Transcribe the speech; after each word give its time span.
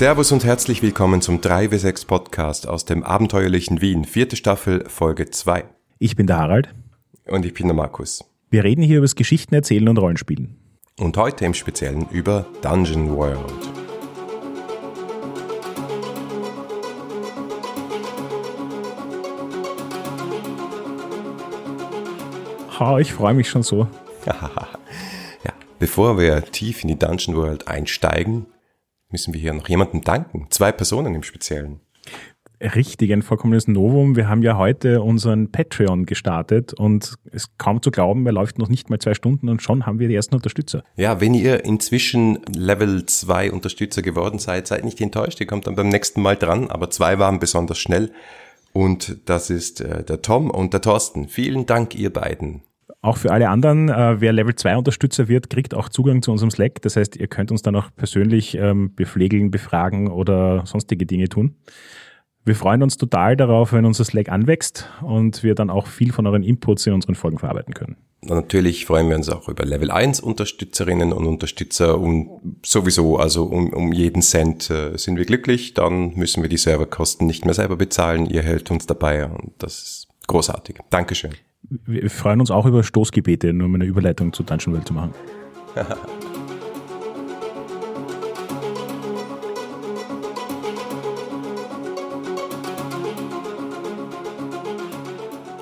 Servus 0.00 0.32
und 0.32 0.46
herzlich 0.46 0.80
willkommen 0.80 1.20
zum 1.20 1.42
3W6 1.42 2.06
Podcast 2.06 2.66
aus 2.66 2.86
dem 2.86 3.04
abenteuerlichen 3.04 3.82
Wien, 3.82 4.06
vierte 4.06 4.34
Staffel, 4.34 4.88
Folge 4.88 5.28
2. 5.28 5.64
Ich 5.98 6.16
bin 6.16 6.26
der 6.26 6.38
Harald. 6.38 6.74
Und 7.26 7.44
ich 7.44 7.52
bin 7.52 7.66
der 7.66 7.76
Markus. 7.76 8.24
Wir 8.48 8.64
reden 8.64 8.80
hier 8.80 8.96
über 8.96 9.04
das 9.04 9.14
Geschichten 9.14 9.54
erzählen 9.54 9.86
und 9.90 9.98
Rollenspielen. 9.98 10.56
Und 10.98 11.18
heute 11.18 11.44
im 11.44 11.52
Speziellen 11.52 12.08
über 12.12 12.46
Dungeon 12.62 13.14
World. 13.14 13.52
Ha, 22.78 22.98
ich 23.00 23.12
freue 23.12 23.34
mich 23.34 23.50
schon 23.50 23.62
so. 23.62 23.86
ja, 24.24 25.52
bevor 25.78 26.18
wir 26.18 26.42
tief 26.42 26.84
in 26.84 26.88
die 26.88 26.98
Dungeon 26.98 27.36
World 27.36 27.68
einsteigen, 27.68 28.46
müssen 29.10 29.34
wir 29.34 29.40
hier 29.40 29.52
noch 29.52 29.68
jemandem 29.68 30.02
danken. 30.02 30.46
Zwei 30.50 30.72
Personen 30.72 31.14
im 31.14 31.22
Speziellen. 31.22 31.80
Richtig, 32.62 33.10
ein 33.10 33.22
vollkommenes 33.22 33.68
Novum. 33.68 34.16
Wir 34.16 34.28
haben 34.28 34.42
ja 34.42 34.58
heute 34.58 35.00
unseren 35.00 35.50
Patreon 35.50 36.04
gestartet 36.04 36.74
und 36.74 37.14
es 37.24 37.44
ist 37.44 37.58
kaum 37.58 37.80
zu 37.80 37.90
glauben, 37.90 38.26
er 38.26 38.32
läuft 38.32 38.58
noch 38.58 38.68
nicht 38.68 38.90
mal 38.90 38.98
zwei 38.98 39.14
Stunden 39.14 39.48
und 39.48 39.62
schon 39.62 39.86
haben 39.86 39.98
wir 39.98 40.08
die 40.08 40.14
ersten 40.14 40.34
Unterstützer. 40.34 40.84
Ja, 40.96 41.22
wenn 41.22 41.32
ihr 41.32 41.64
inzwischen 41.64 42.40
Level 42.54 43.06
2 43.06 43.50
Unterstützer 43.50 44.02
geworden 44.02 44.38
seid, 44.38 44.66
seid 44.66 44.84
nicht 44.84 45.00
enttäuscht, 45.00 45.40
ihr 45.40 45.46
kommt 45.46 45.66
dann 45.66 45.74
beim 45.74 45.88
nächsten 45.88 46.20
Mal 46.20 46.36
dran, 46.36 46.68
aber 46.70 46.90
zwei 46.90 47.18
waren 47.18 47.38
besonders 47.38 47.78
schnell 47.78 48.12
und 48.74 49.16
das 49.24 49.48
ist 49.48 49.80
äh, 49.80 50.04
der 50.04 50.20
Tom 50.20 50.50
und 50.50 50.74
der 50.74 50.82
Thorsten. 50.82 51.28
Vielen 51.28 51.64
Dank, 51.64 51.94
ihr 51.94 52.12
beiden. 52.12 52.62
Auch 53.02 53.16
für 53.16 53.32
alle 53.32 53.48
anderen, 53.48 53.88
äh, 53.88 54.20
wer 54.20 54.32
Level 54.32 54.54
2 54.54 54.76
Unterstützer 54.76 55.28
wird, 55.28 55.50
kriegt 55.50 55.74
auch 55.74 55.88
Zugang 55.88 56.22
zu 56.22 56.30
unserem 56.30 56.50
Slack. 56.50 56.82
Das 56.82 56.96
heißt, 56.96 57.16
ihr 57.16 57.28
könnt 57.28 57.50
uns 57.50 57.62
dann 57.62 57.76
auch 57.76 57.88
persönlich 57.96 58.56
ähm, 58.56 58.94
bepflegeln, 58.94 59.50
befragen 59.50 60.08
oder 60.08 60.64
sonstige 60.66 61.06
Dinge 61.06 61.28
tun. 61.28 61.56
Wir 62.44 62.54
freuen 62.54 62.82
uns 62.82 62.96
total 62.96 63.36
darauf, 63.36 63.72
wenn 63.72 63.84
unser 63.84 64.04
Slack 64.04 64.30
anwächst 64.30 64.88
und 65.02 65.42
wir 65.42 65.54
dann 65.54 65.68
auch 65.68 65.86
viel 65.86 66.12
von 66.12 66.26
euren 66.26 66.42
Inputs 66.42 66.86
in 66.86 66.94
unseren 66.94 67.14
Folgen 67.14 67.38
verarbeiten 67.38 67.74
können. 67.74 67.96
Und 68.22 68.30
natürlich 68.30 68.86
freuen 68.86 69.08
wir 69.08 69.16
uns 69.16 69.28
auch 69.28 69.48
über 69.48 69.64
Level 69.64 69.90
1 69.90 70.20
Unterstützerinnen 70.20 71.12
und 71.12 71.26
Unterstützer 71.26 71.98
um 71.98 72.58
sowieso, 72.64 73.18
also 73.18 73.44
um, 73.44 73.72
um 73.72 73.92
jeden 73.92 74.20
Cent 74.22 74.70
äh, 74.70 74.96
sind 74.96 75.16
wir 75.16 75.24
glücklich, 75.24 75.74
dann 75.74 76.14
müssen 76.14 76.42
wir 76.42 76.50
die 76.50 76.58
Serverkosten 76.58 77.26
nicht 77.26 77.44
mehr 77.44 77.54
selber 77.54 77.76
bezahlen, 77.76 78.26
ihr 78.26 78.42
hält 78.42 78.70
uns 78.70 78.86
dabei 78.86 79.26
und 79.26 79.52
das 79.58 79.82
ist 79.82 80.08
großartig. 80.26 80.76
Dankeschön 80.90 81.32
wir 81.70 82.10
freuen 82.10 82.40
uns 82.40 82.50
auch 82.50 82.66
über 82.66 82.82
Stoßgebete, 82.82 83.52
nur 83.52 83.66
um 83.66 83.74
eine 83.76 83.84
Überleitung 83.84 84.32
zu 84.32 84.42
Dungeon 84.42 84.74
World 84.74 84.88
zu 84.88 84.94
machen. 84.94 85.14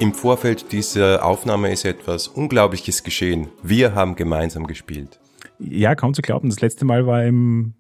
Im 0.01 0.15
Vorfeld 0.15 0.71
dieser 0.71 1.25
Aufnahme 1.25 1.73
ist 1.73 1.85
etwas 1.85 2.29
Unglaubliches 2.29 3.03
geschehen. 3.03 3.49
Wir 3.65 3.97
haben 3.97 4.15
gemeinsam 4.15 4.69
gespielt. 4.69 5.19
Ja, 5.59 5.97
kaum 5.97 6.15
zu 6.15 6.23
glauben. 6.23 6.49
Das 6.51 6.61
letzte 6.61 6.85
Mal 6.85 7.05
war 7.05 7.25
im 7.25 7.75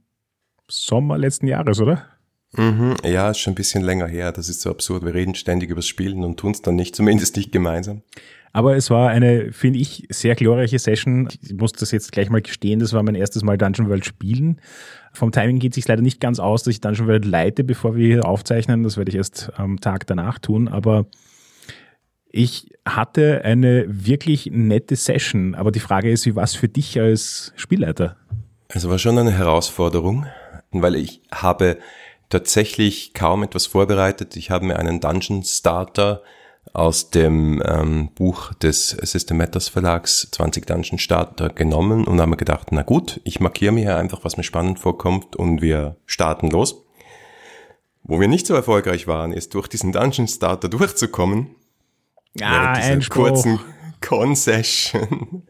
Sommer 0.69 1.17
letzten 1.17 1.47
Jahres, 1.47 1.81
oder? 1.81 2.05
Mhm, 2.57 2.97
ja, 3.05 3.31
ist 3.31 3.39
schon 3.39 3.53
ein 3.53 3.57
bisschen 3.57 3.83
länger 3.83 4.07
her. 4.07 4.33
Das 4.33 4.49
ist 4.49 4.63
so 4.63 4.71
absurd. 4.71 5.05
Wir 5.05 5.15
reden 5.15 5.35
ständig 5.35 5.71
übers 5.71 5.87
Spielen 5.87 6.25
und 6.25 6.39
tun 6.39 6.53
es 6.53 6.63
dann 6.63 6.77
nicht, 6.77 6.97
zumindest 6.97 7.37
nicht 7.37 7.53
gemeinsam. 7.53 8.03
Aber 8.53 8.77
es 8.77 8.91
war 8.91 9.11
eine, 9.11 9.53
finde 9.53 9.79
ich, 9.79 10.07
sehr 10.11 10.35
glorreiche 10.35 10.79
Session. 10.79 11.29
Ich 11.42 11.55
muss 11.55 11.73
das 11.73 11.91
jetzt 11.91 12.13
gleich 12.13 12.31
mal 12.31 12.41
gestehen, 12.41 12.81
das 12.81 12.92
war 12.92 13.03
mein 13.03 13.14
erstes 13.14 13.42
Mal 13.42 13.58
Dungeon 13.58 13.89
World 13.89 14.07
spielen. 14.07 14.61
Vom 15.13 15.33
Timing 15.33 15.58
geht 15.58 15.73
es 15.73 15.75
sich 15.77 15.89
leider 15.89 16.03
nicht 16.03 16.20
ganz 16.20 16.39
aus, 16.39 16.63
dass 16.63 16.73
ich 16.73 16.81
Dungeon 16.81 17.08
World 17.08 17.25
leite, 17.25 17.64
bevor 17.64 17.97
wir 17.97 18.07
hier 18.07 18.25
aufzeichnen. 18.25 18.83
Das 18.83 18.97
werde 18.97 19.11
ich 19.11 19.17
erst 19.17 19.53
am 19.57 19.81
Tag 19.81 20.07
danach 20.07 20.39
tun. 20.39 20.69
Aber 20.69 21.07
ich 22.31 22.70
hatte 22.87 23.42
eine 23.45 23.85
wirklich 23.89 24.51
nette 24.51 24.97
Session. 24.97 25.55
Aber 25.55 25.70
die 25.70 25.81
Frage 25.81 26.11
ist, 26.11 26.25
wie 26.25 26.35
war 26.35 26.45
es 26.45 26.55
für 26.55 26.69
dich 26.69 26.98
als 26.98 27.53
Spielleiter? 27.57 28.17
Es 28.69 28.89
war 28.89 28.98
schon 28.98 29.19
eine 29.19 29.33
Herausforderung, 29.33 30.27
weil 30.70 30.95
ich 30.95 31.23
habe 31.31 31.79
tatsächlich 32.28 33.14
kaum 33.14 33.42
etwas 33.42 33.66
vorbereitet. 33.66 34.36
Ich 34.36 34.50
habe 34.50 34.66
mir 34.66 34.78
einen 34.78 35.00
Dungeon 35.00 35.42
Starter 35.42 36.22
aus 36.72 37.11
dem 37.11 37.62
ähm, 37.64 38.11
Buch 38.14 38.52
des 38.55 38.90
System 38.90 39.39
Matters 39.39 39.68
Verlags 39.68 40.28
20 40.30 40.66
Dungeon 40.66 40.98
Starter 40.98 41.48
genommen 41.48 42.06
und 42.06 42.20
habe 42.20 42.30
mir 42.30 42.36
gedacht, 42.36 42.68
na 42.70 42.83
gut, 42.83 43.20
ich 43.24 43.40
markiere 43.40 43.72
mir 43.72 43.96
einfach, 43.96 44.24
was 44.24 44.36
mir 44.36 44.42
spannend 44.42 44.78
vorkommt 44.78 45.36
und 45.36 45.62
wir 45.62 45.96
starten 46.06 46.50
los. 46.50 46.84
Wo 48.02 48.20
wir 48.20 48.28
nicht 48.28 48.46
so 48.46 48.55
erfolgreich 48.55 49.06
waren, 49.06 49.33
ist 49.33 49.55
durch 49.55 49.68
diesen 49.68 49.92
Dungeon 49.92 50.28
Starter 50.28 50.68
durchzukommen. 50.68 51.55
Ja, 52.34 52.72
ein 52.72 53.02
kurzen 53.08 53.58
Con-Session 54.00 55.46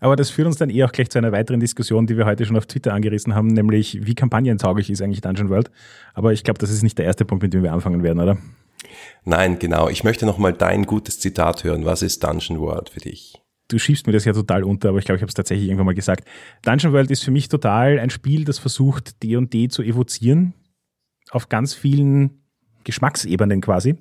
aber 0.00 0.16
das 0.16 0.30
führt 0.30 0.46
uns 0.46 0.56
dann 0.56 0.70
eh 0.70 0.84
auch 0.84 0.92
gleich 0.92 1.10
zu 1.10 1.18
einer 1.18 1.32
weiteren 1.32 1.60
Diskussion, 1.60 2.06
die 2.06 2.16
wir 2.16 2.26
heute 2.26 2.44
schon 2.44 2.56
auf 2.56 2.66
Twitter 2.66 2.94
angerissen 2.94 3.34
haben, 3.34 3.48
nämlich 3.48 4.06
wie 4.06 4.14
kampagnentauglich 4.14 4.90
ist 4.90 5.02
eigentlich 5.02 5.20
Dungeon 5.20 5.50
World. 5.50 5.70
Aber 6.14 6.32
ich 6.32 6.44
glaube, 6.44 6.58
das 6.58 6.70
ist 6.70 6.82
nicht 6.82 6.98
der 6.98 7.06
erste 7.06 7.24
Punkt, 7.24 7.42
mit 7.42 7.54
dem 7.54 7.62
wir 7.62 7.72
anfangen 7.72 8.02
werden, 8.02 8.20
oder? 8.20 8.38
Nein, 9.24 9.58
genau. 9.58 9.88
Ich 9.88 10.04
möchte 10.04 10.26
nochmal 10.26 10.52
dein 10.52 10.84
gutes 10.84 11.18
Zitat 11.20 11.64
hören. 11.64 11.84
Was 11.84 12.02
ist 12.02 12.22
Dungeon 12.22 12.60
World 12.60 12.90
für 12.90 13.00
dich? 13.00 13.40
Du 13.68 13.78
schiebst 13.78 14.06
mir 14.06 14.14
das 14.14 14.24
ja 14.24 14.32
total 14.32 14.64
unter, 14.64 14.90
aber 14.90 14.98
ich 14.98 15.04
glaube, 15.04 15.16
ich 15.16 15.22
habe 15.22 15.28
es 15.28 15.34
tatsächlich 15.34 15.68
irgendwann 15.68 15.86
mal 15.86 15.94
gesagt. 15.94 16.26
Dungeon 16.62 16.92
World 16.92 17.10
ist 17.10 17.24
für 17.24 17.30
mich 17.30 17.48
total 17.48 17.98
ein 17.98 18.10
Spiel, 18.10 18.44
das 18.44 18.58
versucht, 18.58 19.22
D&D 19.22 19.68
zu 19.68 19.82
evozieren. 19.82 20.54
Auf 21.30 21.50
ganz 21.50 21.74
vielen 21.74 22.42
Geschmacksebenen 22.84 23.60
quasi. 23.60 23.96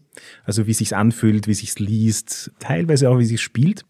Also 0.46 0.68
wie 0.68 0.74
sich's 0.74 0.94
anfühlt, 0.94 1.48
wie 1.48 1.54
sich's 1.54 1.80
liest, 1.80 2.52
teilweise 2.60 3.10
auch 3.10 3.20
wie 3.20 3.26
sich's 3.26 3.42
spielt 3.42 3.84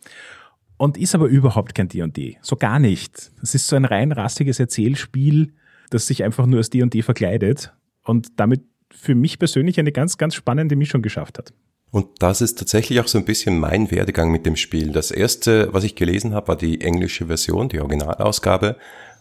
und 0.78 0.98
ist 0.98 1.16
aber 1.16 1.28
überhaupt 1.28 1.76
kein 1.76 1.90
D&D. 1.90 2.38
So 2.42 2.56
gar 2.56 2.80
nicht. 2.80 3.32
Es 3.42 3.56
ist 3.56 3.68
so 3.68 3.76
ein 3.76 3.86
rein 3.86 4.12
rassiges 4.12 4.60
Erzählspiel, 4.60 5.54
das 5.90 6.08
sich 6.08 6.24
einfach 6.24 6.46
nur 6.46 6.60
als 6.60 6.70
D&D 6.70 7.02
verkleidet 7.02 7.74
und 8.04 8.40
damit 8.40 8.64
für 8.92 9.16
mich 9.16 9.40
persönlich 9.40 9.80
eine 9.80 9.92
ganz, 9.92 10.18
ganz 10.18 10.36
spannende 10.36 10.76
Mischung 10.76 11.02
geschafft 11.02 11.38
hat. 11.38 11.54
Und 11.90 12.08
das 12.20 12.42
ist 12.42 12.60
tatsächlich 12.60 13.00
auch 13.00 13.08
so 13.08 13.18
ein 13.18 13.26
bisschen 13.26 13.60
mein 13.60 13.92
Werdegang 13.92 14.32
mit 14.32 14.46
dem 14.46 14.56
Spiel. 14.56 14.92
Das 14.92 15.12
erste, 15.12 15.74
was 15.74 15.84
ich 15.84 15.96
gelesen 15.96 16.34
habe, 16.34 16.50
war 16.50 16.56
die 16.58 16.82
englische 16.82 17.28
Version, 17.28 17.70
die 17.70 17.80
Originalausgabe. 17.80 18.78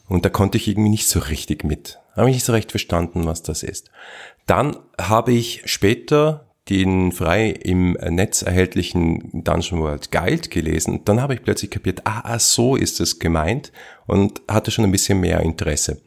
Und 0.09 0.25
da 0.25 0.29
konnte 0.29 0.59
ich 0.59 0.69
irgendwie 0.69 0.91
nicht 0.91 1.09
so 1.09 1.21
richtig 1.21 1.65
mit. 1.65 1.99
Habe 2.15 2.29
ich 2.29 2.37
nicht 2.37 2.45
so 2.45 2.53
recht 2.53 2.71
verstanden, 2.71 3.27
was 3.27 3.43
das 3.43 3.63
ist. 3.63 3.91
Dann 4.47 4.77
habe 4.99 5.33
ich 5.33 5.63
später 5.67 6.46
den 6.69 7.13
frei 7.13 7.51
im 7.51 7.93
Netz 7.93 8.43
erhältlichen 8.43 9.45
Dungeon 9.45 9.81
World 9.81 10.11
Guide 10.11 10.49
gelesen. 10.49 11.03
Dann 11.05 11.21
habe 11.21 11.35
ich 11.35 11.43
plötzlich 11.43 11.71
kapiert, 11.71 12.03
ah, 12.05 12.23
ah, 12.25 12.39
so 12.39 12.77
ist 12.77 13.01
es 13.01 13.19
gemeint 13.19 13.73
und 14.07 14.43
hatte 14.49 14.71
schon 14.71 14.85
ein 14.85 14.93
bisschen 14.93 15.21
mehr 15.21 15.41
Interesse. 15.41 16.01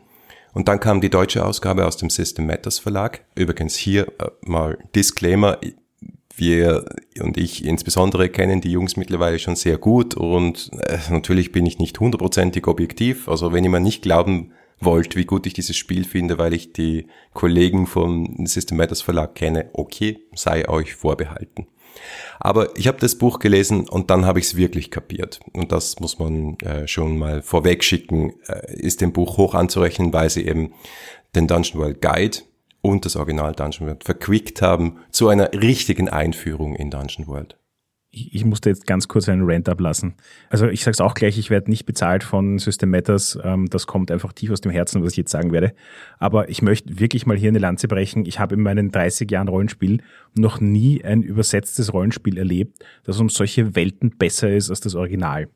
Und 0.54 0.68
dann 0.68 0.80
kam 0.80 1.00
die 1.00 1.10
deutsche 1.10 1.46
Ausgabe 1.46 1.86
aus 1.86 1.98
dem 1.98 2.10
System 2.10 2.48
Matters 2.48 2.80
Verlag. 2.80 3.22
Übrigens 3.36 3.76
hier 3.76 4.08
äh, 4.20 4.30
mal 4.42 4.78
Disclaimer. 4.96 5.60
Wir 6.36 6.86
und 7.20 7.38
ich 7.38 7.66
insbesondere 7.66 8.30
kennen 8.30 8.62
die 8.62 8.72
Jungs 8.72 8.96
mittlerweile 8.96 9.40
schon 9.40 9.58
sehr 9.58 9.78
gut 9.78 10.16
und 10.16 10.72
äh, 10.80 10.98
natürlich 11.10 11.52
bin 11.52 11.66
ich 11.66 11.80
nicht 11.80 12.00
hundertprozentig 12.00 12.66
objektiv. 12.68 13.28
Also 13.28 13.52
wenn 13.52 13.64
jemand 13.64 13.84
nicht 13.84 14.02
glauben 14.02 14.54
wollt, 14.80 15.16
wie 15.16 15.26
gut 15.26 15.46
ich 15.46 15.54
dieses 15.54 15.78
Spiel 15.78 16.06
finde, 16.06 16.38
weil 16.38 16.54
ich 16.54 16.74
die 16.74 17.08
Kollegen 17.34 17.88
vom 17.88 18.46
System 18.46 18.78
Matters 18.78 19.02
Verlag 19.02 19.36
kenne, 19.36 19.70
okay, 19.74 20.20
sei 20.34 20.68
euch 20.68 20.96
vorbehalten. 20.96 21.68
Aber 22.40 22.78
ich 22.78 22.88
habe 22.88 23.00
das 23.00 23.18
Buch 23.18 23.40
gelesen 23.40 23.88
und 23.90 24.10
dann 24.10 24.26
habe 24.26 24.40
ich 24.40 24.46
es 24.46 24.56
wirklich 24.56 24.92
kapiert. 24.92 25.40
Und 25.54 25.72
das 25.72 26.00
muss 26.00 26.20
man 26.20 26.58
äh, 26.60 26.88
schon 26.88 27.18
mal 27.18 27.42
vorweg 27.42 27.84
schicken, 27.84 28.34
äh, 28.48 28.74
ist 28.74 29.02
dem 29.02 29.12
Buch 29.12 29.38
hoch 29.38 29.54
anzurechnen, 29.54 30.14
weil 30.14 30.30
sie 30.30 30.46
eben 30.46 30.74
den 31.36 31.48
Dungeon 31.48 31.82
World 31.82 32.02
Guide 32.02 32.38
und 32.82 33.06
das 33.06 33.16
Original 33.16 33.54
Dungeon 33.54 33.88
World 33.88 34.04
verquickt 34.04 34.62
haben 34.62 35.00
zu 35.12 35.28
einer 35.28 35.52
richtigen 35.54 36.10
Einführung 36.10 36.76
in 36.76 36.90
Dungeon 36.90 37.28
World 37.28 37.58
ich, 38.12 38.34
ich 38.34 38.46
musste 38.46 38.70
jetzt 38.70 38.88
ganz 38.88 39.08
kurz 39.08 39.30
einen 39.30 39.44
Rant 39.44 39.70
ablassen. 39.70 40.16
Also 40.50 40.68
ich 40.68 40.84
sage 40.84 40.94
es 40.94 41.02
auch 41.02 41.14
gleich, 41.14 41.38
ich 41.38 41.50
werde 41.50 41.70
nicht 41.70 41.86
bezahlt 41.86 42.24
von 42.24 42.58
System 42.58 42.90
Matters. 42.90 43.38
Ähm, 43.44 43.68
das 43.70 43.88
kommt 43.88 44.12
einfach 44.12 44.34
tief 44.34 44.52
aus 44.52 44.62
dem 44.62 44.72
Herzen, 44.72 45.04
was 45.04 45.12
ich 45.12 45.18
jetzt 45.18 45.32
sagen 45.32 45.52
werde. 45.52 45.74
Aber 46.18 46.50
ich 46.50 46.62
möchte 46.62 47.00
wirklich 47.00 47.26
mal 47.26 47.38
hier 47.38 47.50
eine 47.50 47.60
Lanze 47.60 47.88
brechen. 47.88 48.26
Ich 48.26 48.40
habe 48.40 48.56
in 48.56 48.62
meinen 48.62 48.92
30 48.92 49.30
Jahren 49.30 49.48
Rollenspiel 49.48 50.02
noch 50.36 50.60
nie 50.60 51.04
ein 51.04 51.22
übersetztes 51.22 51.94
Rollenspiel 51.94 52.38
erlebt, 52.38 52.84
das 53.04 53.20
um 53.20 53.30
solche 53.30 53.76
Welten 53.76 54.18
besser 54.18 54.50
ist 54.50 54.70
als 54.70 54.80
das 54.82 54.96
Original. 54.96 55.48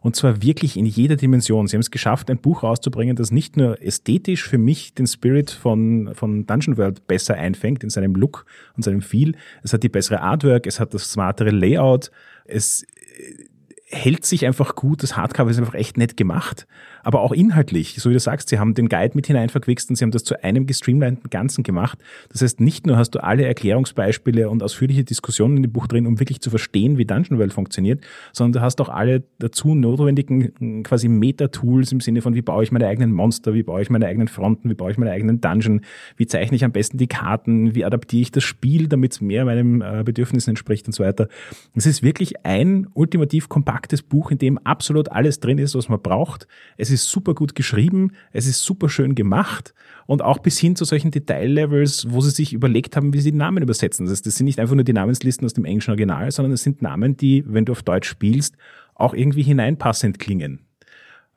Und 0.00 0.16
zwar 0.16 0.42
wirklich 0.42 0.76
in 0.76 0.86
jeder 0.86 1.16
Dimension. 1.16 1.66
Sie 1.66 1.76
haben 1.76 1.80
es 1.80 1.90
geschafft, 1.90 2.30
ein 2.30 2.38
Buch 2.38 2.62
rauszubringen, 2.62 3.16
das 3.16 3.30
nicht 3.30 3.56
nur 3.56 3.80
ästhetisch 3.80 4.48
für 4.48 4.58
mich 4.58 4.94
den 4.94 5.06
Spirit 5.06 5.50
von, 5.50 6.10
von 6.14 6.46
Dungeon 6.46 6.76
World 6.76 7.06
besser 7.06 7.34
einfängt 7.34 7.84
in 7.84 7.90
seinem 7.90 8.14
Look 8.14 8.46
und 8.76 8.82
seinem 8.82 9.02
Feel. 9.02 9.34
Es 9.62 9.72
hat 9.72 9.82
die 9.82 9.88
bessere 9.88 10.20
Artwork, 10.20 10.66
es 10.66 10.80
hat 10.80 10.94
das 10.94 11.10
smartere 11.10 11.50
Layout, 11.50 12.10
es 12.44 12.82
äh, 12.82 13.44
hält 13.86 14.24
sich 14.24 14.46
einfach 14.46 14.74
gut, 14.74 15.02
das 15.02 15.16
Hardcover 15.16 15.50
ist 15.50 15.58
einfach 15.58 15.74
echt 15.74 15.96
nett 15.96 16.16
gemacht. 16.16 16.66
Aber 17.02 17.20
auch 17.20 17.32
inhaltlich, 17.32 17.96
so 17.98 18.10
wie 18.10 18.14
du 18.14 18.20
sagst, 18.20 18.48
sie 18.48 18.58
haben 18.58 18.74
den 18.74 18.88
Guide 18.88 19.12
mit 19.14 19.26
hineinverquickst 19.26 19.90
und 19.90 19.96
sie 19.96 20.04
haben 20.04 20.10
das 20.10 20.24
zu 20.24 20.42
einem 20.42 20.66
gestreamlinten 20.66 21.30
Ganzen 21.30 21.62
gemacht. 21.62 21.98
Das 22.30 22.42
heißt, 22.42 22.60
nicht 22.60 22.86
nur 22.86 22.96
hast 22.96 23.10
du 23.10 23.22
alle 23.22 23.44
Erklärungsbeispiele 23.44 24.48
und 24.48 24.62
ausführliche 24.62 25.04
Diskussionen 25.04 25.58
in 25.58 25.62
dem 25.62 25.72
Buch 25.72 25.86
drin, 25.86 26.06
um 26.06 26.18
wirklich 26.20 26.40
zu 26.40 26.50
verstehen, 26.50 26.98
wie 26.98 27.04
Dungeon 27.04 27.38
World 27.38 27.52
funktioniert, 27.52 28.02
sondern 28.32 28.60
du 28.60 28.60
hast 28.60 28.80
auch 28.80 28.88
alle 28.88 29.22
dazu 29.38 29.74
notwendigen 29.74 30.82
quasi 30.82 31.08
Meta-Tools 31.08 31.92
im 31.92 32.00
Sinne 32.00 32.22
von, 32.22 32.34
wie 32.34 32.42
baue 32.42 32.62
ich 32.62 32.72
meine 32.72 32.86
eigenen 32.86 33.12
Monster, 33.12 33.54
wie 33.54 33.62
baue 33.62 33.82
ich 33.82 33.90
meine 33.90 34.06
eigenen 34.06 34.28
Fronten, 34.28 34.68
wie 34.70 34.74
baue 34.74 34.90
ich 34.90 34.98
meine 34.98 35.12
eigenen 35.12 35.40
Dungeon, 35.40 35.82
wie 36.16 36.26
zeichne 36.26 36.56
ich 36.56 36.64
am 36.64 36.72
besten 36.72 36.98
die 36.98 37.06
Karten, 37.06 37.74
wie 37.74 37.84
adaptiere 37.84 38.22
ich 38.22 38.32
das 38.32 38.44
Spiel, 38.44 38.88
damit 38.88 39.12
es 39.12 39.20
mehr 39.20 39.44
meinem 39.44 39.82
äh, 39.82 40.02
Bedürfnissen 40.04 40.50
entspricht 40.50 40.86
und 40.86 40.92
so 40.92 41.04
weiter. 41.04 41.28
Es 41.74 41.86
ist 41.86 42.02
wirklich 42.02 42.44
ein 42.44 42.88
ultimativ 42.94 43.48
kompaktes 43.48 44.02
Buch, 44.02 44.30
in 44.30 44.38
dem 44.38 44.58
absolut 44.58 45.10
alles 45.10 45.40
drin 45.40 45.58
ist, 45.58 45.74
was 45.74 45.88
man 45.88 46.00
braucht. 46.00 46.46
Es 46.76 46.89
ist 46.90 47.08
super 47.08 47.34
gut 47.34 47.54
geschrieben, 47.54 48.12
es 48.32 48.46
ist 48.46 48.62
super 48.62 48.88
schön 48.88 49.14
gemacht 49.14 49.74
und 50.06 50.22
auch 50.22 50.38
bis 50.38 50.58
hin 50.58 50.76
zu 50.76 50.84
solchen 50.84 51.10
Detaillevels, 51.10 52.06
wo 52.10 52.20
sie 52.20 52.30
sich 52.30 52.52
überlegt 52.52 52.96
haben, 52.96 53.12
wie 53.12 53.20
sie 53.20 53.32
die 53.32 53.38
Namen 53.38 53.62
übersetzen. 53.62 54.06
Das, 54.06 54.12
heißt, 54.12 54.26
das 54.26 54.36
sind 54.36 54.46
nicht 54.46 54.58
einfach 54.58 54.74
nur 54.74 54.84
die 54.84 54.92
Namenslisten 54.92 55.44
aus 55.44 55.54
dem 55.54 55.64
englischen 55.64 55.90
Original, 55.90 56.30
sondern 56.30 56.52
es 56.52 56.62
sind 56.62 56.82
Namen, 56.82 57.16
die, 57.16 57.44
wenn 57.46 57.64
du 57.64 57.72
auf 57.72 57.82
Deutsch 57.82 58.08
spielst, 58.08 58.56
auch 58.94 59.14
irgendwie 59.14 59.42
hineinpassend 59.42 60.18
klingen. 60.18 60.60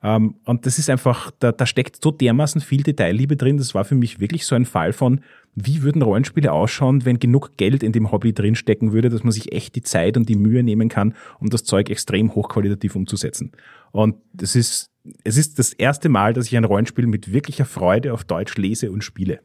Um, 0.03 0.35
und 0.43 0.65
das 0.65 0.79
ist 0.79 0.89
einfach, 0.89 1.31
da, 1.39 1.53
da 1.53 1.65
steckt 1.65 2.03
so 2.03 2.11
dermaßen 2.11 2.59
viel 2.59 2.83
Detailliebe 2.83 3.37
drin. 3.37 3.57
Das 3.57 3.73
war 3.73 3.85
für 3.85 3.95
mich 3.95 4.19
wirklich 4.19 4.45
so 4.45 4.53
ein 4.53 4.65
Fall 4.65 4.91
von, 4.91 5.21
wie 5.55 5.81
würden 5.81 6.01
Rollenspiele 6.01 6.51
ausschauen, 6.51 7.05
wenn 7.05 7.19
genug 7.19 7.55
Geld 7.55 7.83
in 7.83 7.93
dem 7.93 8.11
Hobby 8.11 8.33
drinstecken 8.33 8.91
würde, 8.91 9.07
dass 9.07 9.23
man 9.23 9.31
sich 9.31 9.53
echt 9.53 9.75
die 9.75 9.81
Zeit 9.81 10.17
und 10.17 10.27
die 10.27 10.35
Mühe 10.35 10.61
nehmen 10.61 10.89
kann, 10.89 11.15
um 11.39 11.49
das 11.49 11.63
Zeug 11.63 11.89
extrem 11.89 12.35
hochqualitativ 12.35 12.97
umzusetzen. 12.97 13.53
Und 13.93 14.15
das 14.33 14.57
ist, 14.57 14.89
es 15.23 15.37
ist 15.37 15.59
das 15.59 15.73
erste 15.73 16.09
Mal, 16.09 16.33
dass 16.33 16.47
ich 16.47 16.55
ein 16.55 16.63
Rollenspiel 16.63 17.07
mit 17.07 17.31
wirklicher 17.31 17.65
Freude 17.65 18.13
auf 18.13 18.23
Deutsch 18.23 18.55
lese 18.57 18.91
und 18.91 19.03
spiele. 19.03 19.41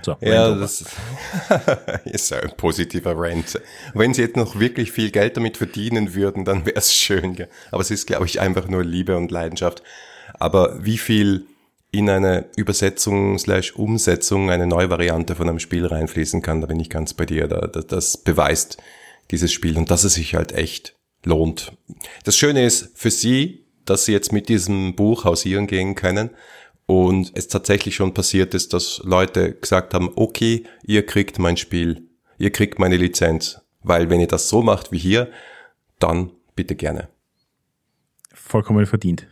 So, 0.00 0.16
ja, 0.22 0.54
das 0.54 0.84
ist 2.04 2.32
ein 2.32 2.52
positiver 2.56 3.12
Rant. 3.14 3.60
Wenn 3.92 4.14
sie 4.14 4.22
jetzt 4.22 4.36
noch 4.36 4.58
wirklich 4.58 4.90
viel 4.90 5.10
Geld 5.10 5.36
damit 5.36 5.58
verdienen 5.58 6.14
würden, 6.14 6.46
dann 6.46 6.64
wäre 6.64 6.76
es 6.76 6.94
schön. 6.94 7.46
Aber 7.70 7.82
es 7.82 7.90
ist, 7.90 8.06
glaube 8.06 8.24
ich, 8.24 8.40
einfach 8.40 8.68
nur 8.68 8.84
Liebe 8.84 9.16
und 9.18 9.30
Leidenschaft. 9.30 9.82
Aber 10.38 10.82
wie 10.82 10.96
viel 10.96 11.46
in 11.90 12.08
eine 12.08 12.46
Übersetzung 12.56 13.38
slash 13.38 13.72
Umsetzung 13.72 14.50
eine 14.50 14.66
neue 14.66 14.88
Variante 14.88 15.34
von 15.34 15.48
einem 15.48 15.58
Spiel 15.58 15.84
reinfließen 15.84 16.40
kann, 16.40 16.62
da 16.62 16.66
bin 16.66 16.80
ich 16.80 16.88
ganz 16.88 17.12
bei 17.12 17.26
dir. 17.26 17.46
Da, 17.46 17.66
da, 17.66 17.82
das 17.82 18.16
beweist 18.16 18.78
dieses 19.30 19.52
Spiel 19.52 19.76
und 19.76 19.90
dass 19.90 20.04
es 20.04 20.14
sich 20.14 20.34
halt 20.34 20.52
echt 20.52 20.96
lohnt. 21.24 21.72
Das 22.24 22.36
Schöne 22.36 22.64
ist 22.64 22.92
für 22.94 23.10
Sie, 23.10 23.66
dass 23.84 24.04
Sie 24.04 24.12
jetzt 24.12 24.32
mit 24.32 24.48
diesem 24.48 24.94
Buch 24.94 25.24
hausieren 25.24 25.66
gehen 25.66 25.94
können 25.94 26.30
und 26.86 27.32
es 27.34 27.48
tatsächlich 27.48 27.94
schon 27.94 28.14
passiert 28.14 28.54
ist, 28.54 28.72
dass 28.72 29.00
Leute 29.04 29.54
gesagt 29.54 29.94
haben, 29.94 30.10
okay, 30.16 30.64
ihr 30.84 31.06
kriegt 31.06 31.38
mein 31.38 31.56
Spiel, 31.56 32.08
ihr 32.38 32.50
kriegt 32.50 32.78
meine 32.78 32.96
Lizenz, 32.96 33.60
weil 33.82 34.10
wenn 34.10 34.20
ihr 34.20 34.26
das 34.26 34.48
so 34.48 34.62
macht 34.62 34.92
wie 34.92 34.98
hier, 34.98 35.30
dann 35.98 36.30
bitte 36.54 36.74
gerne. 36.74 37.08
Vollkommen 38.34 38.84
verdient. 38.86 39.26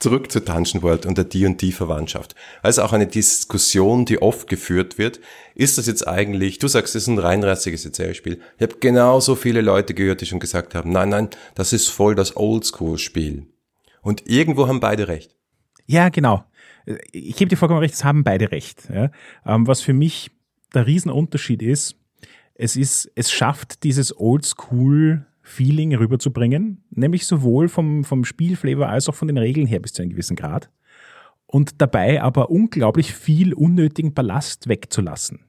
Zurück 0.00 0.32
zu 0.32 0.40
Dungeon 0.40 0.82
World 0.82 1.04
und 1.04 1.18
der 1.18 1.24
D&D-Verwandtschaft. 1.24 2.34
Also 2.62 2.82
auch 2.82 2.94
eine 2.94 3.06
Diskussion, 3.06 4.06
die 4.06 4.20
oft 4.20 4.48
geführt 4.48 4.96
wird. 4.96 5.20
Ist 5.54 5.76
das 5.76 5.86
jetzt 5.86 6.08
eigentlich, 6.08 6.58
du 6.58 6.68
sagst, 6.68 6.96
es 6.96 7.02
ist 7.02 7.08
ein 7.08 7.18
reinrassiges 7.18 7.84
Erzählspiel. 7.84 8.40
Ich 8.56 8.62
habe 8.62 8.78
genauso 8.80 9.36
viele 9.36 9.60
Leute 9.60 9.92
gehört, 9.92 10.22
die 10.22 10.26
schon 10.26 10.40
gesagt 10.40 10.74
haben, 10.74 10.90
nein, 10.90 11.10
nein, 11.10 11.28
das 11.54 11.74
ist 11.74 11.88
voll 11.88 12.14
das 12.14 12.34
Oldschool-Spiel. 12.34 13.46
Und 14.02 14.26
irgendwo 14.26 14.66
haben 14.66 14.80
beide 14.80 15.08
recht. 15.08 15.36
Ja, 15.86 16.08
genau 16.08 16.44
ich 17.12 17.36
gebe 17.36 17.48
dir 17.48 17.56
vollkommen 17.56 17.80
recht, 17.80 17.94
es 17.94 18.04
haben 18.04 18.24
beide 18.24 18.52
recht. 18.52 18.88
Ja. 18.92 19.10
Ähm, 19.46 19.66
was 19.66 19.80
für 19.80 19.92
mich 19.92 20.30
der 20.74 20.86
Riesenunterschied 20.86 21.62
ist, 21.62 21.96
es 22.54 22.76
ist, 22.76 23.10
es 23.14 23.32
schafft 23.32 23.84
dieses 23.84 24.18
Oldschool 24.18 25.26
Feeling 25.42 25.94
rüberzubringen, 25.94 26.84
nämlich 26.90 27.26
sowohl 27.26 27.68
vom, 27.68 28.04
vom 28.04 28.24
Spielflavor 28.24 28.88
als 28.88 29.08
auch 29.08 29.14
von 29.14 29.28
den 29.28 29.38
Regeln 29.38 29.66
her 29.66 29.80
bis 29.80 29.92
zu 29.92 30.02
einem 30.02 30.10
gewissen 30.10 30.36
Grad. 30.36 30.70
Und 31.46 31.80
dabei 31.80 32.22
aber 32.22 32.50
unglaublich 32.50 33.12
viel 33.14 33.54
unnötigen 33.54 34.14
Ballast 34.14 34.68
wegzulassen. 34.68 35.40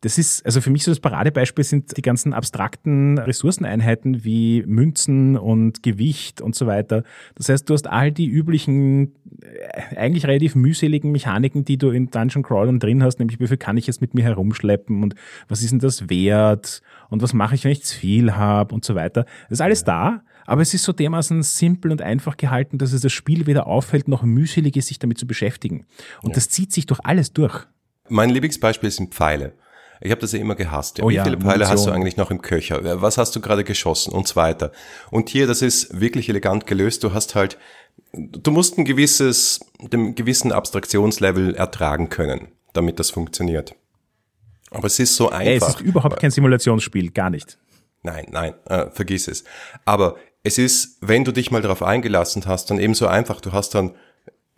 Das 0.00 0.16
ist, 0.16 0.46
also 0.46 0.60
für 0.60 0.70
mich 0.70 0.84
so 0.84 0.92
das 0.92 1.00
Paradebeispiel 1.00 1.64
sind 1.64 1.96
die 1.96 2.02
ganzen 2.02 2.32
abstrakten 2.32 3.18
Ressourceneinheiten 3.18 4.24
wie 4.24 4.62
Münzen 4.64 5.36
und 5.36 5.82
Gewicht 5.82 6.40
und 6.40 6.54
so 6.54 6.66
weiter. 6.66 7.02
Das 7.34 7.48
heißt, 7.48 7.68
du 7.68 7.74
hast 7.74 7.88
all 7.88 8.12
die 8.12 8.26
üblichen, 8.26 9.16
äh, 9.42 9.96
eigentlich 9.96 10.26
relativ 10.26 10.54
mühseligen 10.54 11.10
Mechaniken, 11.10 11.64
die 11.64 11.78
du 11.78 11.90
in 11.90 12.10
Dungeon 12.10 12.44
Crawlern 12.44 12.78
drin 12.78 13.02
hast, 13.02 13.18
nämlich 13.18 13.40
wie 13.40 13.48
viel 13.48 13.56
kann 13.56 13.76
ich 13.76 13.88
jetzt 13.88 14.00
mit 14.00 14.14
mir 14.14 14.22
herumschleppen 14.22 15.02
und 15.02 15.16
was 15.48 15.62
ist 15.62 15.72
denn 15.72 15.80
das 15.80 16.08
wert 16.08 16.80
und 17.10 17.20
was 17.20 17.32
mache 17.32 17.56
ich, 17.56 17.64
wenn 17.64 17.72
ich 17.72 17.82
zu 17.82 17.98
viel 17.98 18.36
habe 18.36 18.74
und 18.74 18.84
so 18.84 18.94
weiter. 18.94 19.24
Das 19.48 19.58
ist 19.58 19.62
alles 19.62 19.82
da, 19.82 20.22
aber 20.46 20.62
es 20.62 20.72
ist 20.74 20.84
so 20.84 20.92
dermaßen 20.92 21.42
simpel 21.42 21.90
und 21.90 22.02
einfach 22.02 22.36
gehalten, 22.36 22.78
dass 22.78 22.92
es 22.92 23.02
das 23.02 23.12
Spiel 23.12 23.46
weder 23.46 23.66
auffällt, 23.66 24.06
noch 24.06 24.22
mühselig 24.22 24.76
ist, 24.76 24.86
sich 24.86 25.00
damit 25.00 25.18
zu 25.18 25.26
beschäftigen. 25.26 25.86
Und 26.22 26.30
ja. 26.30 26.34
das 26.36 26.48
zieht 26.48 26.72
sich 26.72 26.86
durch 26.86 27.00
alles 27.02 27.32
durch. 27.32 27.66
Mein 28.08 28.30
Lieblingsbeispiel 28.30 28.90
sind 28.90 29.12
Pfeile. 29.12 29.54
Ich 30.00 30.10
habe 30.10 30.20
das 30.20 30.32
ja 30.32 30.38
immer 30.38 30.54
gehasst. 30.54 30.98
Ja. 30.98 31.04
Oh 31.04 31.08
Wie 31.08 31.14
ja, 31.14 31.24
viele 31.24 31.36
Pfeile 31.36 31.64
Munition. 31.64 31.70
hast 31.70 31.86
du 31.86 31.90
eigentlich 31.90 32.16
noch 32.16 32.30
im 32.30 32.42
Köcher? 32.42 33.00
Was 33.02 33.18
hast 33.18 33.34
du 33.34 33.40
gerade 33.40 33.64
geschossen 33.64 34.12
und 34.12 34.28
so 34.28 34.36
weiter? 34.36 34.72
Und 35.10 35.28
hier, 35.28 35.46
das 35.46 35.62
ist 35.62 36.00
wirklich 36.00 36.28
elegant 36.28 36.66
gelöst. 36.66 37.04
Du 37.04 37.12
hast 37.12 37.34
halt, 37.34 37.58
du 38.12 38.50
musst 38.50 38.78
ein 38.78 38.84
gewisses, 38.84 39.60
dem 39.80 40.14
gewissen 40.14 40.52
Abstraktionslevel 40.52 41.54
ertragen 41.54 42.08
können, 42.08 42.48
damit 42.72 42.98
das 42.98 43.10
funktioniert. 43.10 43.74
Aber 44.70 44.86
es 44.86 44.98
ist 44.98 45.16
so 45.16 45.30
einfach. 45.30 45.46
Ey, 45.46 45.56
es 45.56 45.68
ist 45.68 45.80
überhaupt 45.80 46.20
kein 46.20 46.30
Simulationsspiel, 46.30 47.10
gar 47.10 47.30
nicht. 47.30 47.58
Nein, 48.02 48.26
nein, 48.30 48.54
äh, 48.66 48.90
vergiss 48.90 49.28
es. 49.28 49.44
Aber 49.84 50.16
es 50.42 50.58
ist, 50.58 50.98
wenn 51.00 51.24
du 51.24 51.32
dich 51.32 51.50
mal 51.50 51.62
darauf 51.62 51.82
eingelassen 51.82 52.46
hast, 52.46 52.70
dann 52.70 52.78
eben 52.78 52.94
so 52.94 53.06
einfach. 53.06 53.40
Du 53.40 53.52
hast 53.52 53.74
dann 53.74 53.94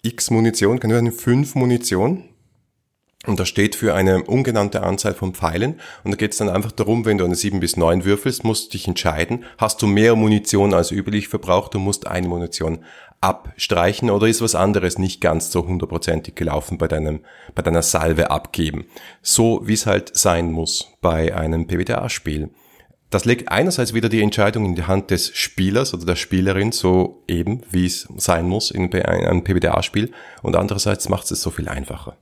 x 0.02 0.30
Munition, 0.30 0.80
kann 0.80 0.90
du 0.90 1.12
fünf 1.12 1.54
Munition 1.54 2.29
und 3.30 3.40
das 3.40 3.48
steht 3.48 3.74
für 3.74 3.94
eine 3.94 4.24
ungenannte 4.24 4.82
Anzahl 4.82 5.14
von 5.14 5.34
Pfeilen. 5.34 5.80
Und 6.04 6.10
da 6.10 6.16
geht 6.16 6.32
es 6.32 6.38
dann 6.38 6.50
einfach 6.50 6.72
darum, 6.72 7.04
wenn 7.06 7.16
du 7.16 7.24
eine 7.24 7.34
7 7.34 7.60
bis 7.60 7.76
9 7.76 8.04
würfelst, 8.04 8.44
musst 8.44 8.66
du 8.66 8.70
dich 8.72 8.86
entscheiden, 8.86 9.44
hast 9.56 9.80
du 9.80 9.86
mehr 9.86 10.16
Munition 10.16 10.74
als 10.74 10.90
üblich 10.90 11.28
verbraucht, 11.28 11.74
du 11.74 11.78
musst 11.78 12.06
eine 12.06 12.28
Munition 12.28 12.84
abstreichen 13.20 14.10
oder 14.10 14.26
ist 14.26 14.40
was 14.40 14.54
anderes 14.54 14.98
nicht 14.98 15.20
ganz 15.20 15.50
so 15.50 15.66
hundertprozentig 15.66 16.34
gelaufen 16.34 16.78
bei 16.78 16.88
deinem, 16.88 17.20
bei 17.54 17.62
deiner 17.62 17.82
Salve 17.82 18.30
abgeben. 18.30 18.86
So 19.22 19.60
wie 19.64 19.74
es 19.74 19.86
halt 19.86 20.16
sein 20.16 20.52
muss 20.52 20.88
bei 21.00 21.34
einem 21.34 21.66
PBTA-Spiel. 21.66 22.50
Das 23.10 23.24
legt 23.24 23.50
einerseits 23.50 23.92
wieder 23.92 24.08
die 24.08 24.22
Entscheidung 24.22 24.64
in 24.64 24.76
die 24.76 24.84
Hand 24.84 25.10
des 25.10 25.36
Spielers 25.36 25.92
oder 25.92 26.06
der 26.06 26.16
Spielerin, 26.16 26.70
so 26.70 27.24
eben 27.26 27.62
wie 27.68 27.86
es 27.86 28.08
sein 28.16 28.46
muss 28.48 28.70
in 28.70 28.92
einem 28.94 29.42
PBTA-Spiel, 29.42 30.12
und 30.42 30.54
andererseits 30.54 31.08
macht 31.08 31.30
es 31.30 31.42
so 31.42 31.50
viel 31.50 31.68
einfacher. 31.68 32.16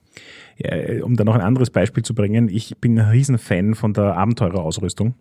Ja, 0.61 1.05
um 1.05 1.15
da 1.15 1.23
noch 1.23 1.37
ein 1.37 1.41
anderes 1.41 1.71
Beispiel 1.71 2.03
zu 2.03 2.17
bringen, 2.17 2.49
ich 2.49 2.77
bin 2.81 2.99
ein 2.99 3.11
Riesenfan 3.11 3.77
von 3.77 3.93
der 3.93 4.17
Abenteurerausrüstung, 4.17 5.15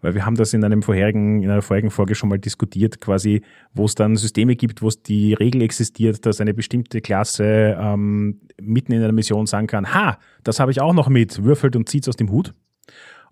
weil 0.00 0.14
wir 0.14 0.24
haben 0.24 0.36
das 0.36 0.54
in 0.54 0.64
einem 0.64 0.82
vorherigen, 0.82 1.42
in 1.42 1.50
einer 1.50 1.60
vorherigen 1.60 1.90
Folge 1.90 2.14
schon 2.14 2.30
mal 2.30 2.38
diskutiert, 2.38 2.98
quasi, 2.98 3.42
wo 3.74 3.84
es 3.84 3.94
dann 3.94 4.16
Systeme 4.16 4.56
gibt, 4.56 4.80
wo 4.80 4.88
es 4.88 5.02
die 5.02 5.34
Regel 5.34 5.60
existiert, 5.60 6.24
dass 6.24 6.40
eine 6.40 6.54
bestimmte 6.54 7.02
Klasse 7.02 7.76
ähm, 7.78 8.40
mitten 8.58 8.92
in 8.92 9.02
einer 9.02 9.12
Mission 9.12 9.44
sagen 9.44 9.66
kann, 9.66 9.92
ha, 9.92 10.18
das 10.44 10.60
habe 10.60 10.70
ich 10.70 10.80
auch 10.80 10.94
noch 10.94 11.10
mit, 11.10 11.44
würfelt 11.44 11.76
und 11.76 11.86
zieht's 11.86 12.08
aus 12.08 12.16
dem 12.16 12.30
Hut. 12.30 12.54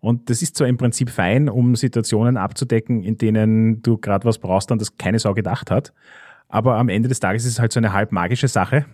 Und 0.01 0.29
das 0.29 0.43
ist 0.43 0.55
zwar 0.55 0.69
im 0.69 0.77
Prinzip 0.77 1.09
fein, 1.09 1.49
um 1.49 1.77
Situationen 1.77 2.37
abzudecken, 2.37 3.03
in 3.03 3.17
denen 3.17 3.81
du 3.81 3.97
gerade 3.97 4.27
was 4.27 4.39
brauchst, 4.39 4.71
dann 4.71 4.79
das 4.79 4.99
keine 4.99 5.19
Sau 5.19 5.33
gedacht 5.33 5.71
hat. 5.71 5.95
Aber 6.49 6.77
am 6.77 6.91
Ende 6.91 7.09
des 7.09 7.21
Tages 7.21 7.45
ist 7.47 7.53
es 7.53 7.59
halt 7.59 7.73
so 7.73 7.81
eine 7.81 7.95
halb 7.95 8.13
magische 8.13 8.49
Sache, 8.49 8.85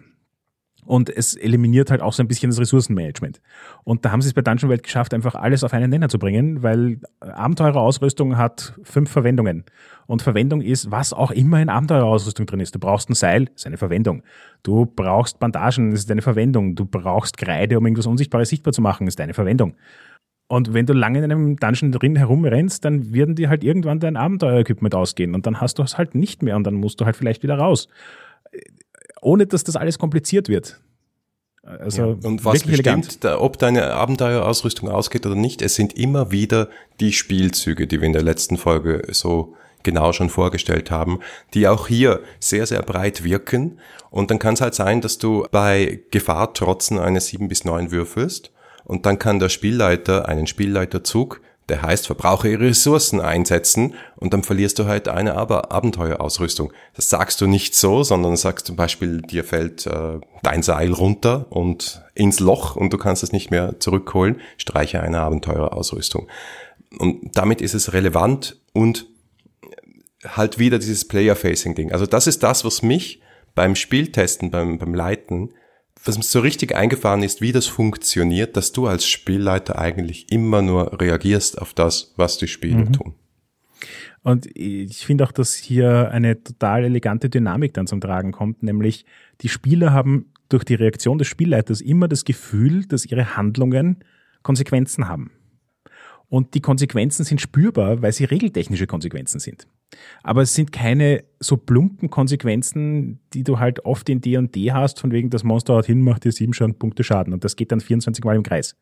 und 0.87 1.09
es 1.09 1.35
eliminiert 1.35 1.91
halt 1.91 2.03
auch 2.03 2.13
so 2.13 2.23
ein 2.23 2.29
bisschen 2.29 2.51
das 2.51 2.61
Ressourcenmanagement. 2.61 3.41
Und 3.85 4.05
da 4.05 4.11
haben 4.11 4.21
sie 4.21 4.29
es 4.29 4.35
bei 4.35 4.43
Dungeon 4.43 4.69
World 4.69 4.83
geschafft, 4.83 5.15
einfach 5.15 5.35
alles 5.35 5.65
auf 5.65 5.73
einen 5.73 5.91
Nenner 5.91 6.09
zu 6.09 6.19
bringen, 6.19 6.63
weil 6.63 7.01
Abenteurerausrüstung 7.21 8.37
hat 8.37 8.75
fünf 8.83 9.11
Verwendungen. 9.11 9.65
Und 10.07 10.23
Verwendung 10.23 10.61
ist, 10.61 10.91
was 10.91 11.13
auch 11.13 11.31
immer 11.31 11.63
in 11.63 11.71
Abenteurerausrüstung 11.71 12.47
drin 12.47 12.61
ist. 12.61 12.75
Du 12.75 12.79
brauchst 12.79 13.09
ein 13.09 13.15
Seil, 13.15 13.49
ist 13.55 13.67
eine 13.67 13.79
Verwendung. 13.79 14.23
Du 14.63 14.85
brauchst 14.85 15.39
Bandagen, 15.39 15.93
ist 15.93 16.11
eine 16.11 16.23
Verwendung. 16.23 16.75
Du 16.75 16.85
brauchst 16.85 17.39
Kreide, 17.39 17.79
um 17.79 17.87
irgendwas 17.87 18.07
Unsichtbares 18.07 18.51
sichtbar 18.51 18.73
zu 18.73 18.83
machen, 18.83 19.07
ist 19.07 19.21
eine 19.21 19.35
Verwendung. 19.35 19.77
Und 20.47 20.75
wenn 20.75 20.85
du 20.85 20.93
lange 20.93 21.19
in 21.19 21.25
einem 21.25 21.57
Dungeon 21.57 21.91
drin 21.91 22.17
herumrennst, 22.17 22.85
dann 22.85 23.15
werden 23.15 23.35
dir 23.35 23.49
halt 23.49 23.65
irgendwann 23.65 23.99
dein 23.99 24.17
Abenteuer-Equipment 24.17 24.95
ausgehen 24.95 25.35
und 25.35 25.47
dann 25.47 25.61
hast 25.61 25.79
du 25.79 25.83
es 25.83 25.97
halt 25.97 26.15
nicht 26.15 26.43
mehr 26.43 26.55
und 26.57 26.65
dann 26.65 26.75
musst 26.75 27.01
du 27.01 27.07
halt 27.07 27.17
vielleicht 27.17 27.43
wieder 27.43 27.57
raus 27.57 27.89
ohne 29.25 29.47
dass 29.47 29.65
das 29.65 29.77
alles 29.77 29.99
kompliziert 29.99 30.49
wird. 30.49 30.81
Also 31.63 32.03
ja, 32.03 32.29
und 32.29 32.45
was 32.45 32.63
bestimmt, 32.63 33.25
da, 33.25 33.41
ob 33.41 33.59
deine 33.59 33.95
Abenteuerausrüstung 33.95 34.91
ausgeht 34.91 35.25
oder 35.25 35.35
nicht, 35.35 35.63
es 35.63 35.75
sind 35.75 35.95
immer 35.95 36.31
wieder 36.31 36.69
die 37.01 37.13
Spielzüge, 37.13 37.87
die 37.87 38.01
wir 38.01 38.07
in 38.07 38.13
der 38.13 38.23
letzten 38.23 38.59
Folge 38.59 39.03
so 39.13 39.55
genau 39.83 40.13
schon 40.13 40.29
vorgestellt 40.29 40.91
haben, 40.91 41.21
die 41.55 41.67
auch 41.67 41.89
hier 41.89 42.21
sehr, 42.39 42.67
sehr 42.67 42.83
breit 42.83 43.25
wirken. 43.25 43.79
Und 44.11 44.31
dann 44.31 44.39
kann 44.39 44.55
es 44.55 44.61
halt 44.61 44.75
sein, 44.75 45.01
dass 45.01 45.19
du 45.19 45.47
bei 45.51 46.01
Gefahr 46.11 46.53
trotzen 46.53 46.99
eine 46.99 47.21
7 47.21 47.49
bis 47.49 47.65
9 47.65 47.91
würfelst 47.91 48.51
und 48.85 49.07
dann 49.07 49.19
kann 49.19 49.39
der 49.39 49.49
Spielleiter 49.49 50.29
einen 50.29 50.47
Spielleiterzug 50.47 51.41
der 51.69 51.83
heißt, 51.83 52.07
verbrauche 52.07 52.49
ihre 52.49 52.65
Ressourcen 52.65 53.21
einsetzen 53.21 53.95
und 54.17 54.35
dann 54.35 54.43
verlierst 54.43 54.79
du 54.79 54.85
halt 54.85 55.09
eine 55.09 55.35
aber 55.35 55.73
Abenteuerausrüstung. 55.73 56.73
Das 56.95 57.09
sagst 57.09 57.41
du 57.41 57.47
nicht 57.47 57.75
so, 57.75 58.03
sondern 58.03 58.37
sagst 58.37 58.67
zum 58.67 58.77
Beispiel, 58.77 59.23
dir 59.23 59.45
fällt 59.45 59.87
äh, 59.87 60.21
dein 60.43 60.63
Seil 60.63 60.93
runter 60.93 61.47
und 61.51 62.03
ins 62.15 62.41
Loch 62.41 62.77
und 62.77 62.93
du 62.93 62.99
kannst 62.99 63.23
es 63.23 63.33
nicht 63.33 63.51
mehr 63.51 63.81
zurückholen, 63.81 64.41
streiche 64.59 65.01
eine 65.01 65.21
Abenteuerausrüstung. 65.21 66.29
Und 66.99 67.37
damit 67.37 67.61
ist 67.61 67.75
es 67.75 67.93
relevant 67.93 68.57
und 68.73 69.07
halt 70.27 70.59
wieder 70.59 70.79
dieses 70.79 71.07
Player-Facing-Ding. 71.09 71.93
Also 71.93 72.07
das 72.07 72.27
ist 72.27 72.43
das, 72.43 72.65
was 72.65 72.83
mich 72.83 73.21
beim 73.55 73.75
Spieltesten, 73.75 74.51
beim, 74.51 74.79
beim 74.79 74.95
Leiten 74.95 75.51
was 76.05 76.17
mir 76.17 76.25
so 76.25 76.41
richtig 76.41 76.75
eingefahren 76.75 77.23
ist, 77.23 77.41
wie 77.41 77.53
das 77.53 77.67
funktioniert, 77.67 78.57
dass 78.57 78.73
du 78.73 78.87
als 78.87 79.07
Spielleiter 79.07 79.79
eigentlich 79.79 80.31
immer 80.31 80.63
nur 80.63 81.01
reagierst 81.01 81.61
auf 81.61 81.73
das, 81.73 82.13
was 82.17 82.39
die 82.39 82.49
Spieler 82.49 82.85
mhm. 82.85 82.93
tun. 82.93 83.15
Und 84.23 84.47
ich 84.57 85.05
finde 85.05 85.25
auch, 85.25 85.33
dass 85.33 85.55
hier 85.55 86.11
eine 86.11 86.43
total 86.43 86.85
elegante 86.85 87.29
Dynamik 87.29 87.75
dann 87.75 87.87
zum 87.87 88.01
Tragen 88.01 88.33
kommt, 88.33 88.63
nämlich 88.63 89.05
die 89.43 89.51
Spieler 89.51 89.93
haben 89.93 90.33
durch 90.49 90.65
die 90.65 90.75
Reaktion 90.75 91.19
des 91.19 91.29
Spielleiters 91.29 91.81
immer 91.81 92.09
das 92.09 92.25
Gefühl, 92.25 92.87
dass 92.87 93.05
ihre 93.05 93.37
Handlungen 93.37 94.05
Konsequenzen 94.43 95.09
haben. 95.09 95.31
Und 96.29 96.55
die 96.55 96.61
Konsequenzen 96.61 97.25
sind 97.25 97.41
spürbar, 97.41 98.03
weil 98.03 98.13
sie 98.13 98.25
regeltechnische 98.25 98.87
Konsequenzen 98.87 99.41
sind. 99.41 99.67
Aber 100.23 100.43
es 100.43 100.55
sind 100.55 100.73
keine 100.73 101.25
so 101.41 101.57
plumpen 101.57 102.11
Konsequenzen, 102.11 103.21
die 103.33 103.45
du 103.45 103.59
halt 103.59 103.85
oft 103.85 104.09
in 104.09 104.21
D&D 104.21 104.73
hast, 104.73 105.01
von 105.01 105.13
wegen 105.13 105.31
das 105.31 105.45
Monster 105.45 105.75
haut 105.75 105.87
hin, 105.87 106.03
macht 106.03 106.25
dir 106.25 106.33
sieben 106.33 106.55
schon 106.55 106.79
Punkte 106.79 107.05
Schaden 107.05 107.33
und 107.33 107.45
das 107.45 107.57
geht 107.57 107.73
dann 107.73 107.81
24 107.81 108.25
Mal 108.25 108.37
im 108.37 108.43
Kreis. 108.43 108.77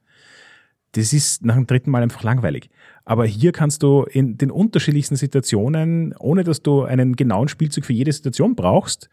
Das 0.92 1.12
ist 1.12 1.44
nach 1.44 1.54
dem 1.54 1.66
dritten 1.66 1.90
Mal 1.90 2.02
einfach 2.02 2.22
langweilig. 2.22 2.68
Aber 3.04 3.24
hier 3.24 3.52
kannst 3.52 3.82
du 3.82 4.02
in 4.02 4.36
den 4.36 4.50
unterschiedlichsten 4.50 5.16
Situationen, 5.16 6.14
ohne 6.18 6.44
dass 6.44 6.62
du 6.62 6.82
einen 6.82 7.16
genauen 7.16 7.48
Spielzug 7.48 7.86
für 7.86 7.94
jede 7.94 8.12
Situation 8.12 8.54
brauchst, 8.54 9.08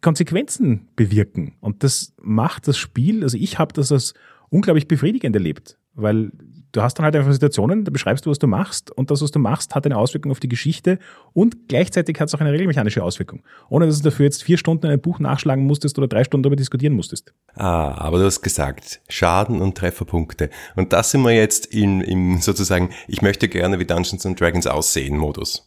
Konsequenzen 0.00 0.88
bewirken. 0.96 1.54
Und 1.60 1.84
das 1.84 2.12
macht 2.20 2.66
das 2.66 2.76
Spiel, 2.76 3.22
also 3.22 3.36
ich 3.36 3.58
habe 3.58 3.72
das 3.72 3.92
als 3.92 4.14
unglaublich 4.48 4.88
befriedigend 4.88 5.36
erlebt, 5.36 5.78
weil 5.94 6.30
du 6.72 6.82
hast 6.82 6.94
dann 6.94 7.04
halt 7.04 7.16
einfach 7.16 7.32
Situationen, 7.32 7.84
da 7.84 7.90
beschreibst 7.90 8.26
du, 8.26 8.30
was 8.30 8.38
du 8.38 8.46
machst 8.46 8.90
und 8.90 9.10
das, 9.10 9.22
was 9.22 9.30
du 9.30 9.38
machst, 9.38 9.74
hat 9.74 9.86
eine 9.86 9.96
Auswirkung 9.96 10.30
auf 10.30 10.40
die 10.40 10.48
Geschichte 10.48 10.98
und 11.32 11.68
gleichzeitig 11.68 12.18
hat 12.20 12.28
es 12.28 12.34
auch 12.34 12.40
eine 12.40 12.52
regelmechanische 12.52 13.02
Auswirkung. 13.02 13.42
Ohne 13.68 13.86
dass 13.86 13.98
du 13.98 14.04
dafür 14.04 14.24
jetzt 14.24 14.42
vier 14.42 14.58
Stunden 14.58 14.86
ein 14.86 15.00
Buch 15.00 15.18
nachschlagen 15.18 15.64
musstest 15.64 15.98
oder 15.98 16.08
drei 16.08 16.24
Stunden 16.24 16.44
darüber 16.44 16.56
diskutieren 16.56 16.94
musstest. 16.94 17.32
Ah, 17.54 17.94
aber 17.98 18.18
du 18.18 18.24
hast 18.24 18.42
gesagt, 18.42 19.00
Schaden 19.08 19.60
und 19.60 19.76
Trefferpunkte. 19.76 20.50
Und 20.76 20.92
das 20.92 21.10
sind 21.10 21.22
wir 21.22 21.32
jetzt 21.32 21.66
in, 21.66 22.00
im 22.00 22.38
sozusagen, 22.38 22.90
ich 23.08 23.22
möchte 23.22 23.48
gerne 23.48 23.78
wie 23.78 23.84
Dungeons 23.84 24.24
and 24.26 24.40
Dragons 24.40 24.66
aussehen 24.66 25.16
Modus. 25.16 25.66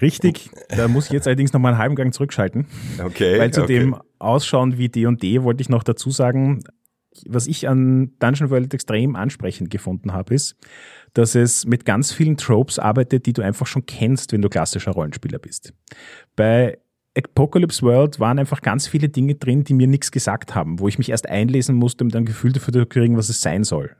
Richtig, 0.00 0.50
da 0.68 0.86
muss 0.86 1.06
ich 1.06 1.12
jetzt 1.12 1.26
allerdings 1.26 1.52
noch 1.52 1.58
mal 1.58 1.70
einen 1.70 1.78
halben 1.78 1.96
Gang 1.96 2.14
zurückschalten. 2.14 2.66
Okay. 3.04 3.40
Weil 3.40 3.52
zu 3.52 3.64
okay. 3.64 3.80
dem 3.80 3.96
Ausschauen 4.20 4.78
wie 4.78 4.88
D&D 4.88 5.42
wollte 5.42 5.62
ich 5.62 5.68
noch 5.68 5.82
dazu 5.82 6.12
sagen, 6.12 6.62
was 7.26 7.46
ich 7.46 7.68
an 7.68 8.12
Dungeon 8.18 8.50
World 8.50 8.72
extrem 8.72 9.16
ansprechend 9.16 9.70
gefunden 9.70 10.12
habe, 10.12 10.34
ist, 10.34 10.56
dass 11.14 11.34
es 11.34 11.66
mit 11.66 11.84
ganz 11.84 12.12
vielen 12.12 12.36
Tropes 12.36 12.78
arbeitet, 12.78 13.26
die 13.26 13.32
du 13.32 13.42
einfach 13.42 13.66
schon 13.66 13.86
kennst, 13.86 14.32
wenn 14.32 14.42
du 14.42 14.48
klassischer 14.48 14.92
Rollenspieler 14.92 15.38
bist. 15.38 15.72
Bei 16.36 16.78
Apocalypse 17.16 17.82
World 17.82 18.20
waren 18.20 18.38
einfach 18.38 18.60
ganz 18.60 18.86
viele 18.86 19.08
Dinge 19.08 19.34
drin, 19.34 19.64
die 19.64 19.74
mir 19.74 19.88
nichts 19.88 20.12
gesagt 20.12 20.54
haben, 20.54 20.78
wo 20.78 20.86
ich 20.86 20.98
mich 20.98 21.10
erst 21.10 21.28
einlesen 21.28 21.74
musste, 21.74 22.04
um 22.04 22.10
dann 22.10 22.22
ein 22.22 22.26
Gefühl 22.26 22.52
dafür 22.52 22.72
zu 22.72 22.86
kriegen, 22.86 23.16
was 23.16 23.28
es 23.28 23.40
sein 23.40 23.64
soll. 23.64 23.96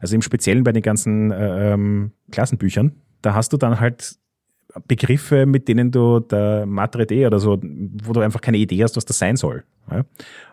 Also 0.00 0.14
im 0.14 0.22
Speziellen 0.22 0.62
bei 0.62 0.72
den 0.72 0.82
ganzen 0.82 1.32
äh, 1.32 1.72
ähm, 1.72 2.12
Klassenbüchern, 2.30 2.92
da 3.20 3.34
hast 3.34 3.52
du 3.52 3.56
dann 3.56 3.80
halt 3.80 4.16
Begriffe, 4.88 5.46
mit 5.46 5.68
denen 5.68 5.90
du 5.90 6.20
der 6.20 6.66
Matre 6.66 7.06
D 7.06 7.26
oder 7.26 7.38
so, 7.38 7.58
wo 7.62 8.12
du 8.12 8.20
einfach 8.20 8.40
keine 8.40 8.58
Idee 8.58 8.82
hast, 8.82 8.96
was 8.96 9.04
das 9.04 9.18
sein 9.18 9.36
soll. 9.36 9.64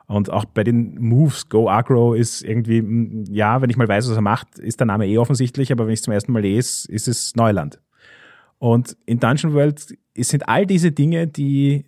Und 0.07 0.31
auch 0.31 0.45
bei 0.45 0.63
den 0.63 0.99
Moves, 0.99 1.49
Go 1.49 1.69
Agro 1.69 2.13
ist 2.13 2.41
irgendwie, 2.41 2.83
ja, 3.31 3.61
wenn 3.61 3.69
ich 3.69 3.77
mal 3.77 3.87
weiß, 3.87 4.09
was 4.09 4.17
er 4.17 4.21
macht, 4.21 4.59
ist 4.59 4.79
der 4.79 4.87
Name 4.87 5.07
eh 5.07 5.17
offensichtlich, 5.17 5.71
aber 5.71 5.85
wenn 5.85 5.93
ich 5.93 5.99
es 5.99 6.03
zum 6.03 6.13
ersten 6.13 6.31
Mal 6.31 6.41
lese, 6.41 6.91
ist 6.91 7.07
es 7.07 7.35
Neuland. 7.35 7.79
Und 8.57 8.97
in 9.05 9.19
Dungeon 9.19 9.53
World 9.53 9.95
sind 10.17 10.49
all 10.49 10.65
diese 10.65 10.91
Dinge, 10.91 11.27
die 11.27 11.85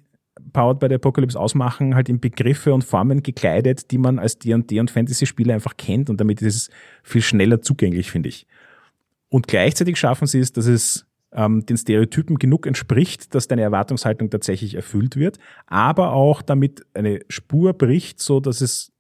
Powered 0.53 0.79
by 0.79 0.87
the 0.87 0.95
Apocalypse 0.95 1.37
ausmachen, 1.39 1.95
halt 1.95 2.09
in 2.09 2.19
Begriffe 2.19 2.73
und 2.73 2.83
Formen 2.83 3.23
gekleidet, 3.23 3.91
die 3.91 3.97
man 3.97 4.19
als 4.19 4.39
D&D 4.39 4.79
und 4.79 4.91
Fantasy-Spieler 4.91 5.53
einfach 5.53 5.75
kennt 5.77 6.09
und 6.09 6.19
damit 6.19 6.41
ist 6.41 6.55
es 6.55 6.69
viel 7.03 7.21
schneller 7.21 7.61
zugänglich, 7.61 8.11
finde 8.11 8.29
ich. 8.29 8.47
Und 9.29 9.47
gleichzeitig 9.47 9.97
schaffen 9.97 10.27
sie 10.27 10.39
es, 10.39 10.53
dass 10.53 10.67
es 10.67 11.05
ähm, 11.33 11.65
den 11.65 11.77
Stereotypen 11.77 12.37
genug 12.37 12.67
entspricht, 12.67 13.33
dass 13.35 13.47
deine 13.47 13.61
Erwartungshaltung 13.61 14.29
tatsächlich 14.29 14.75
erfüllt 14.75 15.15
wird, 15.15 15.37
aber 15.67 16.13
auch 16.13 16.41
damit 16.41 16.85
eine 16.93 17.21
Spur 17.29 17.73
bricht, 17.73 18.21
so 18.21 18.39
dass 18.39 18.61
es 18.61 18.91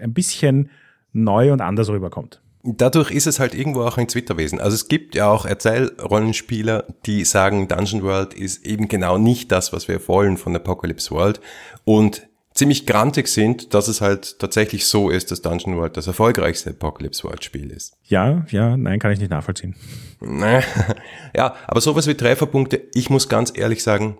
ein 0.00 0.12
bisschen 0.12 0.70
neu 1.12 1.52
und 1.52 1.60
anders 1.60 1.88
rüberkommt. 1.88 2.40
Dadurch 2.62 3.10
ist 3.10 3.26
es 3.26 3.40
halt 3.40 3.54
irgendwo 3.54 3.82
auch 3.82 3.96
ein 3.96 4.06
Twitterwesen. 4.06 4.60
Also 4.60 4.74
es 4.74 4.88
gibt 4.88 5.14
ja 5.14 5.30
auch 5.30 5.46
Erzählrollenspieler, 5.46 6.84
die 7.06 7.24
sagen, 7.24 7.68
Dungeon 7.68 8.02
World 8.02 8.34
ist 8.34 8.66
eben 8.66 8.86
genau 8.86 9.16
nicht 9.16 9.50
das, 9.50 9.72
was 9.72 9.88
wir 9.88 10.06
wollen 10.08 10.36
von 10.36 10.54
Apocalypse 10.54 11.10
World. 11.10 11.40
Und 11.84 12.28
ziemlich 12.54 12.86
grantig 12.86 13.28
sind, 13.28 13.74
dass 13.74 13.88
es 13.88 14.00
halt 14.00 14.38
tatsächlich 14.38 14.86
so 14.86 15.10
ist, 15.10 15.30
dass 15.30 15.42
Dungeon 15.42 15.76
World 15.76 15.96
das 15.96 16.06
erfolgreichste 16.06 16.70
Apocalypse 16.70 17.24
World 17.24 17.44
Spiel 17.44 17.70
ist. 17.70 17.96
Ja, 18.04 18.44
ja, 18.50 18.76
nein, 18.76 18.98
kann 18.98 19.12
ich 19.12 19.20
nicht 19.20 19.30
nachvollziehen. 19.30 19.76
ja, 20.20 21.54
aber 21.66 21.80
sowas 21.80 22.06
wie 22.06 22.14
Trefferpunkte, 22.14 22.82
ich 22.94 23.08
muss 23.08 23.28
ganz 23.28 23.52
ehrlich 23.56 23.82
sagen, 23.82 24.18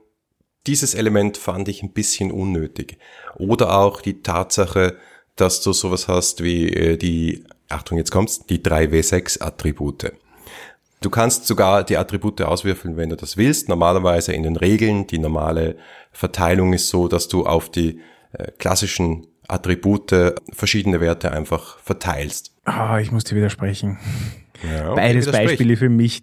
dieses 0.67 0.95
Element 0.95 1.37
fand 1.37 1.69
ich 1.69 1.83
ein 1.83 1.93
bisschen 1.93 2.31
unnötig. 2.31 2.99
Oder 3.37 3.79
auch 3.79 4.01
die 4.01 4.23
Tatsache, 4.23 4.97
dass 5.37 5.63
du 5.63 5.73
sowas 5.73 6.07
hast 6.07 6.43
wie 6.43 6.69
äh, 6.69 6.97
die, 6.97 7.45
Achtung, 7.69 7.99
jetzt 7.99 8.11
kommt's, 8.11 8.47
die 8.47 8.59
3W6 8.59 9.43
Attribute. 9.43 10.13
Du 11.01 11.09
kannst 11.09 11.47
sogar 11.47 11.83
die 11.83 11.97
Attribute 11.97 12.43
auswürfeln, 12.43 12.99
wenn 12.99 13.09
du 13.09 13.17
das 13.17 13.39
willst. 13.39 13.71
Normalerweise 13.71 14.35
in 14.35 14.43
den 14.43 14.57
Regeln, 14.57 15.07
die 15.07 15.19
normale 15.19 15.77
Verteilung 16.13 16.75
ist 16.75 16.89
so, 16.89 17.09
dass 17.09 17.29
du 17.29 17.47
auf 17.47 17.71
die 17.71 18.01
klassischen 18.59 19.27
Attribute 19.49 20.15
verschiedene 20.53 21.01
Werte 21.01 21.33
einfach 21.33 21.79
verteilst. 21.79 22.55
Ah, 22.65 22.95
oh, 22.95 22.99
ich 22.99 23.11
muss 23.11 23.25
dir 23.25 23.37
widersprechen. 23.37 23.99
Ja, 24.63 24.95
beides 24.95 25.31
Beispiele 25.31 25.77
für 25.77 25.89
mich, 25.89 26.23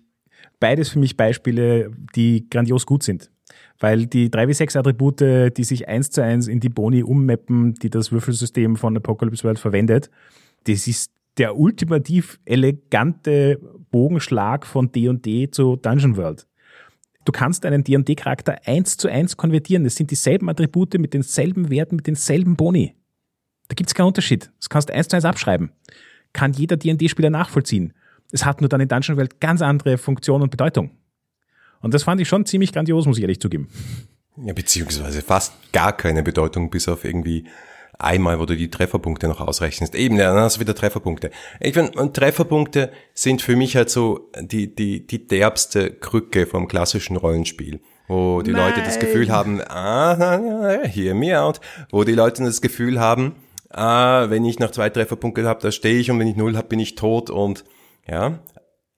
beides 0.60 0.90
für 0.90 1.00
mich 1.00 1.18
Beispiele, 1.18 1.92
die 2.16 2.50
grandios 2.50 2.86
gut 2.86 3.04
sind. 3.04 3.32
Weil 3.80 4.08
die 4.08 4.30
3W6 4.30 4.78
Attribute, 4.78 5.56
die 5.56 5.64
sich 5.64 5.88
eins 5.88 6.10
zu 6.10 6.24
eins 6.24 6.48
in 6.48 6.60
die 6.60 6.70
Boni 6.70 7.04
ummappen, 7.04 7.74
die 7.76 7.90
das 7.90 8.12
Würfelsystem 8.12 8.76
von 8.76 8.98
Apocalypse 8.98 9.44
World 9.44 9.60
verwendet, 9.60 10.10
das 10.66 10.88
ist 10.88 11.12
der 11.38 11.58
ultimativ 11.58 12.40
elegante 12.46 13.60
Bogenschlag 13.92 14.66
von 14.66 14.92
D&D 14.92 15.52
zu 15.52 15.76
Dungeon 15.76 16.18
World. 16.18 16.48
Du 17.28 17.34
kannst 17.34 17.66
einen 17.66 17.84
D&D-Charakter 17.84 18.62
eins 18.64 18.96
zu 18.96 19.10
eins 19.10 19.36
konvertieren. 19.36 19.86
Es 19.86 19.98
sind 19.98 20.12
dieselben 20.12 20.48
Attribute 20.48 20.94
mit 20.94 21.14
denselben 21.14 21.70
Werten, 21.70 21.98
mit 21.98 22.08
denselben 22.08 22.56
Boni. 22.56 22.96
Da 23.68 23.74
gibt 23.74 23.90
es 23.90 23.94
keinen 23.94 24.08
Unterschied. 24.08 24.50
Das 24.62 24.70
kannst 24.70 24.88
du 24.88 24.94
eins 24.94 25.10
zu 25.10 25.18
eins 25.18 25.26
abschreiben. 25.26 25.74
Kann 26.32 26.54
jeder 26.54 26.78
D&D-Spieler 26.78 27.30
nachvollziehen. 27.30 27.92
Es 28.32 28.46
hat 28.46 28.62
nur 28.62 28.70
dann 28.70 28.80
in 28.80 28.88
Dungeon 28.88 29.18
World 29.18 29.42
ganz 29.42 29.62
andere 29.62 29.98
Funktion 29.98 30.42
und 30.42 30.52
Bedeutung. 30.52 30.92
Und 31.82 31.94
das 31.94 32.04
fand 32.04 32.22
ich 32.22 32.30
schon 32.30 32.46
ziemlich 32.46 32.72
grandios, 32.72 33.06
muss 33.06 33.18
ich 33.18 33.24
ehrlich 33.24 33.42
zugeben. 33.42 33.68
Ja, 34.38 34.54
beziehungsweise 34.54 35.22
fast 35.22 35.54
gar 35.74 35.98
keine 35.98 36.24
Bedeutung, 36.24 36.70
bis 36.70 36.88
auf 36.88 37.04
irgendwie 37.04 37.46
einmal, 38.00 38.40
wo 38.40 38.46
du 38.46 38.56
die 38.56 38.70
Trefferpunkte 38.70 39.28
noch 39.28 39.42
ausrechnest. 39.42 39.96
Eben, 39.96 40.18
ja, 40.18 40.34
dann 40.34 40.44
hast 40.44 40.58
du 40.58 40.62
wieder 40.62 40.76
Trefferpunkte. 40.76 41.32
Ich 41.60 41.74
finde, 41.74 42.14
Trefferpunkte 42.14 42.92
sind 43.14 43.42
für 43.42 43.56
mich 43.56 43.76
halt 43.76 43.90
so 43.90 44.30
die, 44.40 44.74
die, 44.74 45.06
die 45.06 45.28
derbste 45.28 45.92
Krücke 45.92 46.46
vom 46.46 46.68
klassischen 46.68 47.18
Rollenspiel. 47.18 47.82
Wo 48.08 48.42
die 48.42 48.52
Nein. 48.52 48.70
Leute 48.70 48.82
das 48.84 49.00
Gefühl 49.00 49.30
haben, 49.32 49.62
ah, 49.68 50.40
hear 50.84 51.14
me 51.14 51.40
out, 51.40 51.60
wo 51.92 52.04
die 52.04 52.14
Leute 52.14 52.44
das 52.44 52.62
Gefühl 52.62 53.00
haben, 53.00 53.36
ah, 53.70 54.30
wenn 54.30 54.46
ich 54.46 54.60
noch 54.60 54.72
zwei 54.72 54.90
Trefferpunkte 54.90 55.46
habe, 55.46 55.62
da 55.62 55.72
stehe 55.72 56.00
ich 56.00 56.10
und 56.10 56.20
wenn 56.20 56.28
ich 56.28 56.38
null 56.38 56.56
habe, 56.56 56.68
bin 56.68 56.80
ich 56.80 56.96
tot 56.96 57.30
und 57.30 57.66
ja, 58.08 58.40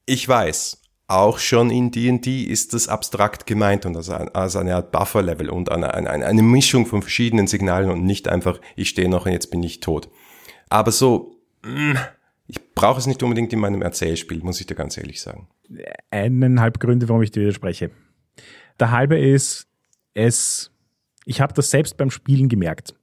ich 0.06 0.28
weiß, 0.28 0.82
auch 1.10 1.40
schon 1.40 1.72
in 1.72 1.90
D&D 1.90 2.44
ist 2.44 2.74
das 2.74 2.88
abstrakt 2.88 3.48
gemeint 3.48 3.86
und 3.86 3.96
als, 3.96 4.10
als 4.10 4.56
eine 4.56 4.76
Art 4.76 4.92
Buffer-Level 4.92 5.50
und 5.50 5.72
eine, 5.72 5.94
eine, 5.94 6.26
eine 6.26 6.44
Mischung 6.44 6.86
von 6.86 7.02
verschiedenen 7.02 7.48
Signalen 7.48 7.90
und 7.90 8.06
nicht 8.06 8.28
einfach, 8.28 8.62
ich 8.76 8.90
stehe 8.90 9.10
noch 9.10 9.26
und 9.26 9.32
jetzt 9.32 9.50
bin 9.50 9.64
ich 9.64 9.80
tot. 9.80 10.10
Aber 10.70 10.92
so, 10.92 11.36
mm, 11.64 11.96
ich 12.46 12.74
brauche 12.76 13.00
es 13.00 13.08
nicht 13.08 13.24
unbedingt 13.24 13.52
in 13.54 13.60
meinem 13.60 13.82
Erzählspiel, 13.82 14.44
muss 14.44 14.62
ich 14.62 14.68
dir 14.68 14.76
ganz 14.76 14.98
ehrlich 14.98 15.20
sagen. 15.20 15.48
Eineinhalb 16.12 16.80
Gründe, 16.80 17.10
warum 17.10 17.24
ich 17.24 17.32
dir 17.32 17.42
widerspreche. 17.42 17.90
Der 18.80 18.92
halbe 18.92 19.18
ist, 19.18 19.68
es, 20.14 20.72
ich 21.26 21.42
habe 21.42 21.54
das 21.54 21.72
selbst 21.72 21.98
beim 21.98 22.12
Spielen 22.12 22.50
gemerkt. 22.50 22.94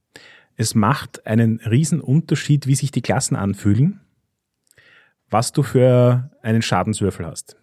Es 0.54 0.76
macht 0.76 1.26
einen 1.26 1.58
riesen 1.60 2.00
Unterschied, 2.00 2.68
wie 2.68 2.76
sich 2.76 2.92
die 2.92 3.02
Klassen 3.02 3.34
anfühlen, 3.34 4.00
was 5.28 5.50
du 5.50 5.64
für 5.64 6.30
einen 6.40 6.62
Schadenswürfel 6.62 7.26
hast. 7.26 7.56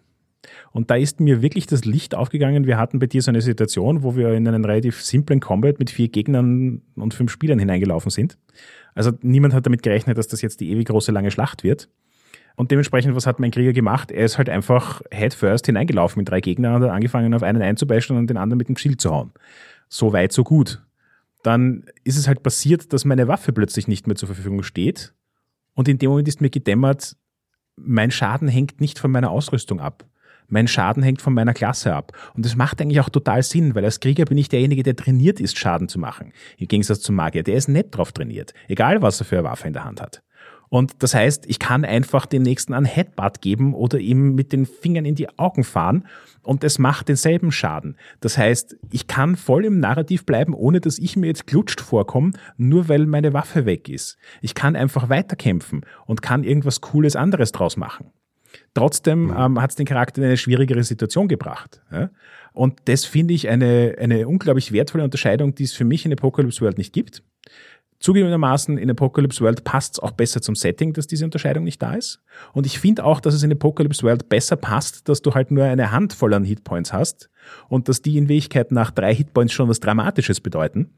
Und 0.72 0.90
da 0.90 0.96
ist 0.96 1.20
mir 1.20 1.42
wirklich 1.42 1.66
das 1.66 1.84
Licht 1.84 2.14
aufgegangen. 2.14 2.66
Wir 2.66 2.78
hatten 2.78 2.98
bei 2.98 3.06
dir 3.06 3.22
so 3.22 3.30
eine 3.30 3.40
Situation, 3.40 4.02
wo 4.02 4.16
wir 4.16 4.32
in 4.32 4.46
einen 4.46 4.64
relativ 4.64 5.02
simplen 5.02 5.40
Combat 5.40 5.78
mit 5.78 5.90
vier 5.90 6.08
Gegnern 6.08 6.82
und 6.96 7.14
fünf 7.14 7.30
Spielern 7.30 7.58
hineingelaufen 7.58 8.10
sind. 8.10 8.38
Also 8.94 9.12
niemand 9.22 9.54
hat 9.54 9.66
damit 9.66 9.82
gerechnet, 9.82 10.18
dass 10.18 10.28
das 10.28 10.42
jetzt 10.42 10.60
die 10.60 10.70
ewig 10.70 10.86
große 10.86 11.12
lange 11.12 11.30
Schlacht 11.30 11.64
wird. 11.64 11.88
Und 12.56 12.70
dementsprechend, 12.70 13.16
was 13.16 13.26
hat 13.26 13.40
mein 13.40 13.50
Krieger 13.50 13.72
gemacht? 13.72 14.12
Er 14.12 14.24
ist 14.24 14.38
halt 14.38 14.48
einfach 14.48 15.02
head 15.10 15.34
first 15.34 15.66
hineingelaufen 15.66 16.20
mit 16.20 16.28
drei 16.28 16.40
Gegnern 16.40 16.76
und 16.76 16.82
hat 16.82 16.90
angefangen, 16.90 17.34
auf 17.34 17.42
einen 17.42 17.62
einzubashen 17.62 18.16
und 18.16 18.28
den 18.28 18.36
anderen 18.36 18.58
mit 18.58 18.68
dem 18.68 18.76
Schild 18.76 19.00
zu 19.00 19.10
hauen. 19.10 19.32
So 19.88 20.12
weit, 20.12 20.32
so 20.32 20.44
gut. 20.44 20.82
Dann 21.42 21.84
ist 22.04 22.16
es 22.16 22.28
halt 22.28 22.42
passiert, 22.42 22.92
dass 22.92 23.04
meine 23.04 23.28
Waffe 23.28 23.52
plötzlich 23.52 23.88
nicht 23.88 24.06
mehr 24.06 24.16
zur 24.16 24.28
Verfügung 24.28 24.62
steht. 24.62 25.12
Und 25.74 25.88
in 25.88 25.98
dem 25.98 26.10
Moment 26.10 26.28
ist 26.28 26.40
mir 26.40 26.50
gedämmert, 26.50 27.16
mein 27.76 28.12
Schaden 28.12 28.46
hängt 28.46 28.80
nicht 28.80 29.00
von 29.00 29.10
meiner 29.10 29.30
Ausrüstung 29.30 29.80
ab. 29.80 30.06
Mein 30.48 30.68
Schaden 30.68 31.02
hängt 31.02 31.22
von 31.22 31.34
meiner 31.34 31.54
Klasse 31.54 31.94
ab. 31.94 32.12
Und 32.34 32.44
das 32.44 32.56
macht 32.56 32.80
eigentlich 32.80 33.00
auch 33.00 33.08
total 33.08 33.42
Sinn, 33.42 33.74
weil 33.74 33.84
als 33.84 34.00
Krieger 34.00 34.24
bin 34.24 34.38
ich 34.38 34.48
derjenige, 34.48 34.82
der 34.82 34.96
trainiert 34.96 35.40
ist, 35.40 35.58
Schaden 35.58 35.88
zu 35.88 35.98
machen. 35.98 36.32
Im 36.58 36.68
Gegensatz 36.68 37.00
zum 37.00 37.14
Magier, 37.14 37.42
der 37.42 37.56
ist 37.56 37.68
nicht 37.68 37.90
drauf 37.90 38.12
trainiert. 38.12 38.54
Egal, 38.68 39.02
was 39.02 39.20
er 39.20 39.26
für 39.26 39.38
eine 39.38 39.48
Waffe 39.48 39.66
in 39.66 39.72
der 39.72 39.84
Hand 39.84 40.00
hat. 40.00 40.22
Und 40.74 41.04
das 41.04 41.14
heißt, 41.14 41.44
ich 41.46 41.60
kann 41.60 41.84
einfach 41.84 42.26
dem 42.26 42.42
Nächsten 42.42 42.74
einen 42.74 42.84
Headbutt 42.84 43.40
geben 43.40 43.74
oder 43.74 44.00
ihm 44.00 44.34
mit 44.34 44.52
den 44.52 44.66
Fingern 44.66 45.04
in 45.04 45.14
die 45.14 45.28
Augen 45.38 45.62
fahren 45.62 46.04
und 46.42 46.64
es 46.64 46.80
macht 46.80 47.08
denselben 47.08 47.52
Schaden. 47.52 47.96
Das 48.20 48.38
heißt, 48.38 48.76
ich 48.90 49.06
kann 49.06 49.36
voll 49.36 49.64
im 49.66 49.78
Narrativ 49.78 50.26
bleiben, 50.26 50.52
ohne 50.52 50.80
dass 50.80 50.98
ich 50.98 51.16
mir 51.16 51.28
jetzt 51.28 51.46
klutscht 51.46 51.80
vorkomme, 51.80 52.32
nur 52.56 52.88
weil 52.88 53.06
meine 53.06 53.32
Waffe 53.32 53.66
weg 53.66 53.88
ist. 53.88 54.16
Ich 54.40 54.56
kann 54.56 54.74
einfach 54.74 55.08
weiterkämpfen 55.08 55.86
und 56.06 56.22
kann 56.22 56.42
irgendwas 56.42 56.80
Cooles 56.80 57.14
anderes 57.14 57.52
draus 57.52 57.76
machen. 57.76 58.10
Trotzdem 58.74 59.26
mhm. 59.26 59.36
ähm, 59.36 59.62
hat 59.62 59.70
es 59.70 59.76
den 59.76 59.86
Charakter 59.86 60.20
in 60.20 60.26
eine 60.26 60.36
schwierigere 60.36 60.82
Situation 60.82 61.28
gebracht. 61.28 61.82
Ja? 61.90 62.10
Und 62.52 62.80
das 62.86 63.04
finde 63.04 63.34
ich 63.34 63.48
eine, 63.48 63.96
eine 63.98 64.28
unglaublich 64.28 64.72
wertvolle 64.72 65.04
Unterscheidung, 65.04 65.54
die 65.54 65.64
es 65.64 65.72
für 65.72 65.84
mich 65.84 66.06
in 66.06 66.12
Apocalypse 66.12 66.60
World 66.60 66.78
nicht 66.78 66.92
gibt. 66.92 67.22
Zugegebenermaßen 68.00 68.76
in 68.76 68.90
Apocalypse 68.90 69.40
World 69.40 69.64
passt 69.64 69.94
es 69.94 69.98
auch 69.98 70.10
besser 70.10 70.42
zum 70.42 70.54
Setting, 70.54 70.92
dass 70.92 71.06
diese 71.06 71.24
Unterscheidung 71.24 71.64
nicht 71.64 71.80
da 71.80 71.94
ist. 71.94 72.20
Und 72.52 72.66
ich 72.66 72.78
finde 72.78 73.04
auch, 73.04 73.20
dass 73.20 73.34
es 73.34 73.42
in 73.42 73.52
Apocalypse 73.52 74.02
World 74.02 74.28
besser 74.28 74.56
passt, 74.56 75.08
dass 75.08 75.22
du 75.22 75.34
halt 75.34 75.50
nur 75.50 75.64
eine 75.64 75.90
Handvoll 75.90 76.34
an 76.34 76.44
Hitpoints 76.44 76.92
hast 76.92 77.30
und 77.68 77.88
dass 77.88 78.02
die 78.02 78.18
in 78.18 78.28
Wirklichkeit 78.28 78.72
nach 78.72 78.90
drei 78.90 79.14
Hitpoints 79.14 79.52
schon 79.52 79.68
was 79.68 79.80
Dramatisches 79.80 80.40
bedeuten. 80.40 80.90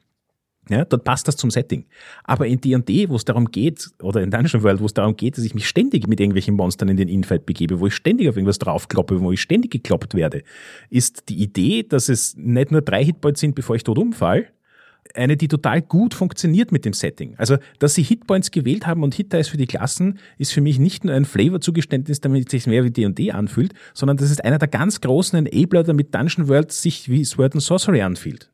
Ja, 0.68 0.84
dann 0.84 1.02
passt 1.04 1.28
das 1.28 1.36
zum 1.36 1.50
Setting. 1.50 1.84
Aber 2.24 2.46
in 2.46 2.60
D&D, 2.60 3.08
wo 3.08 3.14
es 3.14 3.24
darum 3.24 3.52
geht, 3.52 3.88
oder 4.02 4.20
in 4.20 4.32
Dungeon 4.32 4.64
World, 4.64 4.80
wo 4.80 4.86
es 4.86 4.94
darum 4.94 5.16
geht, 5.16 5.38
dass 5.38 5.44
ich 5.44 5.54
mich 5.54 5.68
ständig 5.68 6.08
mit 6.08 6.18
irgendwelchen 6.18 6.56
Monstern 6.56 6.88
in 6.88 6.96
den 6.96 7.08
Infight 7.08 7.46
begebe, 7.46 7.78
wo 7.78 7.86
ich 7.86 7.94
ständig 7.94 8.28
auf 8.28 8.36
irgendwas 8.36 8.58
draufkloppe, 8.58 9.20
wo 9.20 9.30
ich 9.30 9.40
ständig 9.40 9.70
gekloppt 9.70 10.14
werde, 10.14 10.42
ist 10.90 11.28
die 11.28 11.40
Idee, 11.40 11.84
dass 11.84 12.08
es 12.08 12.36
nicht 12.36 12.72
nur 12.72 12.82
drei 12.82 13.04
Hitpoints 13.04 13.40
sind, 13.40 13.54
bevor 13.54 13.76
ich 13.76 13.84
tot 13.84 13.98
umfall, 13.98 14.48
eine, 15.14 15.36
die 15.36 15.46
total 15.46 15.82
gut 15.82 16.14
funktioniert 16.14 16.72
mit 16.72 16.84
dem 16.84 16.92
Setting. 16.92 17.34
Also, 17.36 17.58
dass 17.78 17.94
sie 17.94 18.02
Hitpoints 18.02 18.50
gewählt 18.50 18.88
haben 18.88 19.04
und 19.04 19.14
Hit-Dice 19.14 19.48
für 19.48 19.56
die 19.56 19.66
Klassen, 19.66 20.18
ist 20.36 20.52
für 20.52 20.60
mich 20.60 20.80
nicht 20.80 21.04
nur 21.04 21.14
ein 21.14 21.24
Flavor-Zugeständnis, 21.24 22.20
damit 22.20 22.46
es 22.46 22.50
sich 22.50 22.66
mehr 22.66 22.82
wie 22.82 22.90
D&D 22.90 23.30
anfühlt, 23.30 23.72
sondern 23.94 24.16
das 24.16 24.32
ist 24.32 24.44
einer 24.44 24.58
der 24.58 24.68
ganz 24.68 25.00
großen 25.00 25.46
Enabler, 25.46 25.84
damit 25.84 26.12
Dungeon 26.12 26.48
World 26.48 26.72
sich 26.72 27.08
wie 27.08 27.24
Sword 27.24 27.54
and 27.54 27.62
Sorcery 27.62 28.02
anfühlt. 28.02 28.50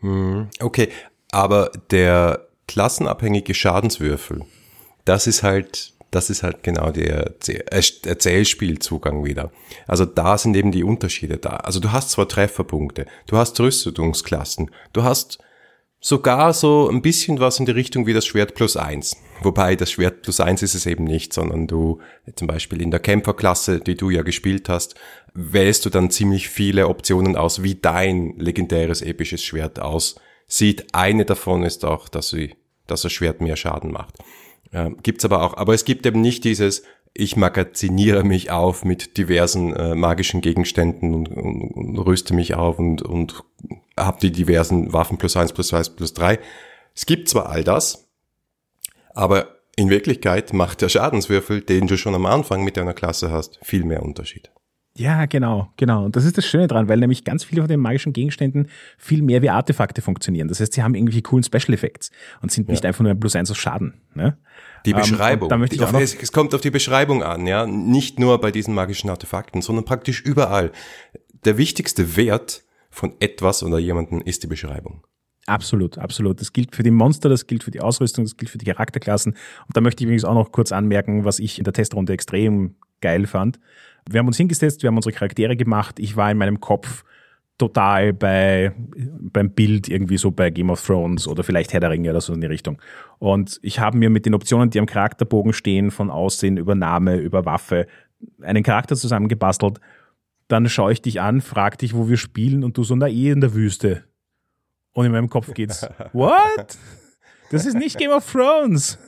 Hm, 0.00 0.48
okay, 0.60 0.88
aber 1.32 1.70
der 1.90 2.46
klassenabhängige 2.66 3.54
Schadenswürfel, 3.54 4.42
das 5.04 5.26
ist 5.26 5.42
halt 5.42 5.94
das 6.10 6.30
ist 6.30 6.42
halt 6.42 6.62
genau 6.62 6.90
der 6.90 7.34
Erzählspielzugang 7.70 9.24
wieder. 9.24 9.50
Also 9.86 10.04
da 10.06 10.38
sind 10.38 10.56
eben 10.56 10.72
die 10.72 10.84
Unterschiede 10.84 11.36
da. 11.36 11.50
Also 11.50 11.80
du 11.80 11.92
hast 11.92 12.10
zwar 12.10 12.28
Trefferpunkte, 12.28 13.06
du 13.26 13.36
hast 13.36 13.60
Rüstungsklassen, 13.60 14.70
du 14.92 15.02
hast 15.02 15.38
sogar 16.00 16.54
so 16.54 16.88
ein 16.88 17.02
bisschen 17.02 17.40
was 17.40 17.58
in 17.58 17.66
die 17.66 17.72
Richtung 17.72 18.06
wie 18.06 18.12
das 18.12 18.24
Schwert 18.24 18.54
plus 18.54 18.76
eins. 18.76 19.16
Wobei 19.42 19.76
das 19.76 19.92
Schwert 19.92 20.22
plus 20.22 20.40
eins 20.40 20.62
ist 20.62 20.74
es 20.74 20.86
eben 20.86 21.04
nicht, 21.04 21.32
sondern 21.32 21.66
du 21.66 22.00
zum 22.36 22.48
Beispiel 22.48 22.80
in 22.80 22.90
der 22.90 23.00
Kämpferklasse, 23.00 23.80
die 23.80 23.96
du 23.96 24.10
ja 24.10 24.22
gespielt 24.22 24.68
hast, 24.68 24.94
wählst 25.34 25.84
du 25.84 25.90
dann 25.90 26.10
ziemlich 26.10 26.48
viele 26.48 26.88
Optionen 26.88 27.36
aus, 27.36 27.62
wie 27.62 27.74
dein 27.74 28.34
legendäres 28.38 29.02
episches 29.02 29.42
Schwert 29.44 29.78
aussieht. 30.48 30.86
Eine 30.92 31.24
davon 31.24 31.62
ist 31.62 31.84
auch, 31.84 32.08
dass, 32.08 32.30
sie, 32.30 32.54
dass 32.86 33.02
das 33.02 33.12
Schwert 33.12 33.40
mehr 33.40 33.56
Schaden 33.56 33.92
macht. 33.92 34.18
Ähm, 34.72 34.98
gibt's 35.02 35.24
aber 35.24 35.42
auch. 35.42 35.56
Aber 35.56 35.74
es 35.74 35.84
gibt 35.84 36.06
eben 36.06 36.20
nicht 36.20 36.44
dieses, 36.44 36.82
ich 37.14 37.36
magaziniere 37.36 38.24
mich 38.24 38.50
auf 38.50 38.84
mit 38.84 39.16
diversen 39.16 39.74
äh, 39.74 39.94
magischen 39.94 40.40
Gegenständen 40.40 41.14
und, 41.14 41.28
und, 41.28 41.70
und 41.70 41.98
rüste 41.98 42.34
mich 42.34 42.54
auf 42.54 42.78
und, 42.78 43.02
und 43.02 43.44
habe 43.96 44.18
die 44.20 44.32
diversen 44.32 44.92
Waffen 44.92 45.18
plus 45.18 45.36
eins, 45.36 45.52
plus 45.52 45.68
zwei, 45.68 45.82
plus 45.82 46.14
drei. 46.14 46.38
Es 46.94 47.06
gibt 47.06 47.28
zwar 47.28 47.48
all 47.48 47.64
das, 47.64 48.08
aber 49.14 49.56
in 49.76 49.90
Wirklichkeit 49.90 50.52
macht 50.52 50.82
der 50.82 50.88
Schadenswürfel, 50.88 51.62
den 51.62 51.86
du 51.86 51.96
schon 51.96 52.14
am 52.14 52.26
Anfang 52.26 52.64
mit 52.64 52.76
deiner 52.76 52.94
Klasse 52.94 53.30
hast, 53.30 53.58
viel 53.62 53.84
mehr 53.84 54.02
Unterschied. 54.02 54.50
Ja, 54.98 55.26
genau, 55.26 55.72
genau. 55.76 56.04
Und 56.04 56.16
das 56.16 56.24
ist 56.24 56.38
das 56.38 56.44
Schöne 56.44 56.66
dran, 56.66 56.88
weil 56.88 56.98
nämlich 56.98 57.22
ganz 57.22 57.44
viele 57.44 57.62
von 57.62 57.68
den 57.68 57.78
magischen 57.78 58.12
Gegenständen 58.12 58.66
viel 58.96 59.22
mehr 59.22 59.42
wie 59.42 59.48
Artefakte 59.48 60.02
funktionieren. 60.02 60.48
Das 60.48 60.58
heißt, 60.58 60.72
sie 60.72 60.82
haben 60.82 60.96
irgendwelche 60.96 61.22
coolen 61.22 61.44
Special 61.44 61.72
Effects 61.72 62.10
und 62.42 62.50
sind 62.50 62.68
nicht 62.68 62.84
einfach 62.84 63.02
nur 63.02 63.12
ein 63.12 63.20
plus 63.20 63.36
eins 63.36 63.48
aus 63.48 63.58
Schaden. 63.58 63.94
Ne? 64.14 64.36
Die 64.84 64.90
ähm, 64.90 64.96
Beschreibung. 64.96 65.52
Ähm, 65.52 65.66
die, 65.66 65.78
es, 65.78 66.16
es 66.20 66.32
kommt 66.32 66.52
auf 66.52 66.62
die 66.62 66.72
Beschreibung 66.72 67.22
an, 67.22 67.46
ja. 67.46 67.64
Nicht 67.64 68.18
nur 68.18 68.40
bei 68.40 68.50
diesen 68.50 68.74
magischen 68.74 69.08
Artefakten, 69.08 69.62
sondern 69.62 69.84
praktisch 69.84 70.20
überall. 70.20 70.72
Der 71.44 71.58
wichtigste 71.58 72.16
Wert 72.16 72.64
von 72.90 73.12
etwas 73.20 73.62
oder 73.62 73.78
jemanden 73.78 74.20
ist 74.20 74.42
die 74.42 74.48
Beschreibung. 74.48 75.04
Absolut, 75.46 75.96
absolut. 75.96 76.40
Das 76.40 76.52
gilt 76.52 76.74
für 76.74 76.82
die 76.82 76.90
Monster, 76.90 77.28
das 77.28 77.46
gilt 77.46 77.62
für 77.62 77.70
die 77.70 77.80
Ausrüstung, 77.80 78.24
das 78.24 78.36
gilt 78.36 78.50
für 78.50 78.58
die 78.58 78.66
Charakterklassen. 78.66 79.32
Und 79.32 79.76
da 79.76 79.80
möchte 79.80 80.02
ich 80.02 80.06
übrigens 80.06 80.24
auch 80.24 80.34
noch 80.34 80.50
kurz 80.50 80.72
anmerken, 80.72 81.24
was 81.24 81.38
ich 81.38 81.58
in 81.58 81.64
der 81.64 81.72
Testrunde 81.72 82.12
extrem 82.12 82.74
geil 83.00 83.28
fand. 83.28 83.60
Wir 84.10 84.20
haben 84.20 84.26
uns 84.26 84.36
hingesetzt, 84.36 84.82
wir 84.82 84.88
haben 84.88 84.96
unsere 84.96 85.14
Charaktere 85.14 85.56
gemacht. 85.56 85.98
Ich 85.98 86.16
war 86.16 86.30
in 86.30 86.38
meinem 86.38 86.60
Kopf 86.60 87.04
total 87.58 88.12
bei, 88.12 88.72
beim 88.76 89.50
Bild 89.50 89.88
irgendwie 89.88 90.16
so 90.16 90.30
bei 90.30 90.50
Game 90.50 90.70
of 90.70 90.84
Thrones 90.84 91.26
oder 91.26 91.42
vielleicht 91.42 91.72
Herr 91.72 91.80
der 91.80 91.90
Ringe 91.90 92.10
oder 92.10 92.20
so 92.20 92.32
in 92.32 92.40
die 92.40 92.46
Richtung. 92.46 92.80
Und 93.18 93.58
ich 93.62 93.80
habe 93.80 93.98
mir 93.98 94.10
mit 94.10 94.26
den 94.26 94.34
Optionen, 94.34 94.70
die 94.70 94.78
am 94.78 94.86
Charakterbogen 94.86 95.52
stehen, 95.52 95.90
von 95.90 96.10
Aussehen 96.10 96.56
über 96.56 96.74
Name, 96.74 97.16
über 97.16 97.44
Waffe, 97.44 97.86
einen 98.40 98.62
Charakter 98.62 98.96
zusammengebastelt. 98.96 99.80
Dann 100.46 100.68
schaue 100.68 100.92
ich 100.92 101.02
dich 101.02 101.20
an, 101.20 101.40
frag 101.40 101.78
dich, 101.78 101.94
wo 101.94 102.08
wir 102.08 102.16
spielen 102.16 102.64
und 102.64 102.76
du 102.78 102.84
so, 102.84 102.94
na 102.94 103.08
eh 103.08 103.30
in 103.30 103.40
der 103.40 103.54
Wüste. 103.54 104.04
Und 104.92 105.06
in 105.06 105.12
meinem 105.12 105.28
Kopf 105.28 105.52
geht's, 105.52 105.86
what? 106.12 106.78
Das 107.50 107.66
ist 107.66 107.74
nicht 107.74 107.98
Game 107.98 108.10
of 108.10 108.30
Thrones. 108.30 108.98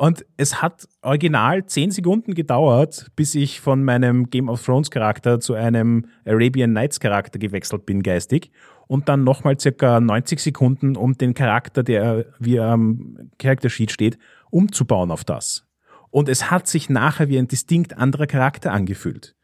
Und 0.00 0.24
es 0.38 0.62
hat 0.62 0.88
original 1.02 1.66
zehn 1.66 1.90
Sekunden 1.90 2.32
gedauert, 2.32 3.08
bis 3.16 3.34
ich 3.34 3.60
von 3.60 3.84
meinem 3.84 4.30
Game 4.30 4.48
of 4.48 4.64
Thrones 4.64 4.90
Charakter 4.90 5.40
zu 5.40 5.52
einem 5.52 6.06
Arabian 6.24 6.72
Nights 6.72 7.00
Charakter 7.00 7.38
gewechselt 7.38 7.84
bin 7.84 8.02
geistig. 8.02 8.50
Und 8.86 9.10
dann 9.10 9.24
nochmal 9.24 9.60
circa 9.60 10.00
90 10.00 10.40
Sekunden, 10.40 10.96
um 10.96 11.18
den 11.18 11.34
Charakter, 11.34 11.82
der 11.82 12.24
wie 12.38 12.58
am 12.58 13.28
Character 13.38 13.68
Sheet 13.68 13.90
steht, 13.90 14.18
umzubauen 14.48 15.10
auf 15.10 15.22
das. 15.22 15.66
Und 16.08 16.30
es 16.30 16.50
hat 16.50 16.66
sich 16.66 16.88
nachher 16.88 17.28
wie 17.28 17.38
ein 17.38 17.48
distinkt 17.48 17.98
anderer 17.98 18.26
Charakter 18.26 18.72
angefühlt. 18.72 19.36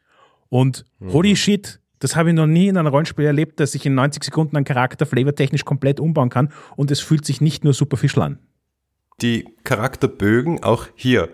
Und 0.49 0.85
mhm. 0.97 1.13
holy 1.13 1.35
shit, 1.35 1.81
das 1.99 2.15
habe 2.15 2.29
ich 2.29 2.35
noch 2.35 2.47
nie 2.47 2.69
in 2.69 2.77
einem 2.77 2.87
Rollenspiel 2.87 3.25
erlebt, 3.25 3.59
dass 3.59 3.75
ich 3.75 3.85
in 3.85 3.93
90 3.93 4.23
Sekunden 4.23 4.57
einen 4.57 4.65
Charakter 4.65 5.05
flavortechnisch 5.05 5.65
komplett 5.65 5.99
umbauen 5.99 6.31
kann 6.31 6.51
und 6.75 6.89
es 6.89 6.99
fühlt 6.99 7.25
sich 7.25 7.41
nicht 7.41 7.63
nur 7.63 7.73
superficial 7.73 8.23
an 8.23 8.39
die 9.21 9.55
Charakterbögen 9.63 10.63
auch 10.63 10.87
hier 10.95 11.29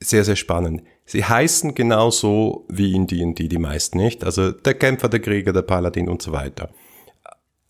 sehr, 0.00 0.24
sehr 0.24 0.36
spannend. 0.36 0.82
Sie 1.04 1.24
heißen 1.24 1.74
genauso 1.74 2.64
wie 2.68 2.94
in 2.94 3.06
D&D 3.06 3.48
die 3.48 3.58
meisten 3.58 3.98
nicht. 3.98 4.24
Also 4.24 4.50
der 4.52 4.74
Kämpfer, 4.74 5.08
der 5.08 5.20
Krieger, 5.20 5.52
der 5.52 5.62
Paladin 5.62 6.08
und 6.08 6.22
so 6.22 6.32
weiter. 6.32 6.70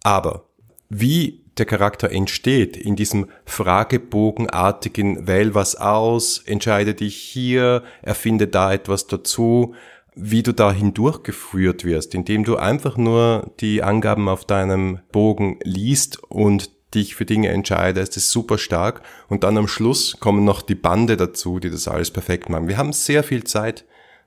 Aber 0.02 0.48
wie 0.88 1.42
der 1.58 1.66
Charakter 1.66 2.10
entsteht 2.10 2.76
in 2.76 2.96
diesem 2.96 3.28
Fragebogenartigen, 3.44 5.26
wähl 5.26 5.54
was 5.54 5.76
aus, 5.76 6.38
entscheide 6.38 6.94
dich 6.94 7.16
hier, 7.16 7.82
erfinde 8.00 8.48
da 8.48 8.72
etwas 8.72 9.06
dazu, 9.06 9.74
wie 10.14 10.42
du 10.42 10.52
da 10.52 10.72
hindurchgeführt 10.72 11.84
wirst, 11.84 12.14
indem 12.14 12.44
du 12.44 12.56
einfach 12.56 12.96
nur 12.96 13.50
die 13.60 13.82
Angaben 13.82 14.28
auf 14.28 14.44
deinem 14.44 15.00
Bogen 15.10 15.58
liest 15.62 16.22
und 16.24 16.70
dich 16.94 17.14
für 17.14 17.24
Dinge 17.24 17.48
entscheidest, 17.48 18.16
ist 18.16 18.30
super 18.30 18.58
stark. 18.58 19.02
Und 19.28 19.44
dann 19.44 19.56
am 19.58 19.68
Schluss 19.68 20.18
kommen 20.20 20.44
noch 20.44 20.62
die 20.62 20.74
Bande 20.74 21.16
dazu, 21.16 21.58
die 21.58 21.70
das 21.70 21.88
alles 21.88 22.10
perfekt 22.10 22.48
machen. 22.48 22.68
Wir 22.68 22.78
haben 22.78 22.92
sehr 22.92 23.22
viel 23.22 23.44
Zeit 23.44 23.84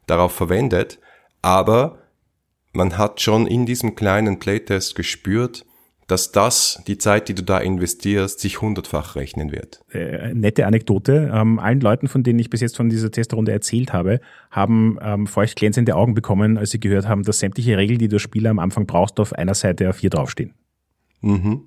darauf 0.08 0.34
verwendet, 0.34 1.00
aber 1.42 2.00
man 2.74 2.98
hat 2.98 3.22
schon 3.22 3.48
in 3.48 3.66
diesem 3.66 3.96
kleinen 3.96 4.40
Playtest 4.40 4.96
gespürt, 4.96 5.66
dass 6.08 6.32
das, 6.32 6.84
die 6.86 6.98
Zeit, 6.98 7.30
die 7.30 7.34
du 7.34 7.42
da 7.42 7.58
investierst, 7.58 8.40
sich 8.40 8.62
hundertfach 8.62 9.16
rechnen 9.16 9.52
wird. 9.52 9.84
Äh, 9.92 10.34
nette 10.34 10.68
Anekdote. 10.68 11.32
Ähm, 11.34 11.58
allen 11.58 11.80
Leuten, 11.80 12.08
von 12.08 12.22
denen 12.22 12.38
ich 12.38 12.52
bis 12.52 12.62
jetzt 12.62 12.78
von 12.78 12.90
dieser 12.90 13.10
Testrunde 13.10 13.52
erzählt 13.52 13.92
habe, 13.92 14.20
haben 14.52 15.00
ähm, 15.02 15.26
feucht 15.26 15.56
glänzende 15.56 15.96
Augen 15.96 16.14
bekommen, 16.14 16.58
als 16.58 16.72
sie 16.72 16.80
gehört 16.80 17.08
haben, 17.08 17.24
dass 17.24 17.40
sämtliche 17.40 17.78
Regeln, 17.78 17.98
die 17.98 18.08
du 18.08 18.20
Spieler 18.20 18.52
am 18.52 18.60
Anfang 18.60 18.86
brauchst, 18.86 19.20
auf 19.20 19.34
einer 19.34 19.56
Seite 19.56 19.90
A4 19.90 20.10
draufstehen. 20.10 20.54
Mhm. 21.22 21.64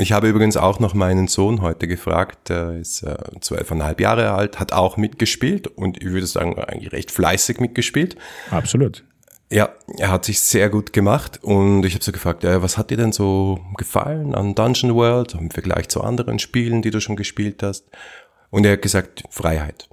Ich 0.00 0.12
habe 0.12 0.28
übrigens 0.28 0.56
auch 0.56 0.78
noch 0.78 0.94
meinen 0.94 1.26
Sohn 1.26 1.60
heute 1.60 1.88
gefragt, 1.88 2.50
der 2.50 2.74
ist 2.74 3.02
äh, 3.02 3.16
zwölfeinhalb 3.40 4.00
Jahre 4.00 4.30
alt, 4.30 4.60
hat 4.60 4.72
auch 4.72 4.96
mitgespielt 4.96 5.66
und 5.66 6.00
ich 6.00 6.10
würde 6.10 6.26
sagen, 6.26 6.56
eigentlich 6.56 6.92
recht 6.92 7.10
fleißig 7.10 7.58
mitgespielt. 7.58 8.16
Absolut. 8.52 9.04
Ja, 9.50 9.70
er 9.96 10.12
hat 10.12 10.24
sich 10.24 10.40
sehr 10.40 10.70
gut 10.70 10.92
gemacht 10.92 11.40
und 11.42 11.84
ich 11.84 11.94
habe 11.94 12.04
so 12.04 12.12
gefragt, 12.12 12.44
ja, 12.44 12.62
was 12.62 12.78
hat 12.78 12.90
dir 12.90 12.96
denn 12.96 13.10
so 13.10 13.58
gefallen 13.76 14.36
an 14.36 14.54
Dungeon 14.54 14.94
World 14.94 15.34
im 15.34 15.50
Vergleich 15.50 15.88
zu 15.88 16.02
anderen 16.02 16.38
Spielen, 16.38 16.80
die 16.80 16.90
du 16.90 17.00
schon 17.00 17.16
gespielt 17.16 17.64
hast? 17.64 17.86
Und 18.50 18.64
er 18.66 18.74
hat 18.74 18.82
gesagt, 18.82 19.24
Freiheit. 19.30 19.88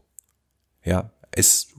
Ja, 0.84 1.10
es, 1.32 1.70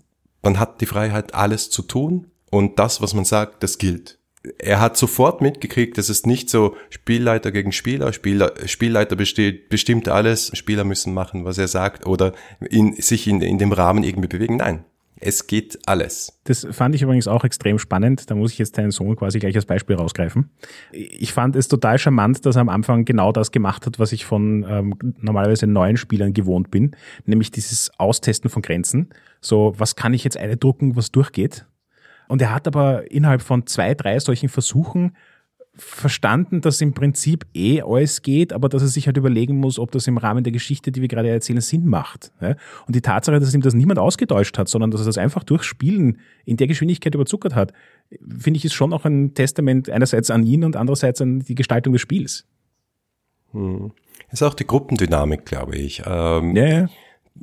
man 0.42 0.58
hat 0.58 0.80
die 0.80 0.86
Freiheit, 0.86 1.32
alles 1.34 1.70
zu 1.70 1.82
tun 1.82 2.32
und 2.50 2.80
das, 2.80 3.00
was 3.00 3.14
man 3.14 3.24
sagt, 3.24 3.62
das 3.62 3.78
gilt 3.78 4.15
er 4.58 4.80
hat 4.80 4.96
sofort 4.96 5.40
mitgekriegt, 5.40 5.98
dass 5.98 6.08
es 6.08 6.26
nicht 6.26 6.50
so 6.50 6.76
Spielleiter 6.90 7.52
gegen 7.52 7.72
Spieler, 7.72 8.12
Spieler 8.12 8.52
Spielleiter 8.66 9.16
besteht, 9.16 9.68
bestimmt 9.68 10.08
alles, 10.08 10.50
Spieler 10.54 10.84
müssen 10.84 11.14
machen, 11.14 11.44
was 11.44 11.58
er 11.58 11.68
sagt 11.68 12.06
oder 12.06 12.32
in, 12.60 12.94
sich 12.94 13.26
in, 13.26 13.40
in 13.40 13.58
dem 13.58 13.72
Rahmen 13.72 14.04
irgendwie 14.04 14.28
bewegen. 14.28 14.56
Nein, 14.56 14.84
es 15.18 15.46
geht 15.46 15.78
alles. 15.86 16.38
Das 16.44 16.66
fand 16.70 16.94
ich 16.94 17.02
übrigens 17.02 17.26
auch 17.26 17.44
extrem 17.44 17.78
spannend. 17.78 18.30
Da 18.30 18.34
muss 18.34 18.52
ich 18.52 18.58
jetzt 18.58 18.76
deinen 18.76 18.90
Sohn 18.90 19.16
quasi 19.16 19.38
gleich 19.38 19.56
als 19.56 19.64
Beispiel 19.64 19.96
rausgreifen. 19.96 20.50
Ich 20.92 21.32
fand 21.32 21.56
es 21.56 21.68
total 21.68 21.98
charmant, 21.98 22.44
dass 22.44 22.56
er 22.56 22.60
am 22.60 22.68
Anfang 22.68 23.04
genau 23.04 23.32
das 23.32 23.50
gemacht 23.50 23.86
hat, 23.86 23.98
was 23.98 24.12
ich 24.12 24.26
von 24.26 24.66
ähm, 24.68 24.94
normalerweise 25.20 25.66
neuen 25.66 25.96
Spielern 25.96 26.34
gewohnt 26.34 26.70
bin, 26.70 26.94
nämlich 27.24 27.50
dieses 27.50 27.90
Austesten 27.98 28.50
von 28.50 28.62
Grenzen. 28.62 29.08
So, 29.40 29.74
was 29.78 29.96
kann 29.96 30.12
ich 30.12 30.22
jetzt 30.22 30.36
eine 30.36 30.56
drucken, 30.56 30.96
was 30.96 31.10
durchgeht? 31.12 31.66
Und 32.28 32.42
er 32.42 32.54
hat 32.54 32.66
aber 32.66 33.10
innerhalb 33.10 33.42
von 33.42 33.66
zwei, 33.66 33.94
drei 33.94 34.18
solchen 34.18 34.48
Versuchen 34.48 35.16
verstanden, 35.78 36.62
dass 36.62 36.80
im 36.80 36.94
Prinzip 36.94 37.46
eh 37.54 37.82
alles 37.82 38.22
geht, 38.22 38.52
aber 38.52 38.68
dass 38.68 38.82
er 38.82 38.88
sich 38.88 39.06
halt 39.06 39.16
überlegen 39.16 39.56
muss, 39.56 39.78
ob 39.78 39.90
das 39.90 40.06
im 40.06 40.16
Rahmen 40.16 40.42
der 40.42 40.52
Geschichte, 40.52 40.90
die 40.90 41.02
wir 41.02 41.08
gerade 41.08 41.28
erzählen, 41.28 41.60
Sinn 41.60 41.86
macht. 41.86 42.32
Und 42.40 42.96
die 42.96 43.02
Tatsache, 43.02 43.38
dass 43.38 43.52
ihm 43.52 43.60
das 43.60 43.74
niemand 43.74 43.98
ausgetäuscht 43.98 44.56
hat, 44.56 44.68
sondern 44.68 44.90
dass 44.90 45.02
er 45.02 45.06
das 45.06 45.18
einfach 45.18 45.44
durch 45.44 45.64
Spielen 45.64 46.18
in 46.44 46.56
der 46.56 46.66
Geschwindigkeit 46.66 47.14
überzuckert 47.14 47.54
hat, 47.54 47.72
finde 48.10 48.56
ich, 48.56 48.64
ist 48.64 48.72
schon 48.72 48.92
auch 48.92 49.04
ein 49.04 49.34
Testament 49.34 49.90
einerseits 49.90 50.30
an 50.30 50.44
ihn 50.44 50.64
und 50.64 50.76
andererseits 50.76 51.20
an 51.20 51.40
die 51.40 51.54
Gestaltung 51.54 51.92
des 51.92 52.00
Spiels. 52.00 52.46
Hm. 53.52 53.92
ist 54.30 54.42
auch 54.42 54.54
die 54.54 54.66
Gruppendynamik, 54.66 55.44
glaube 55.44 55.76
ich. 55.76 56.02
Ähm, 56.06 56.56
ja, 56.56 56.66
ja. 56.66 56.88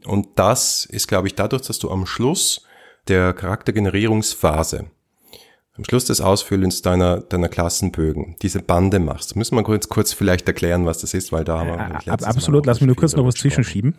Und 0.05 0.27
das 0.35 0.85
ist, 0.85 1.07
glaube 1.07 1.27
ich, 1.27 1.35
dadurch, 1.35 1.61
dass 1.63 1.77
du 1.77 1.91
am 1.91 2.07
Schluss 2.07 2.65
der 3.07 3.33
Charaktergenerierungsphase, 3.33 4.85
am 5.75 5.83
Schluss 5.83 6.05
des 6.05 6.21
Ausfüllens 6.21 6.81
deiner, 6.81 7.21
deiner 7.21 7.49
Klassenbögen, 7.49 8.35
diese 8.41 8.61
Bande 8.61 8.99
machst. 8.99 9.35
Müssen 9.35 9.55
wir 9.55 9.63
kurz, 9.63 9.89
kurz 9.89 10.13
vielleicht 10.13 10.47
erklären, 10.47 10.85
was 10.85 10.99
das 10.99 11.13
ist, 11.13 11.31
weil 11.31 11.43
da 11.43 11.59
haben 11.59 11.69
wir. 11.69 12.07
Äh, 12.07 12.11
absolut, 12.11 12.65
lass 12.65 12.79
mich 12.79 12.87
nur 12.87 12.95
kurz 12.95 13.15
noch 13.15 13.25
was 13.25 13.35
zwischenschieben. 13.35 13.95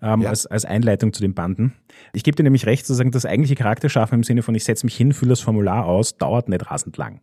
Ähm, 0.00 0.22
ja. 0.22 0.30
als, 0.30 0.46
als 0.46 0.64
Einleitung 0.64 1.12
zu 1.12 1.22
den 1.22 1.32
Banden. 1.32 1.74
Ich 2.12 2.24
gebe 2.24 2.34
dir 2.34 2.42
nämlich 2.42 2.66
recht 2.66 2.84
zu 2.84 2.92
sagen, 2.92 3.12
das 3.12 3.24
eigentliche 3.24 3.54
Charakterschaffen 3.54 4.16
im 4.16 4.24
Sinne 4.24 4.42
von 4.42 4.52
ich 4.56 4.64
setze 4.64 4.84
mich 4.84 4.96
hin, 4.96 5.12
fülle 5.12 5.28
das 5.28 5.40
Formular 5.40 5.86
aus, 5.86 6.16
dauert 6.16 6.48
nicht 6.48 6.68
rasend 6.68 6.96
lang. 6.96 7.20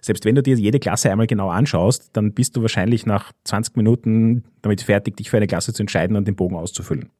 Selbst 0.00 0.24
wenn 0.24 0.34
du 0.34 0.42
dir 0.42 0.56
jede 0.56 0.78
Klasse 0.78 1.10
einmal 1.10 1.26
genau 1.26 1.50
anschaust, 1.50 2.08
dann 2.14 2.32
bist 2.32 2.56
du 2.56 2.62
wahrscheinlich 2.62 3.04
nach 3.04 3.32
20 3.44 3.76
Minuten 3.76 4.44
damit 4.62 4.80
fertig, 4.80 5.18
dich 5.18 5.28
für 5.28 5.36
eine 5.36 5.46
Klasse 5.46 5.74
zu 5.74 5.82
entscheiden 5.82 6.16
und 6.16 6.26
den 6.26 6.34
Bogen 6.34 6.56
auszufüllen 6.56 7.10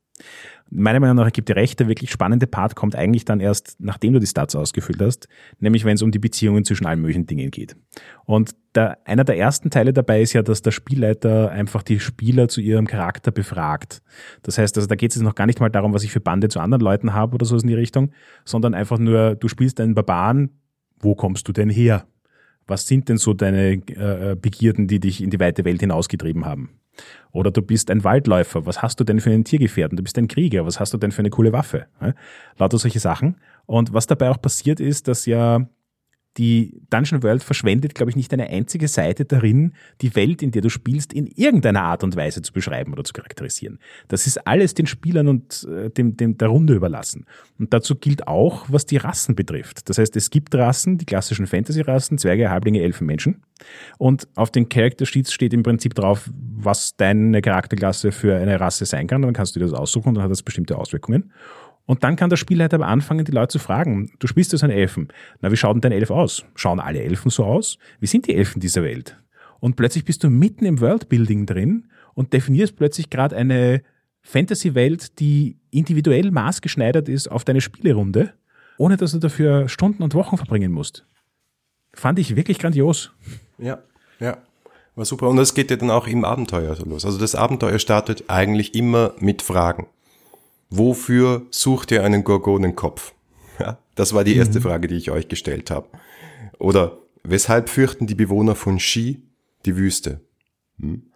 meiner 0.75 1.01
Meinung 1.01 1.17
nach 1.17 1.33
gibt 1.33 1.49
der 1.49 1.57
wirklich 1.57 2.11
spannende 2.11 2.47
Part 2.47 2.75
kommt 2.75 2.97
eigentlich 2.97 3.25
dann 3.25 3.41
erst, 3.41 3.77
nachdem 3.79 4.15
du 4.15 4.19
die 4.19 4.27
Stats 4.27 4.57
ausgefüllt 4.57 5.01
hast, 5.01 5.29
nämlich 5.61 5.85
wenn 5.85 5.95
es 5.95 6.03
um 6.03 6.11
die 6.11 6.19
Beziehungen 6.19 6.65
zwischen 6.65 6.87
allen 6.87 7.01
möglichen 7.01 7.27
Dingen 7.27 7.51
geht. 7.51 7.77
Und 8.25 8.55
der, 8.75 8.99
einer 9.07 9.25
der 9.25 9.37
ersten 9.37 9.71
Teile 9.71 9.93
dabei 9.93 10.23
ist 10.23 10.33
ja, 10.33 10.43
dass 10.43 10.63
der 10.63 10.71
Spielleiter 10.71 11.51
einfach 11.51 11.83
die 11.83 12.01
Spieler 12.01 12.49
zu 12.49 12.61
ihrem 12.61 12.87
Charakter 12.87 13.31
befragt. 13.31 14.03
Das 14.43 14.57
heißt, 14.57 14.77
also 14.77 14.89
da 14.89 14.95
geht 14.95 15.11
es 15.11 15.17
jetzt 15.17 15.25
noch 15.25 15.35
gar 15.35 15.47
nicht 15.47 15.61
mal 15.61 15.69
darum, 15.69 15.93
was 15.93 16.05
ich 16.05 16.13
für 16.13 16.21
Bande 16.21 16.49
zu 16.49 16.61
anderen 16.61 16.83
Leuten 16.83 17.13
habe 17.13 17.35
oder 17.35 17.45
so 17.45 17.57
in 17.57 17.67
die 17.67 17.75
Richtung, 17.75 18.13
sondern 18.45 18.75
einfach 18.75 18.99
nur, 18.99 19.35
du 19.35 19.49
spielst 19.49 19.79
einen 19.81 19.95
Barbaren, 19.95 20.51
wo 20.99 21.15
kommst 21.15 21.47
du 21.49 21.53
denn 21.53 21.69
her? 21.69 22.07
Was 22.67 22.87
sind 22.87 23.09
denn 23.09 23.19
so 23.19 23.35
deine 23.35 23.73
äh, 23.73 24.37
Begierden, 24.41 24.87
die 24.87 25.01
dich 25.01 25.23
in 25.23 25.31
die 25.31 25.41
weite 25.41 25.65
Welt 25.65 25.81
hinausgetrieben 25.81 26.47
haben? 26.47 26.71
Oder 27.33 27.51
du 27.51 27.63
bist 27.63 27.91
ein 27.91 28.05
Waldläufer, 28.05 28.67
was 28.67 28.83
hast 28.83 29.01
du 29.01 29.05
denn 29.05 29.21
für 29.21 29.31
einen 29.31 29.45
Tiergefährten? 29.45 29.97
Du 29.97 30.03
bist 30.03 30.19
ein 30.19 30.29
Krieger, 30.29 30.67
was 30.67 30.81
hast 30.81 30.93
du 30.93 30.99
denn 30.99 31.13
für 31.13 31.21
eine 31.21 31.31
coole 31.31 31.53
Waffe? 31.53 31.87
Lauter 32.59 32.79
solche 32.79 33.01
Sachen. 33.01 33.37
Und 33.67 33.95
was 33.95 34.07
dabei 34.07 34.31
auch 34.31 34.41
passiert 34.41 34.81
ist, 34.81 35.09
dass 35.09 35.27
ja 35.27 35.67
die 36.39 36.81
Dungeon 36.89 37.23
World 37.23 37.43
verschwendet, 37.43 37.95
glaube 37.95 38.11
ich, 38.11 38.17
nicht 38.17 38.33
eine 38.33 38.49
einzige 38.49 38.89
Seite 38.89 39.25
darin, 39.25 39.75
die 40.01 40.15
Welt, 40.17 40.43
in 40.43 40.51
der 40.51 40.63
du 40.63 40.71
spielst, 40.71 41.13
in 41.13 41.27
irgendeiner 41.27 41.83
Art 41.83 42.03
und 42.03 42.17
Weise 42.17 42.41
zu 42.41 42.53
beschreiben 42.53 42.93
oder 42.93 43.05
zu 43.05 43.13
charakterisieren. 43.13 43.79
Das 44.09 44.27
ist 44.27 44.47
alles 44.47 44.75
den 44.75 44.87
Spielern 44.87 45.29
und 45.29 45.67
äh, 45.71 45.91
dem, 45.91 46.17
dem, 46.17 46.39
der 46.39 46.49
Runde 46.49 46.75
überlassen. 46.75 47.27
Und 47.59 47.75
dazu 47.75 47.97
gilt 47.97 48.27
auch, 48.27 48.67
was 48.69 48.87
die 48.87 48.97
Rassen 48.97 49.35
betrifft. 49.35 49.89
Das 49.89 49.99
heißt, 49.99 50.17
es 50.17 50.31
gibt 50.31 50.55
Rassen, 50.55 50.97
die 50.97 51.05
klassischen 51.05 51.47
Fantasy-Rassen, 51.47 52.17
Zwerge, 52.17 52.51
Halblinge, 52.51 52.81
Elfen, 52.81 53.07
Menschen. 53.07 53.43
Und 53.99 54.27
auf 54.35 54.51
den 54.51 54.69
Character 54.69 55.07
Sheets 55.07 55.33
steht 55.33 55.53
im 55.53 55.63
Prinzip 55.63 55.95
drauf, 55.95 56.31
was 56.33 56.97
deine 56.97 57.43
Charakterklasse 57.43 58.11
für 58.11 58.37
eine 58.37 58.59
Rasse 58.59 58.87
sein 58.87 59.07
kann. 59.07 59.23
Und 59.23 59.29
dann 59.29 59.35
kannst 59.35 59.55
du 59.55 59.61
dir 59.61 59.67
das 59.67 59.75
aussuchen 59.75 60.09
und 60.09 60.15
dann 60.15 60.25
hat 60.25 60.31
das 60.31 60.43
bestimmte 60.43 60.79
Auswirkungen. 60.79 61.33
Und 61.85 62.05
dann 62.05 62.17
kann 62.17 62.31
der 62.31 62.37
Spielleiter 62.37 62.77
aber 62.77 62.87
anfangen, 62.87 63.25
die 63.25 63.33
Leute 63.33 63.53
zu 63.53 63.59
fragen. 63.59 64.13
Du 64.19 64.27
spielst 64.27 64.53
als 64.53 64.63
ein 64.63 64.71
Elfen. 64.71 65.09
Na, 65.41 65.51
wie 65.51 65.57
schaut 65.57 65.75
denn 65.75 65.81
dein 65.81 65.93
Elf 65.93 66.11
aus? 66.11 66.45
Schauen 66.55 66.81
alle 66.81 67.03
Elfen 67.03 67.31
so 67.31 67.45
aus? 67.45 67.79
Wie 68.01 68.07
sind 68.07 68.27
die 68.27 68.35
Elfen 68.35 68.61
dieser 68.61 68.83
Welt? 68.83 69.19
Und 69.61 69.77
plötzlich 69.77 70.05
bist 70.05 70.25
du 70.25 70.31
mitten 70.31 70.65
im 70.65 70.81
Worldbuilding 70.81 71.47
drin 71.47 71.89
und 72.15 72.33
definierst 72.33 72.77
plötzlich 72.77 73.11
gerade 73.11 73.37
eine 73.37 73.83
Fantasy-Welt, 74.23 75.19
die 75.19 75.59
individuell 75.71 76.31
maßgeschneidert 76.31 77.09
ist 77.09 77.31
auf 77.31 77.45
deine 77.45 77.61
Spielerunde, 77.61 78.33
ohne 78.79 78.97
dass 78.97 79.13
du 79.13 79.19
dafür 79.19 79.69
Stunden 79.69 80.03
und 80.03 80.15
Wochen 80.15 80.37
verbringen 80.37 80.73
musst. 80.73 81.07
Fand 81.93 82.19
ich 82.19 82.37
wirklich 82.37 82.59
grandios. 82.59 83.13
Ja, 83.59 83.83
ja. 84.19 84.39
War 84.95 85.05
super. 85.05 85.29
Und 85.29 85.37
das 85.37 85.55
geht 85.55 85.71
ja 85.71 85.77
dann 85.77 85.91
auch 85.91 86.07
im 86.07 86.25
Abenteuer 86.25 86.75
so 86.75 86.85
los. 86.85 87.05
Also 87.05 87.19
das 87.19 87.35
Abenteuer 87.35 87.79
startet 87.79 88.25
eigentlich 88.29 88.75
immer 88.75 89.15
mit 89.19 89.43
Fragen. 89.43 89.87
Wofür 90.75 91.47
sucht 91.51 91.91
ihr 91.91 92.03
einen 92.03 92.25
Gorgonenkopf? 92.25 93.13
Ja, 93.59 93.79
das 93.95 94.15
war 94.15 94.25
die 94.25 94.37
erste 94.37 94.59
mhm. 94.59 94.63
Frage, 94.63 94.89
die 94.89 94.97
ich 94.97 95.11
euch 95.11 95.29
gestellt 95.29 95.71
habe. 95.71 95.89
Oder 96.59 96.97
weshalb 97.25 97.69
fürchten 97.69 98.07
die 98.07 98.15
Bewohner 98.15 98.55
von 98.55 98.81
Ski 98.81 99.23
die 99.67 99.77
Wüste? 99.77 100.23
Hm? 100.81 101.11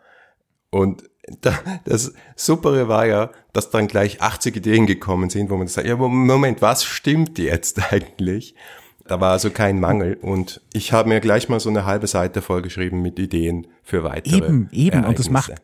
Und 0.68 1.04
das 1.84 2.12
Supere 2.36 2.88
war 2.88 3.06
ja, 3.06 3.30
dass 3.54 3.70
dann 3.70 3.88
gleich 3.88 4.20
80 4.20 4.56
Ideen 4.56 4.86
gekommen 4.86 5.30
sind, 5.30 5.48
wo 5.48 5.56
man 5.56 5.68
sagt, 5.68 5.86
ja, 5.86 5.96
Moment, 5.96 6.60
was 6.60 6.84
stimmt 6.84 7.38
jetzt 7.38 7.80
eigentlich? 7.92 8.54
Da 9.06 9.22
war 9.22 9.32
also 9.32 9.48
kein 9.48 9.80
Mangel 9.80 10.18
und 10.20 10.60
ich 10.74 10.92
habe 10.92 11.08
mir 11.08 11.20
gleich 11.20 11.48
mal 11.48 11.60
so 11.60 11.70
eine 11.70 11.86
halbe 11.86 12.08
Seite 12.08 12.42
vollgeschrieben 12.42 13.00
mit 13.00 13.18
Ideen 13.18 13.68
für 13.82 14.04
weitere. 14.04 14.36
Eben, 14.36 14.68
eben. 14.72 15.04
Und 15.04 15.18
das 15.18 15.30
macht 15.30 15.54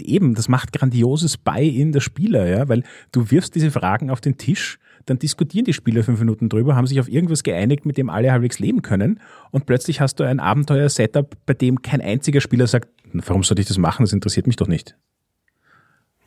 eben, 0.00 0.34
das 0.34 0.48
macht 0.48 0.72
grandioses 0.72 1.36
Buy-in 1.36 1.92
der 1.92 2.00
Spieler, 2.00 2.46
ja, 2.46 2.68
weil 2.68 2.82
du 3.12 3.30
wirfst 3.30 3.54
diese 3.54 3.70
Fragen 3.70 4.10
auf 4.10 4.20
den 4.20 4.36
Tisch, 4.36 4.78
dann 5.06 5.18
diskutieren 5.18 5.64
die 5.64 5.72
Spieler 5.72 6.04
fünf 6.04 6.20
Minuten 6.20 6.48
drüber, 6.48 6.76
haben 6.76 6.86
sich 6.86 7.00
auf 7.00 7.08
irgendwas 7.08 7.42
geeinigt, 7.42 7.86
mit 7.86 7.96
dem 7.96 8.10
alle 8.10 8.32
halbwegs 8.32 8.58
leben 8.58 8.82
können 8.82 9.20
und 9.50 9.66
plötzlich 9.66 10.00
hast 10.00 10.20
du 10.20 10.24
ein 10.24 10.40
Abenteuer-Setup, 10.40 11.36
bei 11.46 11.54
dem 11.54 11.82
kein 11.82 12.00
einziger 12.00 12.40
Spieler 12.40 12.66
sagt, 12.66 12.88
warum 13.12 13.42
soll 13.42 13.58
ich 13.58 13.66
das 13.66 13.78
machen, 13.78 14.04
das 14.04 14.12
interessiert 14.12 14.46
mich 14.46 14.56
doch 14.56 14.68
nicht. 14.68 14.96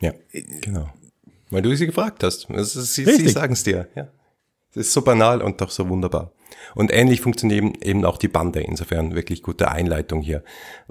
Ja, 0.00 0.12
genau. 0.60 0.92
Weil 1.50 1.62
du 1.62 1.74
sie 1.76 1.86
gefragt 1.86 2.22
hast. 2.22 2.48
Sie, 2.48 3.04
sie 3.04 3.28
sagen 3.28 3.52
es 3.52 3.62
dir, 3.62 3.88
ja. 3.94 4.08
Das 4.74 4.88
ist 4.88 4.92
so 4.92 5.02
banal 5.02 5.40
und 5.40 5.60
doch 5.60 5.70
so 5.70 5.88
wunderbar. 5.88 6.32
Und 6.74 6.92
ähnlich 6.92 7.20
funktioniert 7.20 7.84
eben 7.84 8.04
auch 8.04 8.18
die 8.18 8.28
Bande, 8.28 8.60
insofern 8.60 9.14
wirklich 9.14 9.42
gute 9.42 9.70
Einleitung 9.70 10.20
hier. 10.20 10.42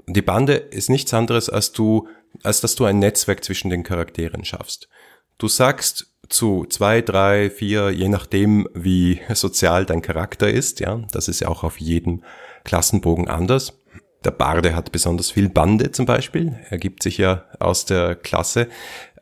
Die 0.06 0.22
Bande 0.22 0.54
ist 0.54 0.88
nichts 0.88 1.12
anderes, 1.12 1.50
als 1.50 1.72
du 1.72 2.08
als 2.42 2.60
dass 2.60 2.74
du 2.74 2.84
ein 2.84 2.98
Netzwerk 2.98 3.44
zwischen 3.44 3.70
den 3.70 3.82
Charakteren 3.82 4.44
schaffst. 4.44 4.88
Du 5.38 5.48
sagst 5.48 6.14
zu 6.28 6.64
zwei, 6.66 7.02
drei, 7.02 7.50
vier, 7.50 7.90
je 7.90 8.08
nachdem, 8.08 8.68
wie 8.74 9.20
sozial 9.34 9.86
dein 9.86 10.02
Charakter 10.02 10.50
ist, 10.50 10.80
ja, 10.80 11.02
das 11.12 11.28
ist 11.28 11.40
ja 11.40 11.48
auch 11.48 11.64
auf 11.64 11.80
jedem 11.80 12.22
Klassenbogen 12.64 13.28
anders. 13.28 13.80
Der 14.24 14.30
Barde 14.30 14.74
hat 14.74 14.90
besonders 14.90 15.30
viel 15.30 15.50
Bande 15.50 15.92
zum 15.92 16.06
Beispiel, 16.06 16.58
ergibt 16.70 17.02
sich 17.02 17.18
ja 17.18 17.44
aus 17.60 17.84
der 17.84 18.14
Klasse. 18.14 18.68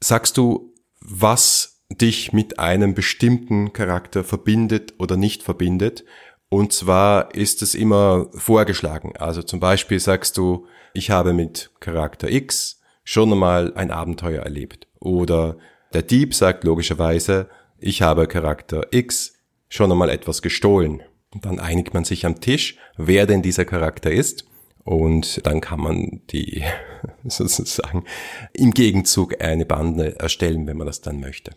Sagst 0.00 0.36
du, 0.36 0.72
was 1.00 1.80
dich 1.90 2.32
mit 2.32 2.58
einem 2.58 2.94
bestimmten 2.94 3.72
Charakter 3.72 4.24
verbindet 4.24 4.94
oder 4.98 5.16
nicht 5.16 5.42
verbindet 5.42 6.04
Und 6.48 6.72
zwar 6.72 7.34
ist 7.34 7.62
es 7.62 7.74
immer 7.74 8.28
vorgeschlagen. 8.34 9.14
Also 9.18 9.42
zum 9.42 9.58
Beispiel 9.58 9.98
sagst 9.98 10.36
du, 10.36 10.66
ich 10.94 11.10
habe 11.10 11.32
mit 11.32 11.70
Charakter 11.80 12.30
X 12.30 12.81
schon 13.04 13.32
einmal 13.32 13.74
ein 13.74 13.90
Abenteuer 13.90 14.42
erlebt. 14.42 14.86
Oder 14.98 15.56
der 15.92 16.02
Dieb 16.02 16.34
sagt 16.34 16.64
logischerweise, 16.64 17.48
ich 17.78 18.02
habe 18.02 18.26
Charakter 18.26 18.86
X 18.92 19.34
schon 19.68 19.90
einmal 19.90 20.10
etwas 20.10 20.42
gestohlen. 20.42 21.02
Und 21.34 21.44
dann 21.46 21.58
einigt 21.58 21.94
man 21.94 22.04
sich 22.04 22.26
am 22.26 22.40
Tisch, 22.40 22.76
wer 22.96 23.26
denn 23.26 23.42
dieser 23.42 23.64
Charakter 23.64 24.10
ist. 24.10 24.44
Und 24.84 25.46
dann 25.46 25.60
kann 25.60 25.80
man 25.80 26.20
die 26.30 26.62
sozusagen 27.24 28.04
im 28.52 28.72
Gegenzug 28.72 29.42
eine 29.42 29.64
Bande 29.64 30.18
erstellen, 30.18 30.66
wenn 30.66 30.76
man 30.76 30.86
das 30.86 31.00
dann 31.00 31.20
möchte. 31.20 31.52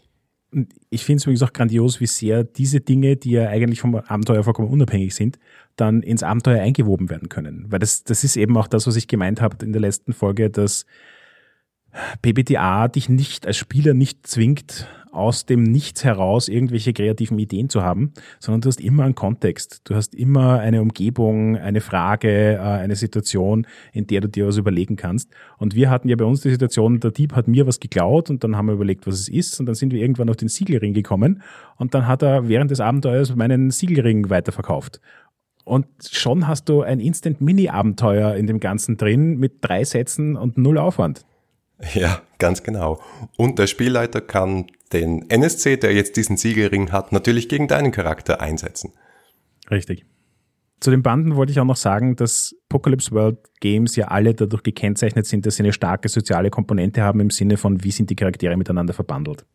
Ich 0.89 1.03
finde 1.03 1.17
es 1.17 1.23
übrigens 1.25 1.43
auch 1.43 1.51
grandios, 1.51 1.99
wie 1.99 2.07
sehr 2.07 2.45
diese 2.45 2.79
Dinge, 2.79 3.17
die 3.17 3.31
ja 3.31 3.49
eigentlich 3.49 3.81
vom 3.81 3.95
Abenteuer 3.95 4.43
vollkommen 4.43 4.69
unabhängig 4.69 5.13
sind, 5.13 5.37
dann 5.75 6.01
ins 6.01 6.23
Abenteuer 6.23 6.61
eingewoben 6.61 7.09
werden 7.09 7.27
können. 7.27 7.65
Weil 7.67 7.79
das, 7.79 8.03
das 8.03 8.23
ist 8.23 8.37
eben 8.37 8.55
auch 8.55 8.67
das, 8.67 8.87
was 8.87 8.95
ich 8.95 9.07
gemeint 9.09 9.41
habe 9.41 9.65
in 9.65 9.73
der 9.73 9.81
letzten 9.81 10.13
Folge, 10.13 10.49
dass 10.49 10.85
PBTA 12.21 12.87
dich 12.87 13.09
nicht 13.09 13.47
als 13.47 13.57
Spieler 13.57 13.93
nicht 13.93 14.27
zwingt, 14.27 14.87
aus 15.15 15.45
dem 15.45 15.63
Nichts 15.63 16.03
heraus 16.03 16.49
irgendwelche 16.49 16.93
kreativen 16.93 17.39
Ideen 17.39 17.69
zu 17.69 17.81
haben, 17.81 18.11
sondern 18.39 18.61
du 18.61 18.67
hast 18.67 18.81
immer 18.81 19.05
einen 19.05 19.15
Kontext. 19.15 19.81
Du 19.85 19.95
hast 19.95 20.13
immer 20.13 20.59
eine 20.59 20.81
Umgebung, 20.81 21.57
eine 21.57 21.81
Frage, 21.81 22.55
äh, 22.55 22.59
eine 22.59 22.95
Situation, 22.95 23.65
in 23.93 24.07
der 24.07 24.21
du 24.21 24.27
dir 24.27 24.45
was 24.47 24.57
überlegen 24.57 24.97
kannst. 24.97 25.31
Und 25.57 25.73
wir 25.73 25.89
hatten 25.89 26.09
ja 26.09 26.15
bei 26.17 26.25
uns 26.25 26.41
die 26.41 26.49
Situation, 26.49 26.99
der 26.99 27.11
Dieb 27.11 27.33
hat 27.33 27.47
mir 27.47 27.65
was 27.65 27.79
geklaut 27.79 28.29
und 28.29 28.43
dann 28.43 28.57
haben 28.57 28.67
wir 28.67 28.73
überlegt, 28.73 29.07
was 29.07 29.15
es 29.15 29.29
ist. 29.29 29.59
Und 29.59 29.65
dann 29.67 29.75
sind 29.75 29.93
wir 29.93 30.01
irgendwann 30.01 30.29
auf 30.29 30.35
den 30.35 30.49
Siegelring 30.49 30.93
gekommen 30.93 31.41
und 31.77 31.93
dann 31.93 32.07
hat 32.07 32.21
er 32.21 32.49
während 32.49 32.71
des 32.71 32.81
Abenteuers 32.81 33.35
meinen 33.35 33.71
Siegelring 33.71 34.29
weiterverkauft. 34.29 34.99
Und 35.63 35.87
schon 36.11 36.47
hast 36.47 36.69
du 36.69 36.81
ein 36.81 36.99
Instant-Mini-Abenteuer 36.99 38.35
in 38.35 38.45
dem 38.45 38.59
Ganzen 38.59 38.97
drin 38.97 39.37
mit 39.37 39.53
drei 39.61 39.83
Sätzen 39.83 40.35
und 40.35 40.57
null 40.57 40.77
Aufwand. 40.77 41.25
Ja, 41.93 42.21
ganz 42.37 42.63
genau. 42.63 43.01
Und 43.37 43.59
der 43.59 43.67
Spielleiter 43.67 44.21
kann 44.21 44.67
den 44.93 45.29
NSC, 45.29 45.77
der 45.77 45.93
jetzt 45.93 46.15
diesen 46.15 46.37
Siegelring 46.37 46.91
hat, 46.91 47.11
natürlich 47.11 47.49
gegen 47.49 47.67
deinen 47.67 47.91
Charakter 47.91 48.41
einsetzen. 48.41 48.93
Richtig. 49.69 50.05
Zu 50.79 50.91
den 50.91 51.01
Banden 51.01 51.35
wollte 51.35 51.51
ich 51.51 51.59
auch 51.59 51.65
noch 51.65 51.77
sagen, 51.77 52.15
dass 52.15 52.55
Apocalypse 52.69 53.11
World 53.11 53.39
Games 53.59 53.95
ja 53.95 54.09
alle 54.09 54.33
dadurch 54.33 54.61
gekennzeichnet 54.61 55.25
sind, 55.25 55.45
dass 55.45 55.55
sie 55.55 55.63
eine 55.63 55.73
starke 55.73 56.09
soziale 56.09 56.49
Komponente 56.49 57.01
haben 57.01 57.19
im 57.19 57.29
Sinne 57.29 57.57
von, 57.57 57.83
wie 57.83 57.91
sind 57.91 58.09
die 58.09 58.15
Charaktere 58.15 58.55
miteinander 58.57 58.93
verbandelt. 58.93 59.45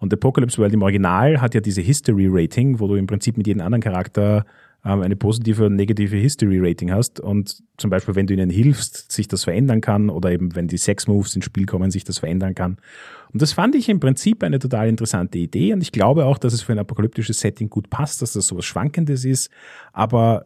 Und 0.00 0.12
Apocalypse 0.12 0.58
World 0.58 0.74
im 0.74 0.82
Original 0.82 1.40
hat 1.40 1.54
ja 1.54 1.60
diese 1.60 1.80
History 1.80 2.28
Rating, 2.28 2.80
wo 2.80 2.88
du 2.88 2.94
im 2.94 3.06
Prinzip 3.06 3.36
mit 3.36 3.46
jedem 3.46 3.62
anderen 3.62 3.82
Charakter 3.82 4.46
eine 4.84 5.16
positive 5.16 5.66
und 5.66 5.76
negative 5.76 6.16
History 6.16 6.58
Rating 6.60 6.92
hast 6.92 7.18
und 7.18 7.62
zum 7.78 7.90
Beispiel, 7.90 8.14
wenn 8.14 8.26
du 8.26 8.34
ihnen 8.34 8.50
hilfst, 8.50 9.10
sich 9.10 9.26
das 9.28 9.44
verändern 9.44 9.80
kann 9.80 10.10
oder 10.10 10.30
eben 10.30 10.54
wenn 10.54 10.68
die 10.68 10.76
Sex 10.76 11.06
Moves 11.06 11.34
ins 11.34 11.46
Spiel 11.46 11.64
kommen, 11.64 11.90
sich 11.90 12.04
das 12.04 12.18
verändern 12.18 12.54
kann. 12.54 12.76
Und 13.32 13.40
das 13.40 13.52
fand 13.52 13.74
ich 13.74 13.88
im 13.88 13.98
Prinzip 13.98 14.42
eine 14.42 14.58
total 14.58 14.88
interessante 14.88 15.38
Idee 15.38 15.72
und 15.72 15.80
ich 15.80 15.90
glaube 15.90 16.26
auch, 16.26 16.36
dass 16.36 16.52
es 16.52 16.62
für 16.62 16.72
ein 16.72 16.78
apokalyptisches 16.78 17.40
Setting 17.40 17.70
gut 17.70 17.88
passt, 17.88 18.20
dass 18.20 18.34
das 18.34 18.46
sowas 18.46 18.66
Schwankendes 18.66 19.24
ist, 19.24 19.50
aber 19.92 20.44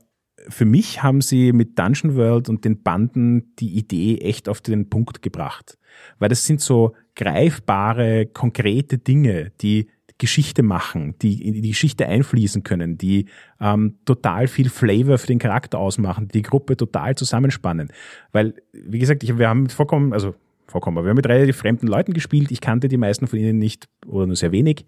für 0.49 0.65
mich 0.65 1.03
haben 1.03 1.21
sie 1.21 1.53
mit 1.53 1.79
Dungeon 1.79 2.15
World 2.15 2.49
und 2.49 2.65
den 2.65 2.83
Banden 2.83 3.55
die 3.57 3.77
Idee 3.77 4.19
echt 4.19 4.49
auf 4.49 4.61
den 4.61 4.89
Punkt 4.89 5.21
gebracht. 5.21 5.79
Weil 6.19 6.29
das 6.29 6.45
sind 6.45 6.61
so 6.61 6.95
greifbare, 7.17 8.27
konkrete 8.27 8.99
Dinge, 8.99 9.51
die 9.61 9.89
Geschichte 10.19 10.63
machen, 10.63 11.15
die 11.23 11.47
in 11.47 11.55
die 11.55 11.69
Geschichte 11.69 12.07
einfließen 12.07 12.65
können, 12.65 12.99
die 12.99 13.27
ähm, 13.61 13.99
total 14.05 14.49
viel 14.49 14.69
Flavor 14.69 15.19
für 15.19 15.29
den 15.29 15.39
Charakter 15.39 15.79
ausmachen, 15.79 16.29
die 16.29 16.43
Gruppe 16.43 16.77
total 16.77 17.15
zusammenspannen. 17.15 17.93
Weil, 18.33 18.55
wie 18.73 18.99
gesagt, 18.99 19.23
ich, 19.23 19.39
wir 19.39 19.49
haben 19.49 19.69
vollkommen, 19.69 20.13
also 20.13 20.35
vollkommen, 20.67 21.03
wir 21.05 21.11
haben 21.11 21.17
mit 21.17 21.29
relativ 21.29 21.57
fremden 21.57 21.87
Leuten 21.87 22.13
gespielt. 22.13 22.51
Ich 22.51 22.61
kannte 22.61 22.89
die 22.89 22.97
meisten 22.97 23.27
von 23.27 23.39
ihnen 23.39 23.59
nicht 23.59 23.89
oder 24.07 24.27
nur 24.27 24.37
sehr 24.37 24.53
wenig. 24.53 24.87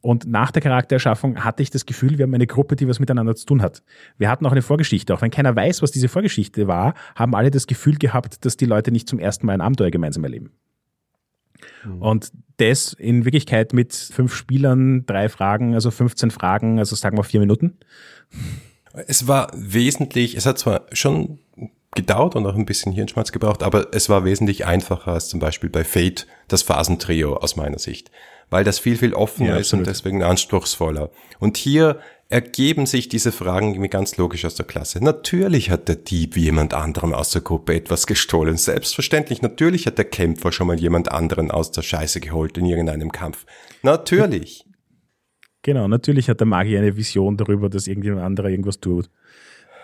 Und 0.00 0.26
nach 0.26 0.50
der 0.50 0.62
Charaktererschaffung 0.62 1.44
hatte 1.44 1.62
ich 1.62 1.70
das 1.70 1.86
Gefühl, 1.86 2.18
wir 2.18 2.24
haben 2.24 2.34
eine 2.34 2.46
Gruppe, 2.46 2.76
die 2.76 2.88
was 2.88 2.98
miteinander 2.98 3.34
zu 3.34 3.46
tun 3.46 3.62
hat. 3.62 3.82
Wir 4.18 4.28
hatten 4.28 4.44
auch 4.46 4.52
eine 4.52 4.62
Vorgeschichte. 4.62 5.14
Auch 5.14 5.22
wenn 5.22 5.30
keiner 5.30 5.54
weiß, 5.54 5.80
was 5.80 5.92
diese 5.92 6.08
Vorgeschichte 6.08 6.66
war, 6.66 6.94
haben 7.14 7.34
alle 7.34 7.50
das 7.50 7.66
Gefühl 7.66 7.96
gehabt, 7.96 8.44
dass 8.44 8.56
die 8.56 8.66
Leute 8.66 8.90
nicht 8.90 9.08
zum 9.08 9.20
ersten 9.20 9.46
Mal 9.46 9.54
ein 9.54 9.60
Abenteuer 9.60 9.90
gemeinsam 9.90 10.24
erleben. 10.24 10.50
Mhm. 11.84 12.02
Und 12.02 12.32
das 12.58 12.92
in 12.92 13.24
Wirklichkeit 13.24 13.72
mit 13.72 13.92
fünf 13.94 14.34
Spielern, 14.34 15.04
drei 15.06 15.28
Fragen, 15.28 15.74
also 15.74 15.90
15 15.90 16.30
Fragen, 16.30 16.78
also 16.78 16.94
sagen 16.94 17.16
wir 17.16 17.24
vier 17.24 17.40
Minuten. 17.40 17.78
Es 19.06 19.26
war 19.26 19.50
wesentlich, 19.54 20.36
es 20.36 20.46
hat 20.46 20.58
zwar 20.58 20.86
schon 20.92 21.38
gedauert 21.94 22.36
und 22.36 22.46
auch 22.46 22.54
ein 22.54 22.66
bisschen 22.66 22.92
Hirnschmalz 22.92 23.32
gebraucht, 23.32 23.62
aber 23.62 23.88
es 23.92 24.08
war 24.08 24.24
wesentlich 24.24 24.64
einfacher 24.64 25.12
als 25.12 25.28
zum 25.28 25.40
Beispiel 25.40 25.68
bei 25.68 25.84
Fate 25.84 26.26
das 26.48 26.62
Phasentrio 26.62 27.36
aus 27.36 27.56
meiner 27.56 27.78
Sicht, 27.78 28.10
weil 28.48 28.64
das 28.64 28.78
viel, 28.78 28.96
viel 28.96 29.12
offener 29.12 29.50
ja, 29.50 29.56
ist 29.56 29.72
und 29.72 29.86
deswegen 29.86 30.22
anspruchsvoller. 30.22 31.10
Und 31.38 31.56
hier 31.56 32.00
ergeben 32.32 32.86
sich 32.86 33.08
diese 33.08 33.30
Fragen 33.30 33.72
irgendwie 33.72 33.90
ganz 33.90 34.16
logisch 34.16 34.46
aus 34.46 34.54
der 34.54 34.64
Klasse. 34.64 35.04
Natürlich 35.04 35.70
hat 35.70 35.88
der 35.88 35.96
Dieb 35.96 36.36
jemand 36.36 36.72
anderem 36.72 37.12
aus 37.12 37.30
der 37.30 37.42
Gruppe 37.42 37.74
etwas 37.74 38.06
gestohlen. 38.06 38.56
Selbstverständlich. 38.56 39.42
Natürlich 39.42 39.86
hat 39.86 39.98
der 39.98 40.06
Kämpfer 40.06 40.50
schon 40.50 40.66
mal 40.66 40.80
jemand 40.80 41.12
anderen 41.12 41.50
aus 41.50 41.72
der 41.72 41.82
Scheiße 41.82 42.20
geholt 42.20 42.56
in 42.56 42.64
irgendeinem 42.64 43.12
Kampf. 43.12 43.44
Natürlich. 43.82 44.64
Genau, 45.60 45.86
natürlich 45.88 46.30
hat 46.30 46.40
der 46.40 46.46
Magier 46.46 46.78
eine 46.78 46.96
Vision 46.96 47.36
darüber, 47.36 47.68
dass 47.68 47.86
irgendjemand 47.86 48.22
anderer 48.22 48.48
irgendwas 48.48 48.80
tut. 48.80 49.10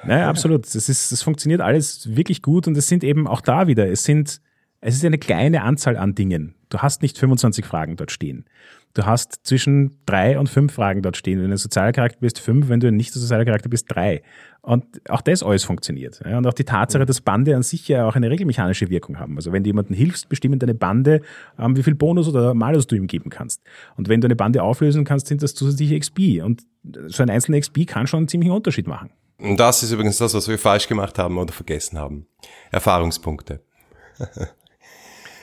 Naja, 0.05 0.21
ja. 0.21 0.29
absolut. 0.31 0.65
Das 0.65 0.89
ist, 0.89 1.13
das 1.13 1.23
funktioniert 1.23 1.61
alles 1.61 2.17
wirklich 2.17 2.41
gut 2.41 2.67
und 2.67 2.77
es 2.79 2.89
sind 2.89 3.05
eben 3.05 3.27
auch 3.27 3.43
da 3.43 3.67
wieder, 3.67 3.87
es 3.89 4.05
sind, 4.05 4.41
es 4.81 4.95
ist 4.95 5.05
eine 5.05 5.19
kleine 5.19 5.63
Anzahl 5.65 5.99
an 5.99 6.15
Dingen. 6.15 6.55
Du 6.71 6.79
hast 6.79 7.03
nicht 7.03 7.19
25 7.19 7.67
Fragen 7.67 7.97
dort 7.97 8.11
stehen. 8.11 8.47
Du 8.95 9.07
hast 9.07 9.47
zwischen 9.47 9.97
drei 10.07 10.39
und 10.39 10.49
fünf 10.49 10.73
Fragen 10.73 11.03
dort 11.03 11.17
stehen. 11.17 11.39
Wenn 11.39 11.49
du 11.49 11.55
ein 11.55 11.59
sozialer 11.59 11.93
Charakter 11.93 12.19
bist, 12.21 12.41
fünf. 12.41 12.69
Wenn 12.69 12.81
du 12.81 12.89
ein 12.89 12.97
nicht 12.97 13.13
sozialer 13.13 13.45
Charakter 13.45 13.69
bist, 13.69 13.87
drei. 13.89 14.23
Und 14.61 14.85
auch 15.09 15.21
das 15.21 15.43
alles 15.43 15.65
funktioniert. 15.65 16.21
Und 16.25 16.47
auch 16.47 16.53
die 16.53 16.65
Tatsache, 16.65 17.07
dass 17.07 17.21
Bande 17.21 17.55
an 17.55 17.63
sich 17.63 17.87
ja 17.89 18.07
auch 18.07 18.17
eine 18.17 18.29
regelmechanische 18.29 18.91
Wirkung 18.91 19.19
haben. 19.19 19.37
Also 19.37 19.53
wenn 19.53 19.63
du 19.63 19.69
jemandem 19.69 19.95
hilfst, 19.95 20.29
bestimmen 20.29 20.59
deine 20.59 20.75
Bande, 20.75 21.21
ähm, 21.59 21.77
wie 21.77 21.83
viel 21.83 21.95
Bonus 21.95 22.29
oder 22.29 22.55
Malus 22.55 22.87
du 22.87 22.97
ihm 22.97 23.07
geben 23.07 23.31
kannst. 23.31 23.63
Und 23.97 24.09
wenn 24.09 24.21
du 24.21 24.27
eine 24.27 24.37
Bande 24.37 24.63
auflösen 24.63 25.05
kannst, 25.05 25.29
sind 25.29 25.43
das 25.43 25.55
zusätzliche 25.55 25.99
XP. 25.99 26.43
Und 26.43 26.63
so 27.07 27.23
ein 27.23 27.31
einzelner 27.31 27.61
XP 27.61 27.87
kann 27.87 28.07
schon 28.07 28.19
einen 28.19 28.29
ziemlichen 28.29 28.53
Unterschied 28.53 28.87
machen. 28.87 29.11
Und 29.39 29.59
das 29.61 29.83
ist 29.83 29.93
übrigens 29.93 30.19
das, 30.19 30.35
was 30.35 30.49
wir 30.49 30.59
falsch 30.59 30.89
gemacht 30.89 31.19
haben 31.19 31.39
oder 31.39 31.53
vergessen 31.53 31.99
haben. 31.99 32.27
Erfahrungspunkte. 32.71 33.61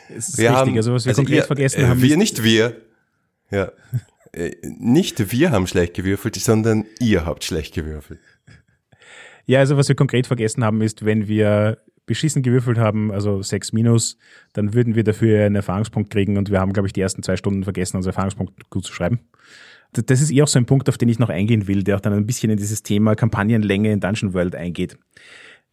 Es 0.07 0.29
ist 0.29 0.37
wir 0.37 0.49
richtig, 0.49 0.67
haben, 0.67 0.77
also 0.77 0.93
was 0.93 1.05
wir 1.05 1.11
also 1.11 1.21
konkret 1.21 1.37
ihr, 1.37 1.43
vergessen 1.43 1.81
äh, 1.81 1.87
haben. 1.87 2.01
Wir 2.01 2.17
nicht 2.17 2.43
wir, 2.43 2.75
ja. 3.51 3.71
Äh, 4.31 4.51
nicht 4.63 5.31
wir 5.31 5.51
haben 5.51 5.67
schlecht 5.67 5.93
gewürfelt, 5.93 6.35
sondern 6.35 6.85
ihr 6.99 7.25
habt 7.25 7.43
schlecht 7.43 7.73
gewürfelt. 7.73 8.19
Ja, 9.45 9.59
also 9.59 9.77
was 9.77 9.87
wir 9.87 9.95
konkret 9.95 10.27
vergessen 10.27 10.63
haben, 10.63 10.81
ist, 10.81 11.05
wenn 11.05 11.27
wir 11.27 11.77
beschissen 12.05 12.43
gewürfelt 12.43 12.77
haben, 12.77 13.11
also 13.11 13.41
6 13.41 13.73
minus, 13.73 14.17
dann 14.53 14.73
würden 14.73 14.95
wir 14.95 15.03
dafür 15.03 15.45
einen 15.45 15.55
Erfahrungspunkt 15.55 16.09
kriegen 16.11 16.37
und 16.37 16.51
wir 16.51 16.59
haben, 16.59 16.73
glaube 16.73 16.87
ich, 16.87 16.93
die 16.93 17.01
ersten 17.01 17.23
zwei 17.23 17.37
Stunden 17.37 17.63
vergessen, 17.63 17.97
unseren 17.97 18.11
Erfahrungspunkt 18.11 18.69
gut 18.69 18.85
zu 18.85 18.93
schreiben. 18.93 19.19
Das 19.93 20.21
ist 20.21 20.31
eh 20.31 20.41
auch 20.41 20.47
so 20.47 20.59
ein 20.59 20.65
Punkt, 20.65 20.89
auf 20.89 20.97
den 20.97 21.09
ich 21.09 21.19
noch 21.19 21.29
eingehen 21.29 21.67
will, 21.67 21.83
der 21.83 21.95
auch 21.95 22.01
dann 22.01 22.13
ein 22.13 22.25
bisschen 22.25 22.51
in 22.51 22.57
dieses 22.57 22.83
Thema 22.83 23.15
Kampagnenlänge 23.15 23.91
in 23.91 24.01
Dungeon 24.01 24.33
World 24.33 24.55
eingeht. 24.55 24.97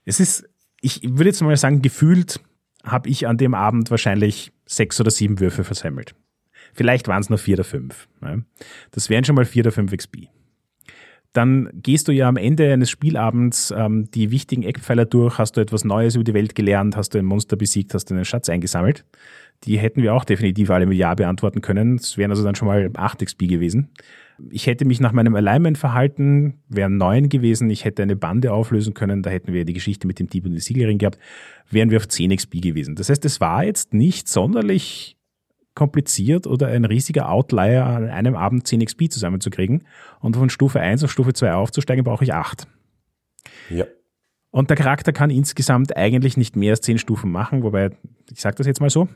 Es 0.05 0.21
ist, 0.21 0.49
ich 0.81 1.03
würde 1.03 1.31
jetzt 1.31 1.43
mal 1.43 1.57
sagen, 1.57 1.83
gefühlt 1.83 2.41
habe 2.85 3.09
ich 3.09 3.27
an 3.27 3.37
dem 3.37 3.55
Abend 3.55 3.91
wahrscheinlich 3.91 4.53
sechs 4.65 5.01
oder 5.01 5.11
sieben 5.11 5.41
Würfe 5.41 5.65
versammelt. 5.65 6.15
Vielleicht 6.73 7.09
waren 7.09 7.21
es 7.21 7.29
nur 7.29 7.39
vier 7.39 7.57
oder 7.57 7.65
fünf. 7.65 8.09
Das 8.91 9.11
wären 9.11 9.25
schon 9.25 9.37
mal 9.37 9.45
vier 9.45 9.63
oder 9.63 9.73
fünf 9.73 9.93
XP. 9.93 10.29
Dann 11.33 11.71
gehst 11.73 12.09
du 12.09 12.13
ja 12.13 12.29
am 12.29 12.37
Ende 12.37 12.73
eines 12.73 12.91
Spielabends 12.91 13.73
ähm, 13.75 14.11
die 14.11 14.31
wichtigen 14.31 14.63
Eckpfeiler 14.63 15.07
durch, 15.07 15.39
hast 15.39 15.57
du 15.57 15.63
etwas 15.63 15.85
Neues 15.85 16.15
über 16.15 16.25
die 16.25 16.35
Welt 16.35 16.55
gelernt, 16.55 16.95
hast 16.95 17.15
du 17.15 17.19
ein 17.19 17.25
Monster 17.25 17.57
besiegt, 17.57 17.95
hast 17.95 18.11
du 18.11 18.15
einen 18.15 18.27
Schatz 18.27 18.51
eingesammelt. 18.51 19.07
Die 19.65 19.79
hätten 19.79 20.03
wir 20.03 20.13
auch 20.13 20.25
definitiv 20.25 20.71
alle 20.71 20.87
mit 20.87 20.99
Ja 20.99 21.15
beantworten 21.15 21.63
können. 21.63 21.97
Es 21.97 22.19
wären 22.19 22.31
also 22.31 22.45
dann 22.45 22.55
schon 22.55 22.69
mal 22.69 22.91
acht 22.97 23.25
XP 23.25 23.49
gewesen. 23.49 23.89
Ich 24.51 24.67
hätte 24.67 24.85
mich 24.85 25.01
nach 25.01 25.13
meinem 25.13 25.35
Alignment 25.35 25.79
verhalten, 25.79 26.59
wären 26.69 26.97
neun 26.97 27.29
gewesen. 27.29 27.71
Ich 27.71 27.85
hätte 27.85 28.03
eine 28.03 28.17
Bande 28.17 28.53
auflösen 28.53 28.93
können. 28.93 29.23
Da 29.23 29.31
hätten 29.31 29.53
wir 29.53 29.65
die 29.65 29.73
Geschichte 29.73 30.07
mit 30.07 30.19
dem 30.19 30.27
Dieb 30.27 30.45
und 30.45 30.53
dem 30.53 30.59
Siegelring 30.59 30.99
gehabt. 30.99 31.19
Wären 31.71 31.91
wir 31.91 31.99
auf 31.99 32.09
10 32.09 32.35
XP 32.35 32.61
gewesen. 32.61 32.97
Das 32.97 33.09
heißt, 33.09 33.25
es 33.25 33.41
war 33.41 33.65
jetzt 33.65 33.95
nicht 33.95 34.29
sonderlich 34.29 35.17
kompliziert 35.75 36.47
oder 36.47 36.69
ein 36.69 36.85
riesiger 36.85 37.31
Outlier 37.31 37.87
an 37.87 38.09
einem 38.09 38.35
Abend 38.35 38.67
10 38.67 38.85
XP 38.85 39.11
zusammenzukriegen. 39.11 39.85
Und 40.21 40.37
von 40.37 40.51
Stufe 40.51 40.81
1 40.81 41.03
auf 41.05 41.11
Stufe 41.11 41.33
2 41.33 41.55
aufzusteigen, 41.55 42.05
brauche 42.05 42.25
ich 42.25 42.35
8. 42.35 42.67
Ja. 43.71 43.87
Und 44.51 44.69
der 44.69 44.77
Charakter 44.77 45.13
kann 45.13 45.31
insgesamt 45.31 45.97
eigentlich 45.97 46.37
nicht 46.37 46.57
mehr 46.57 46.73
als 46.73 46.83
10 46.83 46.99
Stufen 46.99 47.33
machen, 47.33 47.63
wobei, 47.63 47.91
ich 48.31 48.41
sage 48.41 48.57
das 48.57 48.67
jetzt 48.67 48.81
mal 48.81 48.91
so. 48.91 49.09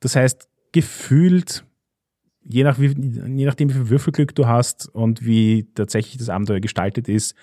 Das 0.00 0.16
heißt, 0.16 0.48
gefühlt, 0.72 1.64
je, 2.44 2.62
nach, 2.62 2.78
je 2.78 3.46
nachdem, 3.46 3.70
wie 3.70 3.74
viel 3.74 3.88
Würfelglück 3.88 4.34
du 4.34 4.46
hast 4.46 4.86
und 4.88 5.24
wie 5.24 5.66
tatsächlich 5.74 6.18
das 6.18 6.28
Abenteuer 6.28 6.60
gestaltet 6.60 7.08
ist, 7.08 7.34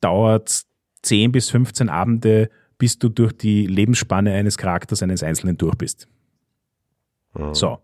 dauert 0.00 0.62
10 1.02 1.32
bis 1.32 1.50
15 1.50 1.88
Abende, 1.88 2.50
bis 2.78 2.98
du 3.00 3.08
durch 3.08 3.32
die 3.32 3.66
Lebensspanne 3.66 4.32
eines 4.32 4.56
Charakters 4.56 5.02
eines 5.02 5.24
Einzelnen 5.24 5.58
durch 5.58 5.74
bist. 5.74 6.06
Mhm. 7.34 7.54
So, 7.54 7.78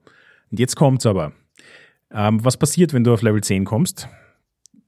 und 0.52 0.60
jetzt 0.60 0.76
kommt's 0.76 1.06
aber. 1.06 1.32
Ähm, 2.12 2.44
was 2.44 2.56
passiert, 2.56 2.92
wenn 2.92 3.04
du 3.04 3.12
auf 3.12 3.22
Level 3.22 3.42
10 3.42 3.64
kommst? 3.64 4.08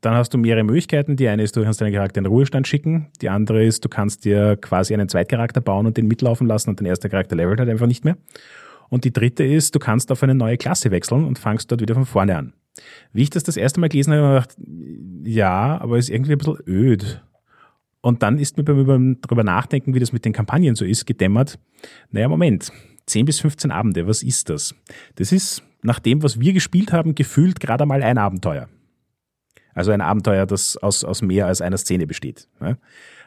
Dann 0.03 0.14
hast 0.14 0.35
du 0.35 0.38
mehrere 0.38 0.62
Möglichkeiten. 0.62 1.16
Die 1.16 1.27
eine 1.27 1.42
ist, 1.42 1.57
du 1.57 1.64
kannst 1.64 1.81
deinen 1.81 1.94
Charakter 1.94 2.18
in 2.18 2.24
den 2.24 2.33
Ruhestand 2.33 2.68
schicken. 2.68 3.07
Die 3.22 3.31
andere 3.31 3.64
ist, 3.64 3.83
du 3.83 3.88
kannst 3.88 4.27
dir 4.27 4.57
quasi 4.57 4.92
einen 4.92 5.09
Zweitcharakter 5.09 5.62
bauen 5.62 5.87
und 5.87 5.96
den 5.96 6.07
mitlaufen 6.07 6.46
lassen 6.46 6.68
und 6.70 6.81
dein 6.81 6.87
erster 6.87 7.09
Charakter 7.09 7.35
levelt 7.35 7.59
halt 7.59 7.70
einfach 7.70 7.87
nicht 7.87 8.05
mehr. 8.05 8.18
Und 8.90 9.05
die 9.05 9.12
dritte 9.12 9.42
ist, 9.42 9.74
du 9.74 9.79
kannst 9.79 10.12
auf 10.12 10.22
eine 10.22 10.35
neue 10.35 10.59
Klasse 10.59 10.90
wechseln 10.90 11.24
und 11.24 11.38
fangst 11.38 11.72
dort 11.72 11.81
wieder 11.81 11.94
von 11.94 12.05
vorne 12.05 12.37
an. 12.37 12.53
Wie 13.14 13.22
ich 13.22 13.31
das 13.31 13.44
das 13.44 13.57
erste 13.57 13.81
Mal 13.81 13.88
gelesen 13.88 14.12
habe, 14.12 14.22
habe 14.22 14.38
ich 14.40 14.57
gedacht, 14.57 15.27
ja, 15.27 15.81
aber 15.81 15.96
ist 15.96 16.11
irgendwie 16.11 16.33
ein 16.33 16.38
bisschen 16.38 16.59
öd. 16.66 17.22
Und 18.03 18.22
dann 18.22 18.38
ist 18.38 18.59
mir 18.59 18.64
beim 18.64 19.18
darüber 19.22 19.44
nachdenken, 19.44 19.94
wie 19.94 20.00
das 20.00 20.12
mit 20.12 20.27
den 20.27 20.35
Kampagnen 20.35 20.74
so 20.74 20.85
ist, 20.85 21.07
gedämmert. 21.07 21.59
Naja, 22.11 22.29
Moment. 22.29 22.70
10 23.07 23.27
bis 23.27 23.40
15 23.40 23.71
Abende, 23.71 24.07
was 24.07 24.23
ist 24.23 24.49
das? 24.49 24.75
Das 25.17 25.33
ist 25.33 25.62
nach 25.83 25.99
dem, 25.99 26.23
was 26.23 26.40
wir 26.40 26.53
gespielt 26.53 26.93
haben, 26.93 27.14
gefühlt 27.14 27.61
gerade 27.61 27.83
einmal 27.83 28.03
ein 28.03 28.19
Abenteuer. 28.19 28.69
Also 29.75 29.90
ein 29.90 30.01
Abenteuer, 30.01 30.47
das 30.47 30.77
aus, 30.77 31.05
aus 31.05 31.21
mehr 31.21 31.47
als 31.47 31.61
einer 31.61 31.77
Szene 31.77 32.07
besteht. 32.07 32.49
Ja, 32.61 32.77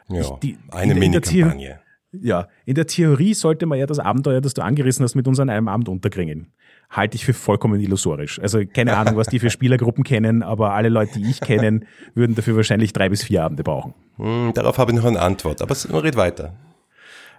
ich, 0.08 0.28
die, 0.42 0.58
eine 0.70 0.94
Mini-Kampagne. 0.94 1.80
Ja, 2.10 2.48
in 2.64 2.74
der 2.74 2.86
Theorie 2.86 3.34
sollte 3.34 3.66
man 3.66 3.78
ja 3.78 3.84
das 3.84 3.98
Abenteuer, 3.98 4.40
das 4.40 4.54
du 4.54 4.62
angerissen 4.62 5.04
hast, 5.04 5.14
mit 5.14 5.28
uns 5.28 5.38
an 5.40 5.50
einem 5.50 5.68
Abend 5.68 5.90
unterkriegen. 5.90 6.52
Halte 6.88 7.16
ich 7.16 7.26
für 7.26 7.34
vollkommen 7.34 7.80
illusorisch. 7.80 8.40
Also 8.40 8.64
keine 8.64 8.96
Ahnung, 8.96 9.16
was 9.16 9.26
die 9.26 9.38
für 9.38 9.50
Spielergruppen 9.50 10.04
kennen, 10.04 10.42
aber 10.42 10.72
alle 10.72 10.88
Leute, 10.88 11.20
die 11.20 11.28
ich 11.28 11.40
kenne, 11.40 11.80
würden 12.14 12.34
dafür 12.34 12.56
wahrscheinlich 12.56 12.94
drei 12.94 13.10
bis 13.10 13.24
vier 13.24 13.44
Abende 13.44 13.62
brauchen. 13.62 13.92
Hm, 14.16 14.52
darauf 14.54 14.78
habe 14.78 14.92
ich 14.92 14.96
noch 14.96 15.04
eine 15.04 15.20
Antwort, 15.20 15.60
aber 15.60 15.76
red 16.02 16.16
weiter. 16.16 16.54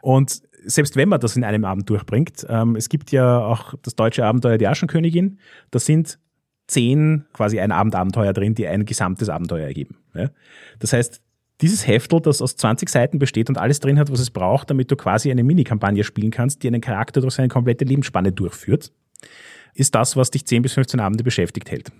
Und 0.01 0.43
selbst 0.65 0.95
wenn 0.95 1.09
man 1.09 1.19
das 1.19 1.35
in 1.35 1.43
einem 1.43 1.65
Abend 1.65 1.89
durchbringt, 1.89 2.45
ähm, 2.49 2.75
es 2.75 2.89
gibt 2.89 3.11
ja 3.11 3.39
auch 3.39 3.73
das 3.81 3.95
deutsche 3.95 4.25
Abenteuer 4.25 4.57
Die 4.57 4.67
Aschenkönigin, 4.67 5.39
da 5.71 5.79
sind 5.79 6.19
zehn 6.67 7.25
quasi 7.33 7.59
ein 7.59 7.71
Abendabenteuer 7.71 8.33
drin, 8.33 8.55
die 8.55 8.67
ein 8.67 8.85
gesamtes 8.85 9.29
Abenteuer 9.29 9.65
ergeben. 9.65 9.97
Ja? 10.13 10.29
Das 10.79 10.93
heißt, 10.93 11.21
dieses 11.61 11.87
Heftel, 11.87 12.21
das 12.21 12.41
aus 12.41 12.55
20 12.55 12.87
Seiten 12.89 13.19
besteht 13.19 13.49
und 13.49 13.57
alles 13.57 13.79
drin 13.79 13.99
hat, 13.99 14.11
was 14.11 14.19
es 14.19 14.31
braucht, 14.31 14.69
damit 14.69 14.91
du 14.91 14.95
quasi 14.95 15.29
eine 15.29 15.43
Mini-Kampagne 15.43 16.03
spielen 16.03 16.31
kannst, 16.31 16.63
die 16.63 16.67
einen 16.67 16.81
Charakter 16.81 17.21
durch 17.21 17.33
seine 17.33 17.49
komplette 17.49 17.85
Lebensspanne 17.85 18.31
durchführt, 18.31 18.93
ist 19.73 19.93
das, 19.95 20.15
was 20.15 20.31
dich 20.31 20.45
10 20.45 20.61
bis 20.61 20.73
15 20.73 20.99
Abende 20.99 21.23
beschäftigt 21.23 21.69
hält. 21.69 21.91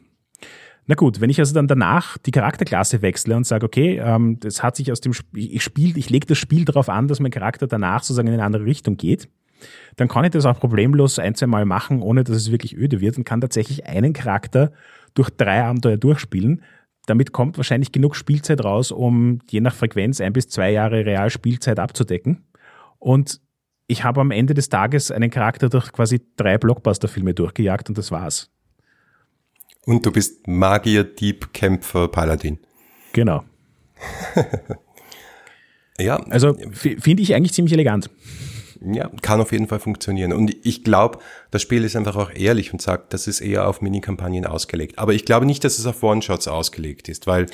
Na 0.85 0.95
gut, 0.95 1.21
wenn 1.21 1.29
ich 1.29 1.39
also 1.39 1.53
dann 1.53 1.67
danach 1.67 2.17
die 2.17 2.31
Charakterklasse 2.31 3.01
wechsle 3.01 3.35
und 3.35 3.45
sage, 3.45 3.65
okay, 3.65 4.01
ähm, 4.03 4.39
das 4.39 4.63
hat 4.63 4.75
sich 4.75 4.91
aus 4.91 5.01
dem 5.01 5.13
Spiel, 5.13 5.53
ich 5.53 5.63
spiele, 5.63 5.97
ich 5.99 6.09
lege 6.09 6.25
das 6.25 6.37
Spiel 6.37 6.65
darauf 6.65 6.89
an, 6.89 7.07
dass 7.07 7.19
mein 7.19 7.31
Charakter 7.31 7.67
danach 7.67 8.01
sozusagen 8.01 8.27
in 8.27 8.33
eine 8.35 8.43
andere 8.43 8.65
Richtung 8.65 8.97
geht, 8.97 9.29
dann 9.97 10.07
kann 10.07 10.25
ich 10.25 10.31
das 10.31 10.45
auch 10.45 10.59
problemlos 10.59 11.19
ein, 11.19 11.35
zwei 11.35 11.47
Mal 11.47 11.65
machen, 11.65 12.01
ohne 12.01 12.23
dass 12.23 12.35
es 12.35 12.51
wirklich 12.51 12.75
öde 12.77 13.01
wird 13.01 13.17
und 13.17 13.23
kann 13.23 13.41
tatsächlich 13.41 13.85
einen 13.85 14.13
Charakter 14.13 14.71
durch 15.13 15.29
drei 15.29 15.63
Abenteuer 15.63 15.97
durchspielen. 15.97 16.63
Damit 17.05 17.31
kommt 17.31 17.57
wahrscheinlich 17.57 17.91
genug 17.91 18.15
Spielzeit 18.15 18.63
raus, 18.63 18.91
um 18.91 19.39
je 19.49 19.61
nach 19.61 19.73
Frequenz 19.73 20.21
ein 20.21 20.33
bis 20.33 20.47
zwei 20.47 20.71
Jahre 20.71 21.05
Realspielzeit 21.05 21.79
abzudecken. 21.79 22.45
Und 22.99 23.41
ich 23.87 24.03
habe 24.03 24.21
am 24.21 24.31
Ende 24.31 24.53
des 24.53 24.69
Tages 24.69 25.09
einen 25.11 25.31
Charakter 25.31 25.69
durch 25.69 25.91
quasi 25.91 26.21
drei 26.35 26.57
Blockbuster-Filme 26.57 27.33
durchgejagt 27.33 27.89
und 27.89 27.97
das 27.97 28.11
war's. 28.11 28.51
Und 29.85 30.05
du 30.05 30.11
bist 30.11 30.47
Magier, 30.47 31.03
Dieb, 31.03 31.53
Kämpfer, 31.53 32.07
Paladin. 32.07 32.59
Genau. 33.13 33.43
ja. 35.99 36.17
Also 36.29 36.55
finde 36.73 37.23
ich 37.23 37.33
eigentlich 37.33 37.53
ziemlich 37.53 37.73
elegant. 37.73 38.09
Ja, 38.81 39.09
kann 39.21 39.41
auf 39.41 39.51
jeden 39.51 39.67
Fall 39.67 39.79
funktionieren. 39.79 40.31
Und 40.31 40.55
ich 40.63 40.83
glaube, 40.83 41.19
das 41.51 41.61
Spiel 41.61 41.83
ist 41.83 41.95
einfach 41.95 42.15
auch 42.15 42.31
ehrlich 42.33 42.71
und 42.71 42.81
sagt, 42.81 43.13
das 43.13 43.27
ist 43.27 43.41
eher 43.41 43.67
auf 43.67 43.81
Minikampagnen 43.81 44.45
ausgelegt. 44.45 44.97
Aber 44.97 45.13
ich 45.13 45.25
glaube 45.25 45.45
nicht, 45.45 45.63
dass 45.63 45.79
es 45.79 45.85
auf 45.85 46.01
One-Shots 46.01 46.47
ausgelegt 46.47 47.09
ist, 47.09 47.27
weil 47.27 47.47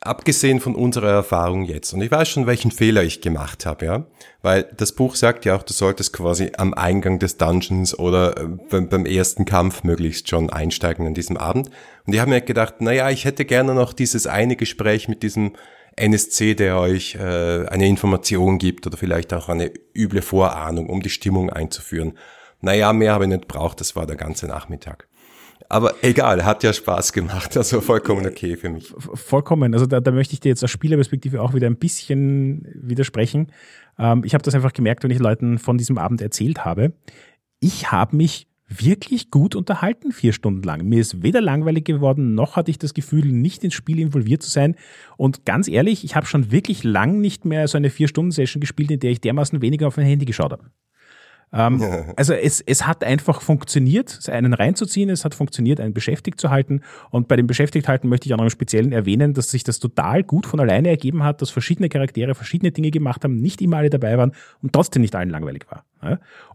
abgesehen 0.00 0.60
von 0.60 0.74
unserer 0.74 1.10
Erfahrung 1.10 1.64
jetzt, 1.64 1.92
und 1.92 2.02
ich 2.02 2.10
weiß 2.10 2.28
schon, 2.28 2.46
welchen 2.46 2.70
Fehler 2.70 3.02
ich 3.02 3.20
gemacht 3.20 3.66
habe, 3.66 3.86
ja, 3.86 4.06
weil 4.42 4.64
das 4.76 4.92
Buch 4.92 5.16
sagt 5.16 5.44
ja 5.44 5.56
auch, 5.56 5.62
du 5.62 5.72
solltest 5.72 6.12
quasi 6.12 6.52
am 6.56 6.74
Eingang 6.74 7.18
des 7.18 7.36
Dungeons 7.38 7.98
oder 7.98 8.36
äh, 8.36 8.80
beim, 8.80 9.06
ersten 9.06 9.44
Kampf 9.44 9.84
möglichst 9.84 10.28
schon 10.28 10.50
einsteigen 10.50 11.06
an 11.06 11.14
diesem 11.14 11.36
Abend. 11.36 11.70
Und 12.06 12.12
ich 12.12 12.20
habe 12.20 12.30
mir 12.30 12.40
gedacht, 12.40 12.80
naja, 12.80 13.10
ich 13.10 13.24
hätte 13.24 13.44
gerne 13.44 13.74
noch 13.74 13.92
dieses 13.92 14.26
eine 14.26 14.56
Gespräch 14.56 15.08
mit 15.08 15.22
diesem 15.22 15.54
NSC, 15.96 16.54
der 16.54 16.78
euch 16.78 17.14
äh, 17.14 17.66
eine 17.66 17.86
Information 17.86 18.58
gibt 18.58 18.86
oder 18.86 18.98
vielleicht 18.98 19.32
auch 19.32 19.48
eine 19.48 19.72
üble 19.96 20.20
Vorahnung, 20.20 20.90
um 20.90 21.02
die 21.02 21.10
Stimmung 21.10 21.50
einzuführen. 21.50 22.18
Naja, 22.60 22.92
mehr 22.92 23.12
habe 23.12 23.24
ich 23.24 23.30
nicht 23.30 23.48
braucht, 23.48 23.80
das 23.80 23.96
war 23.96 24.06
der 24.06 24.16
ganze 24.16 24.46
Nachmittag. 24.46 25.08
Aber 25.68 25.94
egal, 26.02 26.44
hat 26.44 26.62
ja 26.62 26.72
Spaß 26.72 27.12
gemacht, 27.12 27.56
also 27.56 27.80
vollkommen 27.80 28.26
okay 28.26 28.56
für 28.56 28.70
mich. 28.70 28.92
Vollkommen, 28.96 29.74
also 29.74 29.86
da, 29.86 30.00
da 30.00 30.10
möchte 30.10 30.34
ich 30.34 30.40
dir 30.40 30.50
jetzt 30.50 30.62
aus 30.62 30.70
Spielerperspektive 30.70 31.42
auch 31.42 31.54
wieder 31.54 31.66
ein 31.66 31.76
bisschen 31.76 32.66
widersprechen. 32.74 33.52
Ähm, 33.98 34.22
ich 34.24 34.34
habe 34.34 34.42
das 34.42 34.54
einfach 34.54 34.72
gemerkt, 34.72 35.02
wenn 35.04 35.10
ich 35.10 35.18
Leuten 35.18 35.58
von 35.58 35.78
diesem 35.78 35.98
Abend 35.98 36.20
erzählt 36.20 36.64
habe. 36.64 36.92
Ich 37.60 37.90
habe 37.90 38.16
mich 38.16 38.46
wirklich 38.68 39.30
gut 39.30 39.54
unterhalten, 39.54 40.10
vier 40.12 40.32
Stunden 40.32 40.62
lang. 40.62 40.84
Mir 40.84 41.00
ist 41.00 41.22
weder 41.22 41.40
langweilig 41.40 41.84
geworden, 41.84 42.34
noch 42.34 42.56
hatte 42.56 42.70
ich 42.70 42.78
das 42.78 42.94
Gefühl, 42.94 43.26
nicht 43.26 43.62
ins 43.62 43.74
Spiel 43.74 44.00
involviert 44.00 44.42
zu 44.42 44.50
sein. 44.50 44.74
Und 45.16 45.44
ganz 45.44 45.68
ehrlich, 45.68 46.04
ich 46.04 46.16
habe 46.16 46.26
schon 46.26 46.50
wirklich 46.50 46.82
lang 46.82 47.20
nicht 47.20 47.44
mehr 47.44 47.68
so 47.68 47.76
eine 47.76 47.90
Vier-Stunden-Session 47.90 48.60
gespielt, 48.60 48.90
in 48.90 49.00
der 49.00 49.10
ich 49.10 49.20
dermaßen 49.20 49.62
weniger 49.62 49.86
auf 49.86 49.96
mein 49.96 50.06
Handy 50.06 50.24
geschaut 50.24 50.52
habe. 50.52 50.64
Ähm, 51.52 51.82
also 52.16 52.32
es, 52.32 52.60
es 52.60 52.86
hat 52.86 53.04
einfach 53.04 53.40
funktioniert, 53.40 54.28
einen 54.28 54.52
reinzuziehen, 54.52 55.10
es 55.10 55.24
hat 55.24 55.34
funktioniert, 55.34 55.80
einen 55.80 55.94
beschäftigt 55.94 56.40
zu 56.40 56.50
halten. 56.50 56.82
Und 57.10 57.28
bei 57.28 57.36
dem 57.36 57.46
beschäftigt 57.46 57.88
halten 57.88 58.08
möchte 58.08 58.26
ich 58.26 58.34
auch 58.34 58.38
noch 58.38 58.44
im 58.44 58.50
Speziellen 58.50 58.92
erwähnen, 58.92 59.34
dass 59.34 59.50
sich 59.50 59.64
das 59.64 59.78
total 59.78 60.22
gut 60.22 60.46
von 60.46 60.60
alleine 60.60 60.88
ergeben 60.88 61.22
hat, 61.22 61.42
dass 61.42 61.50
verschiedene 61.50 61.88
Charaktere 61.88 62.34
verschiedene 62.34 62.72
Dinge 62.72 62.90
gemacht 62.90 63.24
haben, 63.24 63.36
nicht 63.36 63.62
immer 63.62 63.78
alle 63.78 63.90
dabei 63.90 64.18
waren 64.18 64.32
und 64.62 64.72
trotzdem 64.72 65.02
nicht 65.02 65.14
allen 65.14 65.30
langweilig 65.30 65.66
war. 65.70 65.84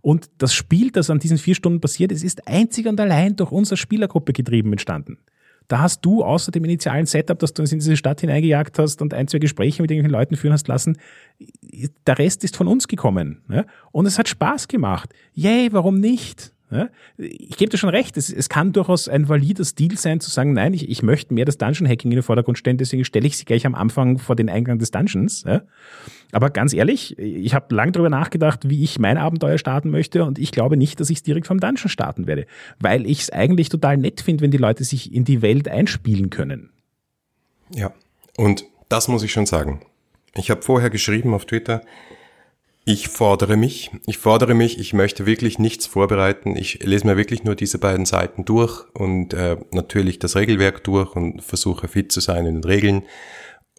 Und 0.01 0.29
das 0.37 0.53
Spiel, 0.53 0.91
das 0.91 1.09
an 1.09 1.19
diesen 1.19 1.37
vier 1.37 1.55
Stunden 1.55 1.81
passiert 1.81 2.11
ist, 2.11 2.23
ist 2.23 2.47
einzig 2.47 2.87
und 2.87 2.99
allein 2.99 3.35
durch 3.35 3.51
unsere 3.51 3.77
Spielergruppe 3.77 4.33
getrieben 4.33 4.71
entstanden. 4.71 5.17
Da 5.71 5.79
hast 5.79 6.01
du 6.01 6.21
außer 6.21 6.51
dem 6.51 6.65
initialen 6.65 7.05
Setup, 7.05 7.39
das 7.39 7.53
du 7.53 7.61
uns 7.61 7.71
in 7.71 7.79
diese 7.79 7.95
Stadt 7.95 8.19
hineingejagt 8.19 8.77
hast 8.77 9.01
und 9.01 9.13
ein, 9.13 9.29
zwei 9.29 9.39
Gespräche 9.39 9.81
mit 9.81 9.89
irgendwelchen 9.89 10.11
Leuten 10.11 10.35
führen 10.35 10.51
hast 10.51 10.67
lassen, 10.67 10.97
der 12.05 12.19
Rest 12.19 12.43
ist 12.43 12.57
von 12.57 12.67
uns 12.67 12.89
gekommen. 12.89 13.41
Ja? 13.49 13.65
Und 13.93 14.05
es 14.05 14.19
hat 14.19 14.27
Spaß 14.27 14.67
gemacht. 14.67 15.13
Yay, 15.33 15.71
warum 15.71 16.01
nicht? 16.01 16.51
Ja? 16.71 16.89
Ich 17.17 17.57
gebe 17.57 17.69
dir 17.69 17.77
schon 17.77 17.89
recht, 17.89 18.17
es, 18.17 18.31
es 18.31 18.49
kann 18.49 18.71
durchaus 18.71 19.07
ein 19.07 19.27
valider 19.27 19.65
Stil 19.65 19.97
sein, 19.97 20.19
zu 20.19 20.29
sagen, 20.29 20.53
nein, 20.53 20.73
ich, 20.73 20.89
ich 20.89 21.03
möchte 21.03 21.33
mehr 21.33 21.45
das 21.45 21.57
Dungeon-Hacking 21.57 22.11
in 22.11 22.17
den 22.17 22.23
Vordergrund 22.23 22.57
stellen, 22.57 22.77
deswegen 22.77 23.03
stelle 23.05 23.27
ich 23.27 23.37
sie 23.37 23.45
gleich 23.45 23.65
am 23.65 23.75
Anfang 23.75 24.17
vor 24.17 24.35
den 24.35 24.49
Eingang 24.49 24.79
des 24.79 24.91
Dungeons. 24.91 25.43
Ja? 25.45 25.63
Aber 26.31 26.49
ganz 26.49 26.73
ehrlich, 26.73 27.17
ich 27.19 27.53
habe 27.53 27.75
lange 27.75 27.91
darüber 27.91 28.09
nachgedacht, 28.09 28.69
wie 28.69 28.83
ich 28.83 28.99
mein 28.99 29.17
Abenteuer 29.17 29.57
starten 29.57 29.89
möchte 29.89 30.23
und 30.23 30.39
ich 30.39 30.51
glaube 30.51 30.77
nicht, 30.77 30.99
dass 30.99 31.09
ich 31.09 31.17
es 31.17 31.23
direkt 31.23 31.47
vom 31.47 31.59
Dungeon 31.59 31.89
starten 31.89 32.25
werde, 32.25 32.45
weil 32.79 33.05
ich 33.05 33.21
es 33.21 33.29
eigentlich 33.29 33.69
total 33.69 33.97
nett 33.97 34.21
finde, 34.21 34.43
wenn 34.43 34.51
die 34.51 34.57
Leute 34.57 34.83
sich 34.83 35.13
in 35.13 35.25
die 35.25 35.41
Welt 35.41 35.67
einspielen 35.67 36.29
können. 36.29 36.71
Ja, 37.73 37.93
und 38.37 38.65
das 38.89 39.07
muss 39.07 39.23
ich 39.23 39.31
schon 39.31 39.45
sagen. 39.45 39.81
Ich 40.35 40.49
habe 40.49 40.61
vorher 40.61 40.89
geschrieben 40.89 41.33
auf 41.33 41.45
Twitter, 41.45 41.81
ich 42.91 43.07
fordere 43.07 43.55
mich, 43.55 43.89
ich 44.05 44.17
fordere 44.17 44.53
mich, 44.53 44.77
ich 44.77 44.91
möchte 44.91 45.25
wirklich 45.25 45.59
nichts 45.59 45.87
vorbereiten. 45.87 46.57
Ich 46.57 46.83
lese 46.83 47.07
mir 47.07 47.15
wirklich 47.15 47.45
nur 47.45 47.55
diese 47.55 47.77
beiden 47.77 48.05
Seiten 48.05 48.43
durch 48.43 48.83
und 48.93 49.33
äh, 49.33 49.55
natürlich 49.71 50.19
das 50.19 50.35
Regelwerk 50.35 50.83
durch 50.83 51.15
und 51.15 51.41
versuche 51.41 51.87
fit 51.87 52.11
zu 52.11 52.19
sein 52.19 52.45
in 52.45 52.55
den 52.55 52.63
Regeln. 52.65 53.03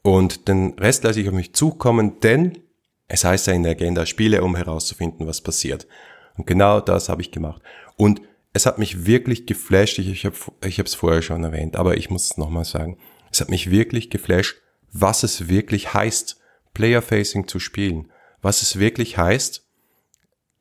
Und 0.03 0.49
den 0.49 0.79
Rest 0.79 1.05
lasse 1.05 1.21
ich 1.21 1.29
auf 1.29 1.35
mich 1.35 1.53
zukommen, 1.53 2.21
denn 2.21 2.59
es 3.07 3.25
heißt 3.25 3.49
ja 3.49 3.53
in 3.53 3.65
der 3.65 3.73
Agenda 3.73 4.07
Spiele, 4.07 4.43
um 4.43 4.57
herauszufinden, 4.57 5.27
was 5.27 5.43
passiert. 5.43 5.87
Und 6.39 6.47
genau 6.47 6.81
das 6.81 7.11
habe 7.11 7.21
ich 7.21 7.31
gemacht. 7.31 7.61
Und 7.97 8.23
es 8.55 8.65
hat 8.65 8.79
mich 8.79 9.05
wirklich 9.05 9.45
geflasht, 9.45 9.99
ich, 9.99 10.09
ich 10.09 10.25
habe 10.25 10.37
ich 10.67 10.79
es 10.79 10.95
vorher 10.95 11.21
schon 11.21 11.45
erwähnt, 11.45 11.77
aber 11.77 11.99
ich 11.99 12.09
muss 12.09 12.31
es 12.31 12.39
nochmal 12.39 12.65
sagen. 12.65 12.97
Es 13.31 13.43
hat 13.43 13.51
mich 13.51 13.71
wirklich 13.71 14.09
geflasht, 14.09 14.57
was 14.91 15.23
es 15.23 15.49
wirklich 15.49 15.93
heißt, 15.93 16.41
Player-Facing 16.73 17.47
zu 17.47 17.59
spielen 17.59 18.12
was 18.43 18.63
es 18.63 18.79
wirklich 18.79 19.17
heißt, 19.17 19.65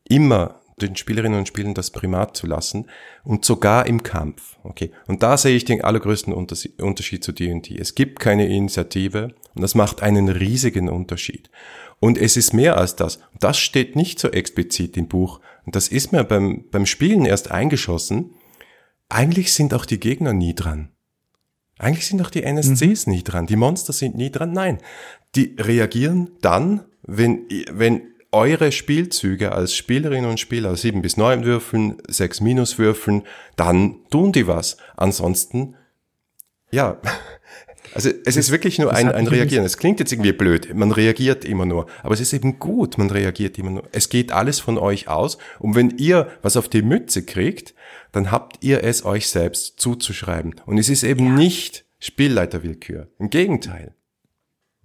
immer 0.07 0.61
den 0.81 0.95
Spielerinnen 0.95 1.39
und 1.39 1.47
Spielern 1.47 1.73
das 1.73 1.91
Primat 1.91 2.35
zu 2.35 2.47
lassen 2.47 2.87
und 3.23 3.45
sogar 3.45 3.85
im 3.85 4.03
Kampf. 4.03 4.57
Okay. 4.63 4.91
Und 5.07 5.23
da 5.23 5.37
sehe 5.37 5.55
ich 5.55 5.65
den 5.65 5.83
allergrößten 5.83 6.33
Unterschied 6.33 7.23
zu 7.23 7.31
D&D. 7.31 7.77
Es 7.77 7.95
gibt 7.95 8.19
keine 8.19 8.47
Initiative 8.47 9.35
und 9.53 9.61
das 9.61 9.75
macht 9.75 10.01
einen 10.01 10.29
riesigen 10.29 10.89
Unterschied. 10.89 11.49
Und 11.99 12.17
es 12.17 12.35
ist 12.35 12.53
mehr 12.53 12.77
als 12.77 12.95
das. 12.95 13.19
Das 13.39 13.59
steht 13.59 13.95
nicht 13.95 14.19
so 14.19 14.29
explizit 14.29 14.97
im 14.97 15.07
Buch. 15.07 15.39
Und 15.65 15.75
das 15.75 15.87
ist 15.87 16.11
mir 16.11 16.23
beim, 16.23 16.65
beim 16.71 16.87
Spielen 16.87 17.25
erst 17.25 17.51
eingeschossen. 17.51 18.33
Eigentlich 19.07 19.53
sind 19.53 19.73
auch 19.73 19.85
die 19.85 19.99
Gegner 19.99 20.33
nie 20.33 20.55
dran. 20.55 20.89
Eigentlich 21.77 22.07
sind 22.07 22.21
auch 22.21 22.29
die 22.29 22.43
NSCs 22.43 23.05
mhm. 23.05 23.13
nie 23.13 23.23
dran. 23.23 23.45
Die 23.45 23.55
Monster 23.55 23.93
sind 23.93 24.15
nie 24.15 24.31
dran. 24.31 24.51
Nein. 24.51 24.79
die 25.35 25.55
reagieren 25.59 26.31
dann, 26.41 26.85
wenn, 27.03 27.47
wenn 27.71 28.11
eure 28.31 28.71
Spielzüge 28.71 29.51
als 29.51 29.75
Spielerinnen 29.75 30.29
und 30.29 30.39
Spieler 30.39 30.75
sieben 30.75 31.01
bis 31.01 31.17
neun 31.17 31.43
würfeln, 31.43 31.97
sechs 32.07 32.39
minus 32.39 32.77
würfeln, 32.77 33.23
dann 33.55 33.99
tun 34.09 34.31
die 34.31 34.47
was. 34.47 34.77
Ansonsten, 34.95 35.75
ja, 36.71 37.01
also 37.93 38.09
es 38.25 38.37
ist 38.37 38.51
wirklich 38.51 38.79
nur 38.79 38.93
ein, 38.93 39.11
ein 39.11 39.27
Reagieren. 39.27 39.65
Es 39.65 39.77
klingt 39.77 39.99
jetzt 39.99 40.13
irgendwie 40.13 40.31
blöd, 40.31 40.73
man 40.73 40.91
reagiert 40.91 41.43
immer 41.43 41.65
nur, 41.65 41.87
aber 42.03 42.13
es 42.13 42.21
ist 42.21 42.31
eben 42.31 42.57
gut, 42.59 42.97
man 42.97 43.09
reagiert 43.09 43.57
immer 43.57 43.71
nur. 43.71 43.83
Es 43.91 44.07
geht 44.07 44.31
alles 44.31 44.59
von 44.59 44.77
euch 44.77 45.09
aus 45.09 45.37
und 45.59 45.75
wenn 45.75 45.97
ihr 45.97 46.29
was 46.41 46.55
auf 46.55 46.69
die 46.69 46.83
Mütze 46.83 47.25
kriegt, 47.25 47.73
dann 48.13 48.31
habt 48.31 48.63
ihr 48.63 48.83
es 48.83 49.03
euch 49.03 49.27
selbst 49.27 49.79
zuzuschreiben. 49.79 50.55
Und 50.65 50.77
es 50.77 50.89
ist 50.89 51.03
eben 51.03 51.25
ja. 51.27 51.33
nicht 51.33 51.85
Spielleiterwillkür. 51.99 53.09
Im 53.19 53.29
Gegenteil. 53.29 53.93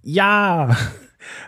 Ja, 0.02 0.76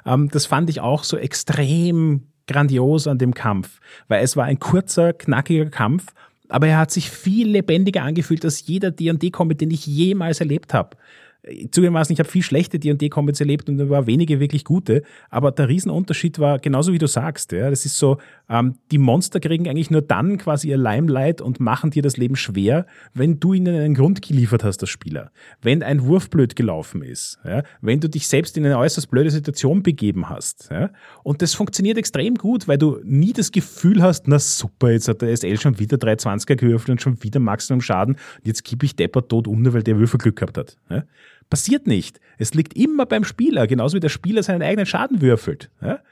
ähm, 0.06 0.28
das 0.30 0.46
fand 0.46 0.70
ich 0.70 0.80
auch 0.80 1.04
so 1.04 1.16
extrem 1.16 2.24
grandios 2.46 3.06
an 3.06 3.18
dem 3.18 3.34
Kampf, 3.34 3.80
weil 4.08 4.24
es 4.24 4.36
war 4.36 4.46
ein 4.46 4.58
kurzer, 4.58 5.12
knackiger 5.12 5.66
Kampf, 5.66 6.06
aber 6.48 6.66
er 6.68 6.78
hat 6.78 6.90
sich 6.90 7.10
viel 7.10 7.48
lebendiger 7.48 8.02
angefühlt 8.02 8.44
als 8.44 8.66
jeder 8.66 8.90
D&D-Comic, 8.90 9.58
den 9.58 9.70
ich 9.70 9.86
jemals 9.86 10.40
erlebt 10.40 10.72
habe 10.72 10.96
zugegebenermaßen, 11.44 12.12
ich 12.12 12.18
habe 12.18 12.28
viel 12.28 12.42
schlechte 12.42 12.78
D&D-Comics 12.78 13.40
erlebt 13.40 13.68
und 13.68 13.78
da 13.78 13.88
war 13.88 14.06
wenige 14.06 14.40
wirklich 14.40 14.64
gute, 14.64 15.02
aber 15.30 15.52
der 15.52 15.68
Riesenunterschied 15.68 16.38
war 16.38 16.58
genauso 16.58 16.92
wie 16.92 16.98
du 16.98 17.06
sagst, 17.06 17.52
ja, 17.52 17.70
das 17.70 17.84
ist 17.84 17.96
so, 17.96 18.18
ähm, 18.48 18.74
die 18.90 18.98
Monster 18.98 19.40
kriegen 19.40 19.68
eigentlich 19.68 19.90
nur 19.90 20.02
dann 20.02 20.38
quasi 20.38 20.68
ihr 20.68 20.76
Limelight 20.76 21.40
und 21.40 21.60
machen 21.60 21.90
dir 21.90 22.02
das 22.02 22.16
Leben 22.16 22.36
schwer, 22.36 22.86
wenn 23.14 23.38
du 23.38 23.54
ihnen 23.54 23.74
einen 23.74 23.94
Grund 23.94 24.20
geliefert 24.20 24.64
hast 24.64 24.82
als 24.82 24.90
Spieler. 24.90 25.30
Wenn 25.62 25.82
ein 25.82 26.04
Wurf 26.04 26.28
blöd 26.28 26.56
gelaufen 26.56 27.02
ist, 27.02 27.38
ja, 27.44 27.62
wenn 27.80 28.00
du 28.00 28.08
dich 28.08 28.26
selbst 28.26 28.56
in 28.56 28.66
eine 28.66 28.78
äußerst 28.78 29.10
blöde 29.10 29.30
Situation 29.30 29.82
begeben 29.82 30.28
hast. 30.28 30.68
Ja, 30.70 30.90
und 31.22 31.40
das 31.40 31.54
funktioniert 31.54 31.98
extrem 31.98 32.34
gut, 32.34 32.66
weil 32.68 32.78
du 32.78 32.98
nie 33.04 33.32
das 33.32 33.52
Gefühl 33.52 34.02
hast, 34.02 34.26
na 34.28 34.38
super, 34.38 34.90
jetzt 34.90 35.08
hat 35.08 35.22
der 35.22 35.36
SL 35.36 35.58
schon 35.58 35.78
wieder 35.78 35.96
320er 35.96 36.56
gewürfelt 36.56 36.90
und 36.90 37.02
schon 37.02 37.22
wieder 37.22 37.40
Maximum 37.40 37.80
Schaden, 37.80 38.16
jetzt 38.42 38.64
gebe 38.64 38.84
ich 38.84 38.96
Depper 38.96 39.26
tot 39.26 39.46
um, 39.46 39.62
nur 39.62 39.72
weil 39.72 39.82
der 39.82 39.98
Würfel 39.98 40.18
Glück 40.18 40.36
gehabt 40.36 40.58
hat. 40.58 40.76
Ja. 40.90 41.04
Passiert 41.50 41.86
nicht. 41.86 42.20
Es 42.36 42.54
liegt 42.54 42.74
immer 42.76 43.06
beim 43.06 43.24
Spieler, 43.24 43.66
genauso 43.66 43.96
wie 43.96 44.00
der 44.00 44.08
Spieler 44.08 44.42
seinen 44.42 44.62
eigenen 44.62 44.86
Schaden 44.86 45.22
würfelt. 45.22 45.70
Ja? 45.80 46.02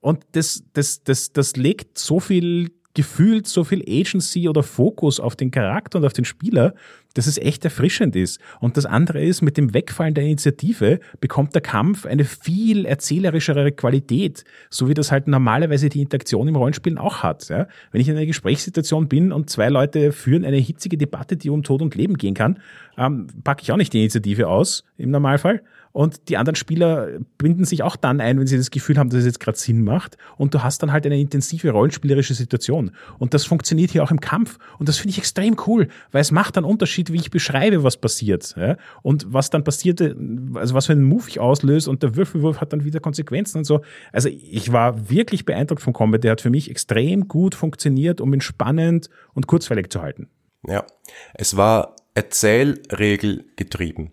Und 0.00 0.24
das, 0.32 0.62
das, 0.72 1.02
das, 1.02 1.32
das 1.32 1.56
legt 1.56 1.98
so 1.98 2.20
viel 2.20 2.70
gefühlt 2.98 3.46
so 3.46 3.62
viel 3.62 3.84
Agency 3.88 4.48
oder 4.48 4.64
Fokus 4.64 5.20
auf 5.20 5.36
den 5.36 5.52
Charakter 5.52 6.00
und 6.00 6.04
auf 6.04 6.14
den 6.14 6.24
Spieler, 6.24 6.74
dass 7.14 7.28
es 7.28 7.38
echt 7.38 7.64
erfrischend 7.64 8.16
ist. 8.16 8.40
Und 8.58 8.76
das 8.76 8.86
andere 8.86 9.22
ist, 9.22 9.40
mit 9.40 9.56
dem 9.56 9.72
Wegfallen 9.72 10.14
der 10.14 10.24
Initiative 10.24 10.98
bekommt 11.20 11.54
der 11.54 11.62
Kampf 11.62 12.06
eine 12.06 12.24
viel 12.24 12.86
erzählerischere 12.86 13.70
Qualität, 13.70 14.42
so 14.68 14.88
wie 14.88 14.94
das 14.94 15.12
halt 15.12 15.28
normalerweise 15.28 15.88
die 15.88 16.02
Interaktion 16.02 16.48
im 16.48 16.56
Rollenspielen 16.56 16.98
auch 16.98 17.22
hat. 17.22 17.48
Ja? 17.48 17.68
Wenn 17.92 18.00
ich 18.00 18.08
in 18.08 18.16
einer 18.16 18.26
Gesprächssituation 18.26 19.06
bin 19.06 19.30
und 19.30 19.48
zwei 19.48 19.68
Leute 19.68 20.10
führen 20.10 20.44
eine 20.44 20.56
hitzige 20.56 20.98
Debatte, 20.98 21.36
die 21.36 21.50
um 21.50 21.62
Tod 21.62 21.82
und 21.82 21.94
Leben 21.94 22.18
gehen 22.18 22.34
kann, 22.34 22.58
ähm, 22.96 23.28
packe 23.44 23.62
ich 23.62 23.70
auch 23.70 23.76
nicht 23.76 23.92
die 23.92 24.00
Initiative 24.00 24.48
aus 24.48 24.82
im 24.96 25.12
Normalfall, 25.12 25.62
und 25.98 26.28
die 26.28 26.36
anderen 26.36 26.54
Spieler 26.54 27.08
binden 27.38 27.64
sich 27.64 27.82
auch 27.82 27.96
dann 27.96 28.20
ein, 28.20 28.38
wenn 28.38 28.46
sie 28.46 28.56
das 28.56 28.70
Gefühl 28.70 28.98
haben, 28.98 29.10
dass 29.10 29.18
es 29.18 29.26
jetzt 29.26 29.40
gerade 29.40 29.58
Sinn 29.58 29.82
macht. 29.82 30.16
Und 30.36 30.54
du 30.54 30.62
hast 30.62 30.80
dann 30.80 30.92
halt 30.92 31.04
eine 31.06 31.18
intensive 31.18 31.72
rollenspielerische 31.72 32.34
Situation. 32.34 32.92
Und 33.18 33.34
das 33.34 33.44
funktioniert 33.44 33.90
hier 33.90 34.04
auch 34.04 34.12
im 34.12 34.20
Kampf. 34.20 34.60
Und 34.78 34.88
das 34.88 34.98
finde 34.98 35.10
ich 35.10 35.18
extrem 35.18 35.56
cool, 35.66 35.88
weil 36.12 36.20
es 36.20 36.30
macht 36.30 36.56
einen 36.56 36.66
Unterschied, 36.66 37.12
wie 37.12 37.16
ich 37.16 37.32
beschreibe, 37.32 37.82
was 37.82 37.96
passiert. 37.96 38.54
Ja? 38.56 38.76
Und 39.02 39.32
was 39.32 39.50
dann 39.50 39.64
passiert, 39.64 40.00
also 40.00 40.72
was 40.72 40.86
für 40.86 40.92
einen 40.92 41.02
Move 41.02 41.24
ich 41.26 41.40
auslöse 41.40 41.90
und 41.90 42.00
der 42.04 42.14
Würfelwurf 42.14 42.60
hat 42.60 42.72
dann 42.72 42.84
wieder 42.84 43.00
Konsequenzen 43.00 43.58
und 43.58 43.64
so. 43.64 43.80
Also 44.12 44.28
ich 44.28 44.72
war 44.72 45.10
wirklich 45.10 45.46
beeindruckt 45.46 45.82
vom 45.82 45.94
Combat. 45.94 46.22
Der 46.22 46.30
hat 46.30 46.40
für 46.40 46.50
mich 46.50 46.70
extrem 46.70 47.26
gut 47.26 47.56
funktioniert, 47.56 48.20
um 48.20 48.32
ihn 48.32 48.40
spannend 48.40 49.10
und 49.34 49.48
kurzweilig 49.48 49.90
zu 49.90 50.00
halten. 50.00 50.28
Ja, 50.64 50.86
es 51.34 51.56
war 51.56 51.96
Erzählregel 52.14 53.46
getrieben. 53.56 54.12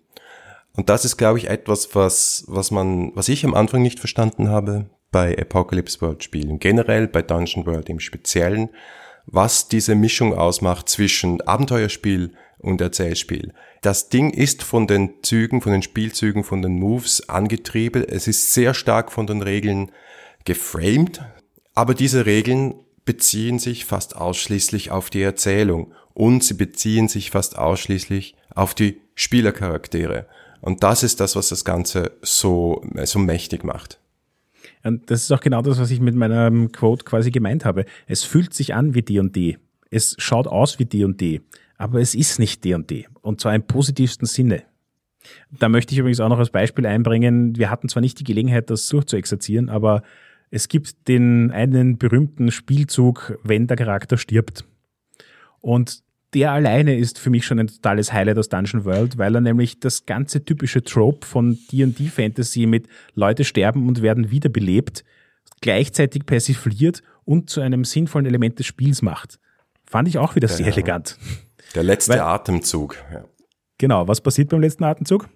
Und 0.75 0.89
das 0.89 1.05
ist, 1.05 1.17
glaube 1.17 1.37
ich, 1.37 1.49
etwas, 1.49 1.95
was, 1.95 2.43
was 2.47 2.71
man, 2.71 3.11
was 3.15 3.29
ich 3.29 3.45
am 3.45 3.53
Anfang 3.53 3.81
nicht 3.81 3.99
verstanden 3.99 4.49
habe 4.49 4.89
bei 5.11 5.37
Apocalypse 5.37 6.01
World 6.01 6.23
Spielen, 6.23 6.59
generell 6.59 7.07
bei 7.07 7.21
Dungeon 7.21 7.65
World 7.65 7.89
im 7.89 7.99
Speziellen, 7.99 8.69
was 9.25 9.69
diese 9.69 9.95
Mischung 9.95 10.33
ausmacht 10.33 10.89
zwischen 10.89 11.41
Abenteuerspiel 11.41 12.33
und 12.59 12.81
Erzählspiel. 12.81 13.53
Das 13.81 14.09
Ding 14.09 14.31
ist 14.31 14.63
von 14.63 14.87
den 14.87 15.13
Zügen, 15.21 15.61
von 15.61 15.71
den 15.71 15.81
Spielzügen, 15.81 16.43
von 16.43 16.61
den 16.61 16.79
Moves 16.79 17.29
angetrieben. 17.29 18.03
Es 18.03 18.27
ist 18.27 18.53
sehr 18.53 18.73
stark 18.73 19.11
von 19.11 19.27
den 19.27 19.41
Regeln 19.41 19.91
geframed, 20.43 21.21
aber 21.73 21.93
diese 21.93 22.25
Regeln 22.25 22.75
beziehen 23.05 23.59
sich 23.59 23.85
fast 23.85 24.15
ausschließlich 24.15 24.91
auf 24.91 25.09
die 25.09 25.21
Erzählung 25.21 25.93
und 26.13 26.43
sie 26.43 26.55
beziehen 26.55 27.07
sich 27.07 27.31
fast 27.31 27.57
ausschließlich 27.57 28.35
auf 28.53 28.73
die 28.73 29.01
Spielercharaktere. 29.13 30.27
Und 30.61 30.83
das 30.83 31.03
ist 31.03 31.19
das, 31.19 31.35
was 31.35 31.49
das 31.49 31.65
Ganze 31.65 32.11
so, 32.21 32.83
so 33.03 33.19
mächtig 33.19 33.63
macht. 33.63 33.99
Und 34.83 35.09
das 35.09 35.23
ist 35.23 35.31
auch 35.31 35.39
genau 35.41 35.61
das, 35.61 35.79
was 35.79 35.91
ich 35.91 35.99
mit 35.99 36.15
meinem 36.15 36.71
Quote 36.71 37.05
quasi 37.05 37.31
gemeint 37.31 37.65
habe. 37.65 37.85
Es 38.07 38.23
fühlt 38.23 38.53
sich 38.53 38.73
an 38.73 38.93
wie 38.93 39.01
D&D. 39.01 39.57
Es 39.89 40.15
schaut 40.19 40.47
aus 40.47 40.79
wie 40.79 40.85
D&D. 40.85 41.41
Aber 41.77 41.99
es 41.99 42.15
ist 42.15 42.39
nicht 42.39 42.63
D&D. 42.63 43.07
Und 43.21 43.41
zwar 43.41 43.55
im 43.55 43.63
positivsten 43.63 44.27
Sinne. 44.27 44.63
Da 45.51 45.69
möchte 45.69 45.93
ich 45.93 45.99
übrigens 45.99 46.19
auch 46.19 46.29
noch 46.29 46.39
als 46.39 46.51
Beispiel 46.51 46.85
einbringen. 46.85 47.57
Wir 47.57 47.69
hatten 47.69 47.89
zwar 47.89 48.01
nicht 48.01 48.19
die 48.19 48.23
Gelegenheit, 48.23 48.69
das 48.69 48.87
durchzuexerzieren, 48.87 49.69
aber 49.69 50.03
es 50.51 50.67
gibt 50.67 51.07
den 51.07 51.51
einen 51.51 51.97
berühmten 51.97 52.51
Spielzug, 52.51 53.39
wenn 53.43 53.67
der 53.67 53.77
Charakter 53.77 54.17
stirbt. 54.17 54.65
Und 55.61 56.03
der 56.35 56.51
alleine 56.51 56.97
ist 56.97 57.17
für 57.17 57.29
mich 57.29 57.45
schon 57.45 57.59
ein 57.59 57.67
totales 57.67 58.11
Highlight 58.11 58.37
aus 58.37 58.49
Dungeon 58.49 58.83
World, 58.83 59.17
weil 59.17 59.33
er 59.35 59.41
nämlich 59.41 59.79
das 59.79 60.05
ganze 60.05 60.43
typische 60.43 60.83
Trope 60.83 61.25
von 61.25 61.57
D&D 61.71 62.07
Fantasy 62.07 62.65
mit 62.65 62.87
Leute 63.13 63.45
sterben 63.45 63.87
und 63.87 64.01
werden 64.01 64.31
wiederbelebt 64.31 65.05
gleichzeitig 65.61 66.25
persifliert 66.25 67.01
und 67.23 67.49
zu 67.49 67.61
einem 67.61 67.85
sinnvollen 67.85 68.25
Element 68.25 68.59
des 68.59 68.65
Spiels 68.65 69.01
macht. 69.01 69.39
Fand 69.85 70.09
ich 70.09 70.17
auch 70.17 70.35
wieder 70.35 70.49
sehr 70.49 70.67
elegant. 70.67 71.17
Der 71.73 71.83
letzte 71.83 72.13
weil, 72.13 72.19
Atemzug. 72.19 72.97
Ja. 73.13 73.23
Genau, 73.77 74.07
was 74.07 74.19
passiert 74.19 74.49
beim 74.49 74.59
letzten 74.59 74.83
Atemzug? 74.83 75.29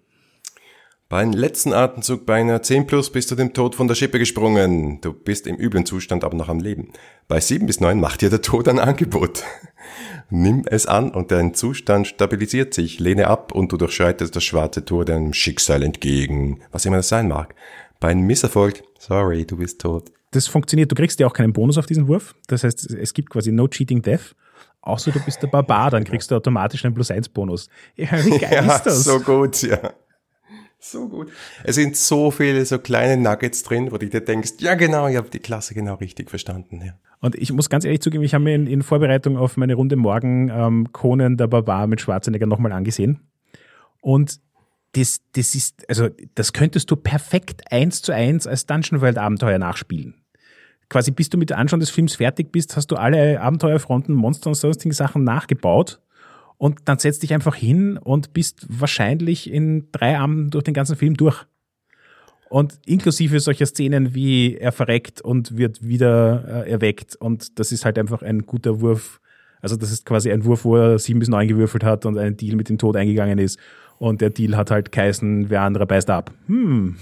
Beim 1.09 1.31
letzten 1.31 1.73
Atemzug 1.73 2.27
bei 2.27 2.35
einer 2.35 2.61
10 2.61 2.85
plus 2.85 3.11
bist 3.11 3.31
du 3.31 3.35
dem 3.35 3.51
Tod 3.51 3.73
von 3.73 3.87
der 3.87 3.95
Schippe 3.95 4.19
gesprungen. 4.19 5.01
Du 5.01 5.11
bist 5.11 5.47
im 5.47 5.55
üblen 5.55 5.83
Zustand, 5.87 6.23
aber 6.23 6.37
noch 6.37 6.49
am 6.49 6.59
Leben. 6.59 6.89
Bei 7.27 7.39
7 7.39 7.65
bis 7.65 7.79
9 7.79 7.99
macht 7.99 8.21
dir 8.21 8.29
der 8.29 8.43
Tod 8.43 8.67
ein 8.67 8.77
Angebot. 8.77 9.43
Nimm 10.29 10.65
es 10.67 10.85
an 10.85 11.09
und 11.09 11.31
dein 11.31 11.55
Zustand 11.55 12.05
stabilisiert 12.05 12.75
sich. 12.75 12.99
Lehne 12.99 13.25
ab 13.25 13.51
und 13.51 13.71
du 13.71 13.77
durchschreitest 13.77 14.35
das 14.35 14.43
schwarze 14.43 14.85
Tor 14.85 15.03
deinem 15.03 15.33
Schicksal 15.33 15.81
entgegen. 15.81 16.59
Was 16.71 16.85
immer 16.85 16.97
das 16.97 17.09
sein 17.09 17.27
mag. 17.27 17.55
Bei 17.99 18.09
einem 18.09 18.27
Misserfolg, 18.27 18.83
sorry, 18.99 19.47
du 19.47 19.57
bist 19.57 19.81
tot. 19.81 20.11
Das 20.29 20.45
funktioniert. 20.45 20.91
Du 20.91 20.95
kriegst 20.95 21.19
ja 21.19 21.25
auch 21.25 21.33
keinen 21.33 21.53
Bonus 21.53 21.79
auf 21.79 21.87
diesen 21.87 22.07
Wurf. 22.07 22.35
Das 22.45 22.63
heißt, 22.63 22.87
es 22.91 23.15
gibt 23.15 23.31
quasi 23.31 23.51
no 23.51 23.67
cheating 23.67 24.03
death. 24.03 24.35
Außer 24.81 25.09
du 25.09 25.19
bist 25.21 25.41
der 25.41 25.47
Barbar, 25.47 25.89
dann 25.89 26.03
kriegst 26.03 26.29
du 26.29 26.35
automatisch 26.35 26.85
einen 26.85 26.93
Plus-1-Bonus. 26.93 27.67
Ja, 27.95 28.23
wie 28.23 28.29
geil 28.37 28.63
ja, 28.63 28.75
ist 28.75 28.83
das? 28.83 29.03
so 29.05 29.19
gut, 29.19 29.59
ja. 29.63 29.91
So 30.79 31.09
gut. 31.09 31.29
Es 31.63 31.75
sind 31.75 31.97
so 31.97 32.31
viele 32.31 32.65
so 32.65 32.79
kleine 32.79 33.21
Nuggets 33.21 33.63
drin, 33.63 33.91
wo 33.91 33.97
du 33.97 34.07
dir 34.07 34.21
denkst, 34.21 34.53
ja 34.59 34.75
genau, 34.75 35.07
ich 35.07 35.17
habe 35.17 35.29
die 35.29 35.39
Klasse 35.39 35.73
genau 35.73 35.95
richtig 35.95 36.29
verstanden. 36.29 36.81
Ja. 36.83 36.93
Und 37.19 37.35
ich 37.35 37.51
muss 37.51 37.69
ganz 37.69 37.83
ehrlich 37.83 38.01
zugeben, 38.01 38.23
ich 38.23 38.33
habe 38.33 38.45
mir 38.45 38.55
in, 38.55 38.65
in, 38.65 38.81
Vorbereitung 38.81 39.37
auf 39.37 39.57
meine 39.57 39.73
Runde 39.73 39.97
morgen 39.97 40.49
ähm, 40.49 40.91
Conan 40.93 41.35
der 41.35 41.47
Barbar 41.47 41.87
mit 41.87 41.99
Schwarzenegger 41.99 42.45
nochmal 42.45 42.71
angesehen. 42.71 43.19
Und 43.99 44.39
das, 44.93 45.19
das 45.33 45.53
ist, 45.53 45.87
also 45.89 46.07
das 46.35 46.53
könntest 46.53 46.89
du 46.89 46.95
perfekt 46.95 47.63
eins 47.71 48.01
zu 48.01 48.13
eins 48.13 48.47
als 48.47 48.65
Dungeon 48.65 49.01
World 49.01 49.17
Abenteuer 49.17 49.59
nachspielen. 49.59 50.15
Quasi 50.87 51.11
bis 51.11 51.29
du 51.29 51.37
mit 51.37 51.49
der 51.49 51.57
Anschauen 51.57 51.81
des 51.81 51.91
Films 51.91 52.15
fertig 52.15 52.51
bist, 52.51 52.75
hast 52.77 52.87
du 52.87 52.95
alle 52.95 53.41
Abenteuerfronten, 53.41 54.15
Monster 54.15 54.47
und 54.47 54.55
sonstigen 54.55 54.93
Sachen 54.93 55.23
nachgebaut 55.23 55.99
und 56.59 56.81
dann 56.89 56.99
setzt 56.99 57.23
dich 57.23 57.33
einfach 57.33 57.55
hin 57.55 57.97
und 57.97 58.33
bist 58.33 58.67
wahrscheinlich 58.67 59.49
in 59.49 59.87
drei 59.93 60.19
Abenden 60.19 60.49
durch 60.49 60.65
den 60.65 60.73
ganzen 60.73 60.97
Film 60.97 61.15
durch. 61.15 61.45
Und 62.49 62.79
inklusive 62.85 63.39
solcher 63.39 63.65
Szenen 63.65 64.13
wie 64.13 64.57
er 64.57 64.73
verreckt 64.73 65.21
und 65.21 65.55
wird 65.55 65.81
wieder 65.87 66.65
äh, 66.65 66.69
erweckt. 66.69 67.15
Und 67.15 67.59
das 67.59 67.71
ist 67.71 67.85
halt 67.85 67.97
einfach 67.97 68.23
ein 68.23 68.45
guter 68.45 68.81
Wurf. 68.81 69.21
Also 69.61 69.77
das 69.77 69.89
ist 69.89 70.05
quasi 70.05 70.31
ein 70.33 70.43
Wurf, 70.43 70.65
wo 70.65 70.75
er 70.75 70.99
sieben 70.99 71.19
bis 71.19 71.29
neun 71.29 71.47
gewürfelt 71.47 71.85
hat 71.85 72.05
und 72.05 72.17
einen 72.17 72.35
Deal 72.35 72.57
mit 72.57 72.67
dem 72.67 72.77
Tod 72.77 72.97
eingegangen 72.97 73.39
ist. 73.39 73.57
Und 73.97 74.19
der 74.19 74.29
Deal 74.29 74.57
hat 74.57 74.69
halt 74.69 74.91
geheißen, 74.91 75.49
wer 75.49 75.61
andere 75.61 75.85
beißt 75.85 76.09
ab. 76.09 76.33
Hm. 76.47 76.97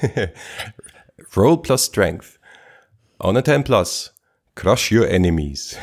Roll 1.36 1.60
plus 1.60 1.84
Strength. 1.84 2.38
On 3.20 3.36
a 3.36 3.42
10 3.42 3.64
plus. 3.64 4.14
Crush 4.54 4.90
your 4.90 5.06
enemies. 5.06 5.76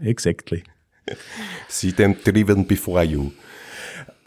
Exactly. 0.00 0.62
See 1.68 1.92
them 1.92 2.16
driven 2.22 2.66
before 2.66 3.02
you. 3.02 3.30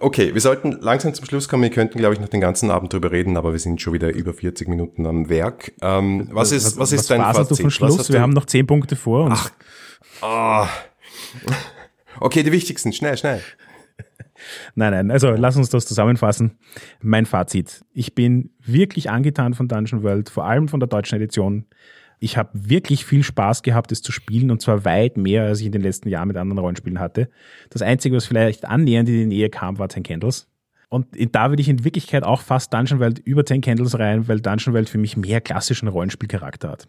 Okay, 0.02 0.34
wir 0.34 0.40
sollten 0.40 0.72
langsam 0.80 1.14
zum 1.14 1.26
Schluss 1.26 1.50
kommen. 1.50 1.64
Wir 1.64 1.70
könnten, 1.70 1.98
glaube 1.98 2.14
ich, 2.14 2.22
noch 2.22 2.30
den 2.30 2.40
ganzen 2.40 2.72
Abend 2.72 2.94
drüber 2.94 3.12
reden, 3.12 3.36
aber 3.36 3.52
wir 3.52 3.60
sind 3.60 3.82
schon 3.82 3.94
wieder 3.94 4.14
über 4.14 4.34
40 4.34 4.70
Minuten 4.70 5.06
am 5.06 5.28
Werk. 5.28 5.74
Ähm, 5.82 6.30
was 6.32 6.54
ist, 6.54 6.66
was, 6.66 6.78
was 6.78 6.92
ist 6.94 7.00
was 7.00 7.08
dein 7.08 7.22
Fazit? 7.22 7.52
Du 7.52 7.56
von 7.64 7.72
Schluss? 7.72 8.10
Wir 8.10 8.22
haben 8.22 8.32
noch 8.32 8.46
10 8.46 8.66
Punkte 8.66 8.96
vor 8.96 9.26
uns. 9.26 9.52
Ach. 10.22 10.68
Oh. 11.52 11.52
Okay, 12.22 12.44
die 12.44 12.52
wichtigsten. 12.52 12.94
Schnell, 12.94 13.18
schnell. 13.18 13.42
Nein, 14.76 14.92
nein, 14.92 15.12
also 15.12 15.32
lass 15.32 15.58
uns 15.58 15.70
das 15.70 15.86
zusammenfassen. 15.86 16.58
Mein 17.02 17.26
Fazit. 17.26 17.84
Ich 17.94 18.16
bin 18.16 18.52
wirklich 18.60 19.10
angetan 19.10 19.54
von 19.54 19.68
Dungeon 19.68 20.04
World, 20.04 20.30
vor 20.30 20.46
allem 20.46 20.70
von 20.70 20.80
der 20.80 20.88
deutschen 20.88 21.18
Edition. 21.18 21.66
Ich 22.20 22.38
habe 22.38 22.50
wirklich 22.54 23.06
viel 23.06 23.24
Spaß 23.24 23.64
gehabt, 23.64 23.92
es 23.92 24.02
zu 24.02 24.12
spielen 24.12 24.52
und 24.52 24.62
zwar 24.62 24.84
weit 24.86 25.16
mehr, 25.18 25.44
als 25.44 25.62
ich 25.62 25.66
in 25.66 25.72
den 25.72 25.82
letzten 25.82 26.10
Jahren 26.10 26.28
mit 26.28 26.38
anderen 26.38 26.60
Rollenspielen 26.60 27.00
hatte. 27.00 27.30
Das 27.70 27.82
Einzige, 27.82 28.16
was 28.16 28.26
vielleicht 28.26 28.66
annähernd 28.66 29.08
in 29.08 29.16
die 29.16 29.26
Nähe 29.26 29.50
kam, 29.50 29.80
war 29.80 29.88
Ten 29.88 30.04
Candles. 30.04 30.48
Und 30.90 31.08
da 31.34 31.50
würde 31.50 31.62
ich 31.62 31.70
in 31.70 31.84
Wirklichkeit 31.86 32.24
auch 32.24 32.42
fast 32.42 32.74
Dungeon 32.74 33.00
World 33.00 33.20
über 33.20 33.46
Ten 33.46 33.62
Candles 33.62 33.98
rein, 34.00 34.28
weil 34.28 34.42
Dungeon 34.42 34.74
World 34.74 34.90
für 34.90 34.98
mich 34.98 35.16
mehr 35.16 35.40
klassischen 35.40 35.88
Rollenspielcharakter 35.88 36.70
hat. 36.70 36.88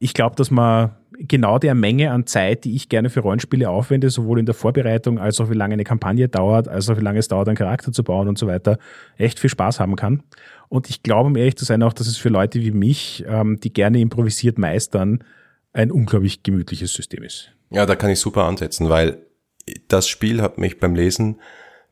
Ich 0.00 0.12
glaube, 0.12 0.36
dass 0.36 0.50
man 0.50 0.90
genau 1.18 1.58
der 1.58 1.74
Menge 1.74 2.10
an 2.10 2.26
Zeit, 2.26 2.64
die 2.64 2.74
ich 2.74 2.88
gerne 2.88 3.10
für 3.10 3.20
Rollenspiele 3.20 3.68
aufwende, 3.68 4.10
sowohl 4.10 4.38
in 4.38 4.46
der 4.46 4.54
Vorbereitung 4.54 5.18
als 5.18 5.40
auch 5.40 5.50
wie 5.50 5.54
lange 5.54 5.74
eine 5.74 5.84
Kampagne 5.84 6.28
dauert, 6.28 6.68
als 6.68 6.88
auch 6.88 6.96
wie 6.96 7.02
lange 7.02 7.18
es 7.18 7.28
dauert, 7.28 7.48
einen 7.48 7.56
Charakter 7.56 7.92
zu 7.92 8.04
bauen 8.04 8.28
und 8.28 8.38
so 8.38 8.46
weiter, 8.46 8.78
echt 9.16 9.38
viel 9.38 9.50
Spaß 9.50 9.80
haben 9.80 9.96
kann. 9.96 10.22
Und 10.68 10.88
ich 10.88 11.02
glaube, 11.02 11.28
um 11.28 11.36
ehrlich 11.36 11.56
zu 11.56 11.64
sein, 11.64 11.82
auch, 11.82 11.92
dass 11.92 12.06
es 12.06 12.16
für 12.16 12.28
Leute 12.28 12.60
wie 12.60 12.72
mich, 12.72 13.24
ähm, 13.28 13.60
die 13.60 13.72
gerne 13.72 14.00
improvisiert 14.00 14.58
meistern, 14.58 15.22
ein 15.72 15.90
unglaublich 15.90 16.42
gemütliches 16.42 16.92
System 16.92 17.22
ist. 17.22 17.52
Ja, 17.70 17.86
da 17.86 17.96
kann 17.96 18.10
ich 18.10 18.20
super 18.20 18.44
ansetzen, 18.44 18.88
weil 18.88 19.18
das 19.88 20.08
Spiel 20.08 20.42
hat 20.42 20.58
mich 20.58 20.78
beim 20.78 20.94
Lesen 20.94 21.40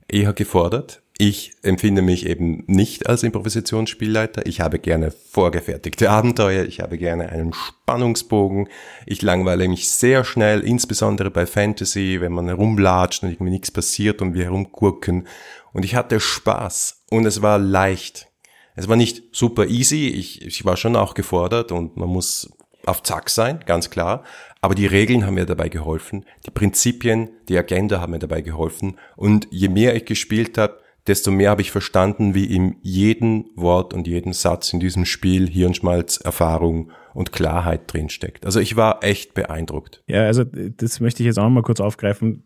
eher 0.09 0.33
gefordert. 0.33 1.02
Ich 1.25 1.53
empfinde 1.63 2.03
mich 2.03 2.27
eben 2.27 2.65
nicht 2.67 3.09
als 3.09 3.23
Improvisationsspielleiter. 3.23 4.45
Ich 4.45 4.61
habe 4.61 4.81
gerne 4.81 5.13
vorgefertigte 5.13 6.11
Abenteuer. 6.11 6.65
Ich 6.65 6.81
habe 6.81 6.99
gerne 6.99 7.29
einen 7.29 7.53
Spannungsbogen. 7.53 8.69
Ich 9.07 9.23
langweile 9.23 9.69
mich 9.69 9.89
sehr 9.89 10.25
schnell, 10.25 10.63
insbesondere 10.63 11.31
bei 11.31 11.47
Fantasy, 11.47 12.21
wenn 12.21 12.33
man 12.33 12.49
herumlatscht 12.49 13.23
und 13.23 13.31
irgendwie 13.31 13.53
nichts 13.53 13.71
passiert 13.71 14.21
und 14.21 14.35
wir 14.35 14.47
herumgurken. 14.47 15.29
Und 15.73 15.85
ich 15.85 15.95
hatte 15.95 16.19
Spaß 16.19 17.05
und 17.11 17.25
es 17.25 17.41
war 17.41 17.61
leicht. 17.61 18.27
Es 18.75 18.89
war 18.89 18.97
nicht 18.97 19.23
super 19.31 19.67
easy, 19.67 20.09
ich, 20.09 20.45
ich 20.45 20.65
war 20.65 20.77
schon 20.77 20.97
auch 20.97 21.15
gefordert 21.15 21.71
und 21.71 21.97
man 21.97 22.09
muss 22.09 22.51
auf 22.85 23.05
Zack 23.05 23.31
sein, 23.31 23.61
ganz 23.65 23.91
klar. 23.91 24.25
Aber 24.61 24.75
die 24.75 24.87
Regeln 24.87 25.25
haben 25.25 25.35
mir 25.35 25.47
dabei 25.47 25.69
geholfen, 25.69 26.27
die 26.47 26.51
Prinzipien, 26.51 27.31
die 27.49 27.57
Agenda 27.57 28.01
haben 28.01 28.11
mir 28.11 28.19
dabei 28.19 28.41
geholfen. 28.41 28.99
Und 29.15 29.47
je 29.53 29.69
mehr 29.69 29.95
ich 29.95 30.05
gespielt 30.05 30.59
habe, 30.59 30.82
desto 31.07 31.31
mehr 31.31 31.51
habe 31.51 31.63
ich 31.63 31.71
verstanden, 31.71 32.35
wie 32.35 32.45
in 32.45 32.77
jedem 32.83 33.47
Wort 33.57 33.93
und 33.93 34.07
jedem 34.07 34.33
Satz 34.33 34.73
in 34.73 34.81
diesem 34.81 35.05
Spiel 35.05 35.49
Hirnschmalz, 35.49 36.19
Erfahrung 36.19 36.91
und 37.15 37.33
Klarheit 37.33 37.93
drinsteckt. 37.93 38.47
Also 38.47 38.61
ich 38.61 38.77
war 38.77 39.03
echt 39.03 39.35
beeindruckt. 39.35 40.03
Ja, 40.07 40.25
also 40.25 40.45
das 40.45 41.01
möchte 41.01 41.23
ich 41.23 41.27
jetzt 41.27 41.39
auch 41.39 41.49
mal 41.49 41.63
kurz 41.63 41.81
aufgreifen. 41.81 42.45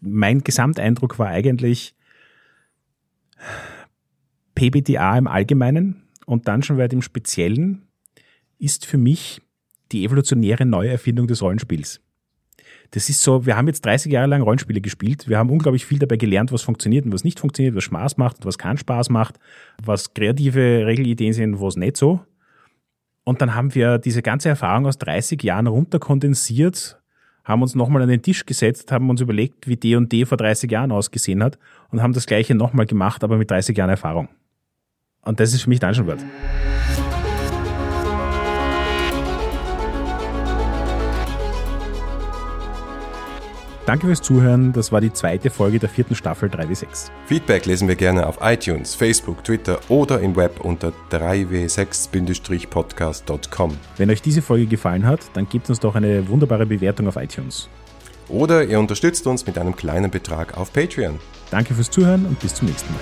Mein 0.00 0.42
Gesamteindruck 0.42 1.18
war 1.18 1.28
eigentlich, 1.28 1.94
PBTA 4.54 5.16
im 5.16 5.26
Allgemeinen 5.26 6.08
und 6.26 6.46
Dungeon 6.46 6.78
World 6.78 6.92
im 6.92 7.02
Speziellen 7.02 7.88
ist 8.58 8.86
für 8.86 8.98
mich 8.98 9.40
die 9.90 10.04
evolutionäre 10.04 10.64
Neuerfindung 10.66 11.26
des 11.26 11.42
Rollenspiels. 11.42 12.00
Das 12.92 13.08
ist 13.08 13.22
so, 13.22 13.46
wir 13.46 13.56
haben 13.56 13.66
jetzt 13.68 13.84
30 13.86 14.12
Jahre 14.12 14.26
lang 14.26 14.42
Rollenspiele 14.42 14.82
gespielt. 14.82 15.26
Wir 15.26 15.38
haben 15.38 15.48
unglaublich 15.48 15.86
viel 15.86 15.98
dabei 15.98 16.16
gelernt, 16.16 16.52
was 16.52 16.60
funktioniert 16.60 17.06
und 17.06 17.12
was 17.12 17.24
nicht 17.24 17.40
funktioniert, 17.40 17.74
was 17.74 17.84
Spaß 17.84 18.18
macht 18.18 18.36
und 18.36 18.44
was 18.44 18.58
keinen 18.58 18.76
Spaß 18.76 19.08
macht, 19.08 19.38
was 19.82 20.12
kreative 20.12 20.84
Regelideen 20.86 21.32
sind, 21.32 21.60
was 21.60 21.76
nicht 21.76 21.96
so. 21.96 22.20
Und 23.24 23.40
dann 23.40 23.54
haben 23.54 23.74
wir 23.74 23.98
diese 23.98 24.20
ganze 24.20 24.50
Erfahrung 24.50 24.86
aus 24.86 24.98
30 24.98 25.42
Jahren 25.42 25.68
runterkondensiert, 25.68 27.00
haben 27.44 27.62
uns 27.62 27.74
nochmal 27.74 28.02
an 28.02 28.08
den 28.08 28.20
Tisch 28.20 28.44
gesetzt, 28.44 28.92
haben 28.92 29.08
uns 29.08 29.22
überlegt, 29.22 29.66
wie 29.66 29.76
D 29.76 29.96
und 29.96 30.12
D 30.12 30.26
vor 30.26 30.36
30 30.36 30.70
Jahren 30.70 30.92
ausgesehen 30.92 31.42
hat 31.42 31.58
und 31.90 32.02
haben 32.02 32.12
das 32.12 32.26
gleiche 32.26 32.54
nochmal 32.54 32.84
gemacht, 32.84 33.24
aber 33.24 33.38
mit 33.38 33.50
30 33.50 33.76
Jahren 33.76 33.90
Erfahrung. 33.90 34.28
Und 35.22 35.40
das 35.40 35.54
ist 35.54 35.62
für 35.62 35.70
mich 35.70 35.80
Dungeon 35.80 36.06
World. 36.06 36.24
Danke 43.84 44.06
fürs 44.06 44.22
Zuhören. 44.22 44.72
Das 44.72 44.92
war 44.92 45.00
die 45.00 45.12
zweite 45.12 45.50
Folge 45.50 45.80
der 45.80 45.88
vierten 45.88 46.14
Staffel 46.14 46.48
3W6. 46.48 47.10
Feedback 47.26 47.66
lesen 47.66 47.88
wir 47.88 47.96
gerne 47.96 48.24
auf 48.26 48.38
iTunes, 48.40 48.94
Facebook, 48.94 49.42
Twitter 49.42 49.80
oder 49.88 50.20
im 50.20 50.36
Web 50.36 50.60
unter 50.60 50.92
3w6-podcast.com. 51.10 53.76
Wenn 53.96 54.10
euch 54.10 54.22
diese 54.22 54.42
Folge 54.42 54.66
gefallen 54.66 55.04
hat, 55.06 55.20
dann 55.34 55.48
gebt 55.48 55.68
uns 55.68 55.80
doch 55.80 55.96
eine 55.96 56.28
wunderbare 56.28 56.66
Bewertung 56.66 57.08
auf 57.08 57.16
iTunes. 57.16 57.68
Oder 58.28 58.62
ihr 58.64 58.78
unterstützt 58.78 59.26
uns 59.26 59.44
mit 59.46 59.58
einem 59.58 59.74
kleinen 59.74 60.12
Betrag 60.12 60.56
auf 60.56 60.72
Patreon. 60.72 61.18
Danke 61.50 61.74
fürs 61.74 61.90
Zuhören 61.90 62.24
und 62.24 62.38
bis 62.38 62.54
zum 62.54 62.68
nächsten 62.68 62.92
Mal. 62.92 63.00